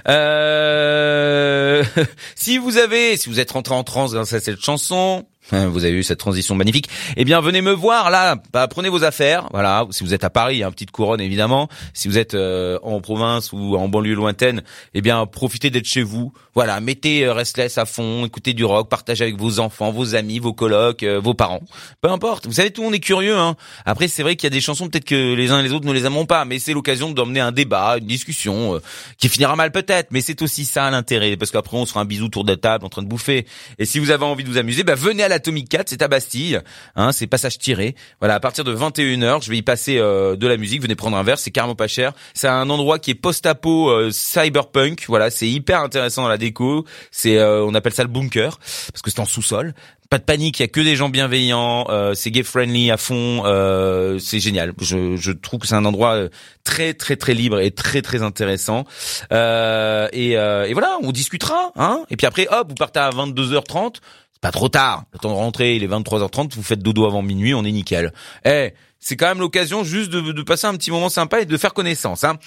Euh, 0.08 1.84
si 2.36 2.60
vous 2.60 2.78
avez, 2.78 3.18
si 3.18 3.30
vous 3.30 3.40
êtes 3.40 3.50
rentré 3.50 3.74
en 3.74 3.84
transe 3.84 4.14
grâce 4.14 4.34
à 4.34 4.40
cette 4.40 4.62
chanson, 4.62 5.26
vous 5.50 5.84
avez 5.84 5.94
eu 5.94 6.04
cette 6.04 6.20
transition 6.20 6.56
magnifique, 6.56 6.88
eh 7.18 7.26
bien 7.26 7.42
venez 7.42 7.62
me 7.62 7.72
voir 7.72 8.10
là. 8.10 8.36
Bah, 8.54 8.68
prenez 8.68 8.90
vos 8.90 9.04
affaires, 9.04 9.48
voilà. 9.52 9.86
Si 9.92 10.04
vous 10.04 10.14
êtes 10.14 10.24
à 10.24 10.30
Paris, 10.30 10.56
il 10.56 10.60
y 10.60 10.64
a 10.64 10.68
une 10.68 10.74
petite 10.74 10.92
couronne 10.92 11.22
évidemment. 11.22 11.68
Si 11.94 12.08
vous 12.08 12.18
êtes 12.18 12.34
euh, 12.34 12.80
en 12.84 13.02
province 13.02 13.52
ou 13.52 13.76
en 13.76 13.88
banlieue 13.88 14.16
lointaine, 14.16 14.64
eh 14.94 15.02
bien 15.02 15.26
profitez 15.26 15.70
d'être 15.70 15.88
chez 15.88 16.04
vous. 16.04 16.32
Voilà, 16.54 16.80
mettez 16.82 17.26
euh, 17.26 17.34
Restless 17.34 17.78
à 17.78 17.86
fond, 17.86 18.26
écoutez 18.26 18.54
du 18.54 18.66
rock, 18.66 18.90
partagez 18.90 19.24
avec 19.24 19.38
vos 19.38 19.60
enfants, 19.60 19.92
vos 19.92 20.16
amis, 20.16 20.40
vos 20.40 20.54
colocs, 20.54 21.04
euh, 21.04 21.20
vos 21.20 21.34
parents. 21.34 21.62
Peu 22.02 22.10
importe. 22.10 22.46
Vous 22.46 22.54
savez, 22.54 22.72
tout 22.72 22.82
le 22.82 22.88
monde 22.88 22.96
est 22.96 23.00
curieux. 23.00 23.38
Hein. 23.38 23.56
Après, 23.86 24.08
c'est 24.08 24.22
vrai 24.24 24.36
qu'il 24.36 24.48
y 24.48 24.52
a 24.52 24.56
des 24.56 24.62
chansons 24.62 24.90
peut-être 24.90 25.06
que 25.06 25.34
les 25.34 25.52
uns 25.52 25.60
et 25.60 25.64
les 25.64 25.72
autres 25.72 25.86
ne 25.86 25.94
les 25.94 26.06
aimeront 26.06 26.26
pas, 26.26 26.44
mais 26.46 26.60
c'est 26.60 26.74
l'occasion 26.74 27.12
d'emmener 27.12 27.40
un 27.40 27.52
débat, 27.52 27.98
une 27.98 28.06
discussion 28.06 28.76
euh, 28.76 28.80
qui 29.18 29.30
finira 29.30 29.56
mal 29.56 29.72
peut-être, 29.72 30.10
mais 30.12 30.22
c'est 30.22 30.42
aussi 30.42 30.66
ça 30.66 30.90
l'intérêt, 30.92 31.38
parce 31.38 31.52
qu'après 31.52 31.78
on 31.78 31.86
sera 31.86 32.02
un 32.02 32.06
bisou 32.06 32.28
tour 32.28 32.44
de 32.44 32.56
table 32.56 32.86
en 32.86 32.90
train 32.90 33.02
de 33.02 33.08
bouffer. 33.08 33.46
Et 33.80 33.86
si 33.86 34.00
vous 34.00 34.12
avez 34.12 34.26
envie 34.26 34.44
de 34.44 34.50
vous 34.50 34.58
amuser, 34.58 34.84
bah 34.84 34.96
venez 34.96 35.24
à 35.24 35.30
l'Atomic 35.32 35.68
4, 35.70 35.90
c'est 35.90 36.02
à 36.02 36.08
Bastille, 36.08 36.62
hein, 36.96 37.12
c'est 37.12 37.28
passage 37.28 37.58
tiré. 37.58 37.96
Voilà, 38.20 38.36
à 38.36 38.40
partir 38.40 38.64
de 38.64 38.76
21h, 38.76 39.44
je 39.44 39.50
vais 39.50 39.58
y 39.58 39.62
passer 39.62 39.98
euh, 39.98 40.36
de 40.36 40.48
la 40.48 40.58
musique, 40.58 40.82
venez 40.82 40.96
prendre 40.96 41.18
un 41.18 41.24
verre, 41.24 41.40
c'est 41.40 41.52
carrément 41.52 41.76
pas 41.76 41.88
cher. 41.88 42.14
C'est 42.34 42.48
un 42.48 42.70
endroit 42.70 43.00
qui 43.00 43.12
est 43.12 43.16
post-apo 43.16 43.90
euh, 43.90 44.12
cyberpunk, 44.12 45.06
voilà, 45.08 45.32
c'est 45.32 45.50
hyper 45.50 45.82
intéressant 45.82 46.24
dans 46.24 46.30
la 46.30 46.38
déco. 46.38 46.86
C'est 47.10 47.38
euh, 47.38 47.66
on 47.66 47.74
appelle 47.74 47.94
ça 47.94 48.04
le 48.04 48.10
bunker 48.10 48.60
parce 48.92 49.02
que 49.02 49.10
c'est 49.10 49.20
en 49.20 49.26
sous-sol. 49.26 49.74
Pas 50.12 50.18
de 50.18 50.24
panique, 50.24 50.60
il 50.60 50.64
y 50.64 50.66
a 50.66 50.68
que 50.68 50.82
des 50.82 50.98
gens 50.98 51.08
bienveillants, 51.08 51.86
euh, 51.90 52.14
c'est 52.14 52.32
gay 52.32 52.44
friendly 52.44 52.92
à 52.92 52.98
fond, 52.98 53.44
euh, 53.46 54.20
c'est 54.20 54.42
génial. 54.42 54.74
Je, 54.82 55.16
je 55.16 55.32
trouve 55.32 55.62
que 55.62 55.68
c'est 55.68 55.76
un 55.76 55.86
endroit 55.86 56.16
euh, 56.16 56.30
très 56.66 56.94
très 56.94 57.16
très 57.16 57.34
libre 57.34 57.62
et 57.62 57.72
très 57.72 58.02
très 58.02 58.22
intéressant. 58.22 58.84
Et, 59.32 60.32
et 60.32 60.74
voilà, 60.74 60.98
on 61.02 61.14
discutera, 61.14 61.72
hein. 61.78 62.04
Et 62.10 62.18
puis 62.18 62.28
après, 62.28 62.46
hop, 62.52 62.68
vous 62.68 62.76
partez 62.76 63.00
à 63.00 63.10
22h30. 63.12 64.02
Pas 64.42 64.52
trop 64.52 64.70
tard. 64.70 65.06
Le 65.14 65.20
temps 65.20 65.30
de 65.30 65.36
rentrer, 65.36 65.76
il 65.76 65.84
est 65.84 65.88
23h30. 65.88 66.56
Vous 66.56 66.64
faites 66.64 66.82
dodo 66.82 67.06
avant 67.06 67.22
minuit, 67.22 67.54
on 67.54 67.64
est 67.64 67.72
nickel. 67.72 68.12
Eh, 68.44 68.74
c'est 69.00 69.16
quand 69.16 69.28
même 69.28 69.40
l'occasion 69.40 69.84
juste 69.84 70.10
de, 70.10 70.20
de 70.32 70.42
passer 70.42 70.68
un 70.68 70.76
petit 70.76 70.92
moment 70.92 71.10
sympa 71.10 71.42
et 71.42 71.46
de 71.46 71.58
faire 71.58 71.74
connaissance, 71.74 72.24
hein. 72.24 72.38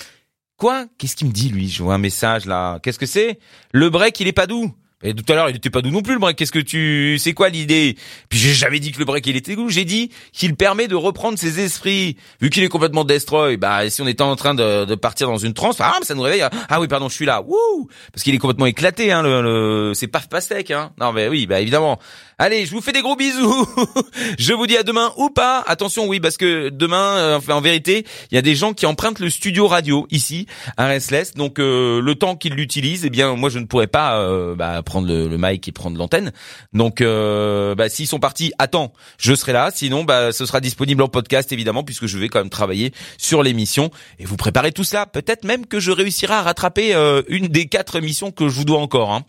Quoi? 0.57 0.87
Qu'est-ce 0.99 1.17
qu'il 1.17 1.27
me 1.27 1.33
dit 1.33 1.49
lui? 1.49 1.69
Je 1.69 1.83
vois 1.83 1.95
un 1.95 1.99
message 1.99 2.47
là. 2.47 2.79
Qu'est-ce 2.81 2.99
que 2.99 3.07
c'est? 3.07 3.39
Le 3.73 3.91
break, 3.91 4.21
il 4.21 4.29
est 4.29 4.33
pas 4.33 4.47
doux. 4.47 4.73
Et 5.05 5.15
tout 5.15 5.31
à 5.31 5.37
l'heure, 5.37 5.51
il 5.51 5.57
était 5.57 5.71
pas 5.71 5.83
doux 5.83 5.91
non 5.91 6.01
plus 6.03 6.15
le 6.15 6.19
break. 6.19 6.37
Qu'est-ce 6.37 6.51
que 6.51 6.59
tu 6.59 7.17
C'est 7.19 7.35
quoi 7.35 7.51
l'idée? 7.51 7.97
Puis 8.31 8.39
j'ai 8.39 8.55
jamais 8.55 8.81
dit 8.81 8.91
que 8.91 8.99
le 8.99 9.05
break 9.05 9.27
il 9.27 9.37
était 9.37 9.55
doux. 9.55 9.69
J'ai 9.69 9.85
dit 9.85 10.11
qu'il 10.33 10.57
permet 10.57 10.89
de 10.89 10.95
reprendre 10.97 11.39
ses 11.39 11.61
esprits. 11.61 12.17
Vu 12.41 12.49
qu'il 12.51 12.65
est 12.65 12.69
complètement 12.69 13.05
destroy, 13.05 13.57
bah 13.59 13.89
si 13.91 14.01
on 14.03 14.07
était 14.09 14.23
en 14.23 14.35
train 14.35 14.55
de, 14.55 14.85
de 14.87 14.95
partir 14.95 15.29
dans 15.29 15.37
une 15.37 15.53
transe, 15.55 15.77
ah 15.81 15.95
ça 16.03 16.15
nous 16.15 16.23
réveille. 16.23 16.45
Ah 16.69 16.81
oui, 16.81 16.89
pardon, 16.89 17.09
je 17.09 17.15
suis 17.15 17.27
là. 17.27 17.43
Wouh 17.43 17.89
Parce 18.13 18.23
qu'il 18.23 18.35
est 18.35 18.39
complètement 18.39 18.67
éclaté. 18.67 19.13
Hein, 19.13 19.23
le, 19.23 19.43
le- 19.43 19.93
c'est 19.95 20.09
paf 20.09 20.29
pastèque. 20.29 20.71
Hein. 20.71 20.91
Non 20.99 21.13
mais 21.13 21.29
oui, 21.29 21.47
bah 21.47 21.61
évidemment. 21.61 21.99
Allez, 22.39 22.67
je 22.67 22.73
vous 22.73 22.81
fais 22.81 22.93
des 22.93 23.03
gros 23.03 23.17
bisous. 23.17 23.67
je 24.39 24.53
vous 24.53 24.67
dis 24.67 24.77
à 24.77 24.83
demain 24.83 25.13
ou 25.17 25.31
pas. 25.31 25.63
Attention, 25.67 26.07
oui, 26.07 26.21
parce 26.21 26.37
que 26.37 26.69
demain, 26.69 27.17
euh, 27.17 27.37
enfin, 27.39 27.55
en 27.55 27.61
vérité, 27.61 28.05
il 28.31 28.35
y 28.35 28.39
a 28.39 28.43
des 28.43 28.55
gens 28.55 28.75
qui 28.75 28.87
empruntent 28.87 29.21
le 29.21 29.31
studio 29.31 29.67
radio 29.67 30.07
ici 30.11 30.47
à 30.77 30.87
Restless. 30.87 31.35
Donc 31.35 31.59
euh, 31.59 32.01
le 32.01 32.15
temps 32.15 32.37
qu'ils 32.37 32.55
l'utilisent, 32.55 33.05
eh 33.05 33.11
bien 33.11 33.35
moi 33.37 33.51
je 33.51 33.59
ne 33.59 33.67
pourrais 33.67 33.87
pas 33.87 34.19
euh, 34.19 34.55
bah, 34.55 34.83
prendre 34.83 35.09
le, 35.09 35.37
mic 35.39 35.69
et 35.69 35.73
prendre 35.73 35.99
l'antenne. 35.99 36.33
Donc 36.73 37.01
euh, 37.01 37.75
bah, 37.75 37.89
s'ils 37.89 38.07
sont 38.07 38.21
partis, 38.21 38.53
attends, 38.59 38.93
je 39.19 39.35
serai 39.35 39.53
là. 39.53 39.71
Sinon, 39.73 40.05
bah 40.05 40.33
ce 40.33 40.47
sera 40.47 40.61
disponible 40.61 41.03
en 41.03 41.09
podcast 41.09 41.53
évidemment, 41.53 41.85
puisque 41.85 42.07
je 42.07 42.19
vais 42.19 42.29
quand 42.29 42.41
même 42.41 42.51
travailler 42.51 42.93
sur 43.19 43.43
l'émission 43.43 43.91
et 44.19 44.25
vous 44.25 44.37
préparer 44.37 44.73
tout 44.73 44.85
cela. 44.85 45.07
Peut-être 45.07 45.45
même 45.45 45.67
que 45.67 45.81
je 45.81 45.91
réussirai 45.91 46.35
à 46.35 46.43
rattraper 46.43 46.95
euh, 46.95 47.23
une 47.29 47.49
des 47.49 47.67
quatre 47.67 47.97
émissions 47.97 48.31
que 48.31 48.49
je 48.49 48.55
vous 48.55 48.65
dois 48.65 48.79
encore. 48.79 49.13
Hein. 49.13 49.25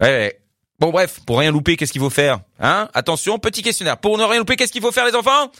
Ouais, 0.00 0.08
ouais. 0.08 0.40
Bon 0.80 0.90
bref, 0.90 1.20
pour 1.26 1.38
rien 1.38 1.50
louper, 1.52 1.76
qu'est-ce 1.76 1.92
qu'il 1.92 2.00
faut 2.00 2.08
faire 2.10 2.40
Hein? 2.58 2.88
Attention, 2.94 3.38
petit 3.38 3.62
questionnaire. 3.62 3.98
Pour 3.98 4.16
ne 4.16 4.24
rien 4.24 4.38
louper, 4.38 4.56
qu'est-ce 4.56 4.72
qu'il 4.72 4.80
faut 4.80 4.92
faire 4.92 5.04
les 5.06 5.14
enfants? 5.14 5.52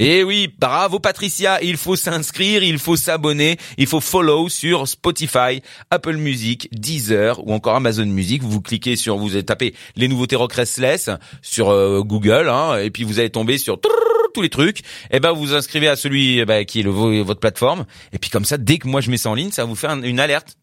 Eh 0.00 0.22
oui, 0.22 0.54
bravo 0.56 1.00
Patricia, 1.00 1.60
il 1.60 1.76
faut 1.76 1.96
s'inscrire, 1.96 2.62
il 2.62 2.78
faut 2.78 2.94
s'abonner, 2.94 3.56
il 3.76 3.88
faut 3.88 3.98
follow 4.00 4.48
sur 4.48 4.86
Spotify, 4.86 5.60
Apple 5.90 6.14
Music, 6.14 6.68
Deezer 6.70 7.44
ou 7.44 7.52
encore 7.52 7.74
Amazon 7.74 8.06
Music. 8.06 8.44
Vous 8.44 8.60
cliquez 8.60 8.94
sur, 8.94 9.16
vous 9.18 9.42
tapez 9.42 9.74
les 9.96 10.06
nouveautés 10.06 10.36
Rock 10.36 10.52
Restless 10.52 11.10
sur 11.42 11.70
euh, 11.70 12.02
Google, 12.04 12.48
hein, 12.48 12.78
et 12.78 12.90
puis 12.90 13.02
vous 13.02 13.18
allez 13.18 13.30
tomber 13.30 13.58
sur 13.58 13.80
tous 13.80 14.40
les 14.42 14.50
trucs. 14.50 14.82
Et 15.10 15.18
ben 15.18 15.32
vous 15.32 15.40
vous 15.46 15.54
inscrivez 15.54 15.88
à 15.88 15.96
celui 15.96 16.38
eh 16.38 16.44
ben, 16.44 16.64
qui 16.64 16.78
est 16.78 16.84
votre 16.84 17.40
plateforme, 17.40 17.84
et 18.12 18.18
puis 18.18 18.30
comme 18.30 18.44
ça, 18.44 18.56
dès 18.56 18.78
que 18.78 18.86
moi 18.86 19.00
je 19.00 19.10
mets 19.10 19.16
ça 19.16 19.30
en 19.30 19.34
ligne, 19.34 19.50
ça 19.50 19.64
vous 19.64 19.76
un- 19.84 20.02
une 20.02 20.20
alerte. 20.20 20.56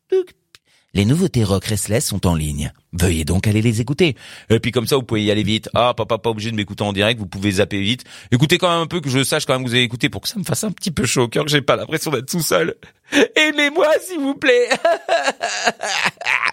Les 0.95 1.03
nouveautés 1.03 1.43
Rock 1.43 1.65
Restless 1.65 2.05
sont 2.05 2.25
en 2.25 2.35
ligne. 2.35 2.71
Veuillez 2.93 3.25
donc 3.25 3.47
aller 3.47 3.61
les 3.61 3.81
écouter. 3.81 4.15
Et 4.49 4.61
puis 4.61 4.71
comme 4.71 4.87
ça, 4.87 4.95
vous 4.95 5.03
pouvez 5.03 5.25
y 5.25 5.29
aller 5.29 5.43
vite. 5.43 5.69
Ah, 5.73 5.93
papa, 5.93 6.17
pas 6.19 6.29
obligé 6.29 6.51
de 6.51 6.55
m'écouter 6.55 6.85
en 6.85 6.93
direct. 6.93 7.19
Vous 7.19 7.25
pouvez 7.25 7.51
zapper 7.51 7.81
vite. 7.81 8.05
Écoutez 8.31 8.57
quand 8.57 8.69
même 8.69 8.79
un 8.79 8.87
peu 8.87 9.01
que 9.01 9.09
je 9.09 9.21
sache 9.21 9.45
quand 9.45 9.55
même 9.55 9.63
que 9.63 9.67
vous 9.67 9.75
avez 9.75 9.83
écouté 9.83 10.07
pour 10.07 10.21
que 10.21 10.29
ça 10.29 10.39
me 10.39 10.45
fasse 10.45 10.63
un 10.63 10.71
petit 10.71 10.91
peu 10.91 11.05
chaud 11.05 11.23
au 11.23 11.27
cœur, 11.27 11.49
j'ai 11.49 11.61
pas 11.61 11.75
l'impression 11.75 12.11
d'être 12.11 12.27
tout 12.31 12.41
seul. 12.41 12.75
Aimez-moi, 13.35 13.89
s'il 14.07 14.19
vous 14.19 14.35
plaît. 14.35 14.69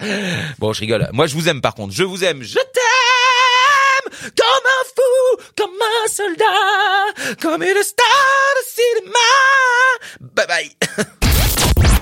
bon, 0.59 0.73
je 0.73 0.81
rigole. 0.81 1.09
Moi, 1.13 1.29
je 1.29 1.35
vous 1.35 1.49
aime 1.49 1.61
par 1.61 1.77
contre. 1.77 1.95
Je 1.95 2.03
vous 2.03 2.25
aime. 2.25 2.43
Je 2.43 2.55
t'aime 2.55 4.33
comme 4.37 4.67
un 4.67 4.85
fou, 4.97 5.43
comme 5.57 5.71
un 5.81 6.09
soldat, 6.09 7.37
comme 7.41 7.63
une 7.63 7.83
star 7.85 8.07
de 8.57 8.65
cinéma. 8.99 9.21
Bye 10.21 10.47
bye. 10.49 11.97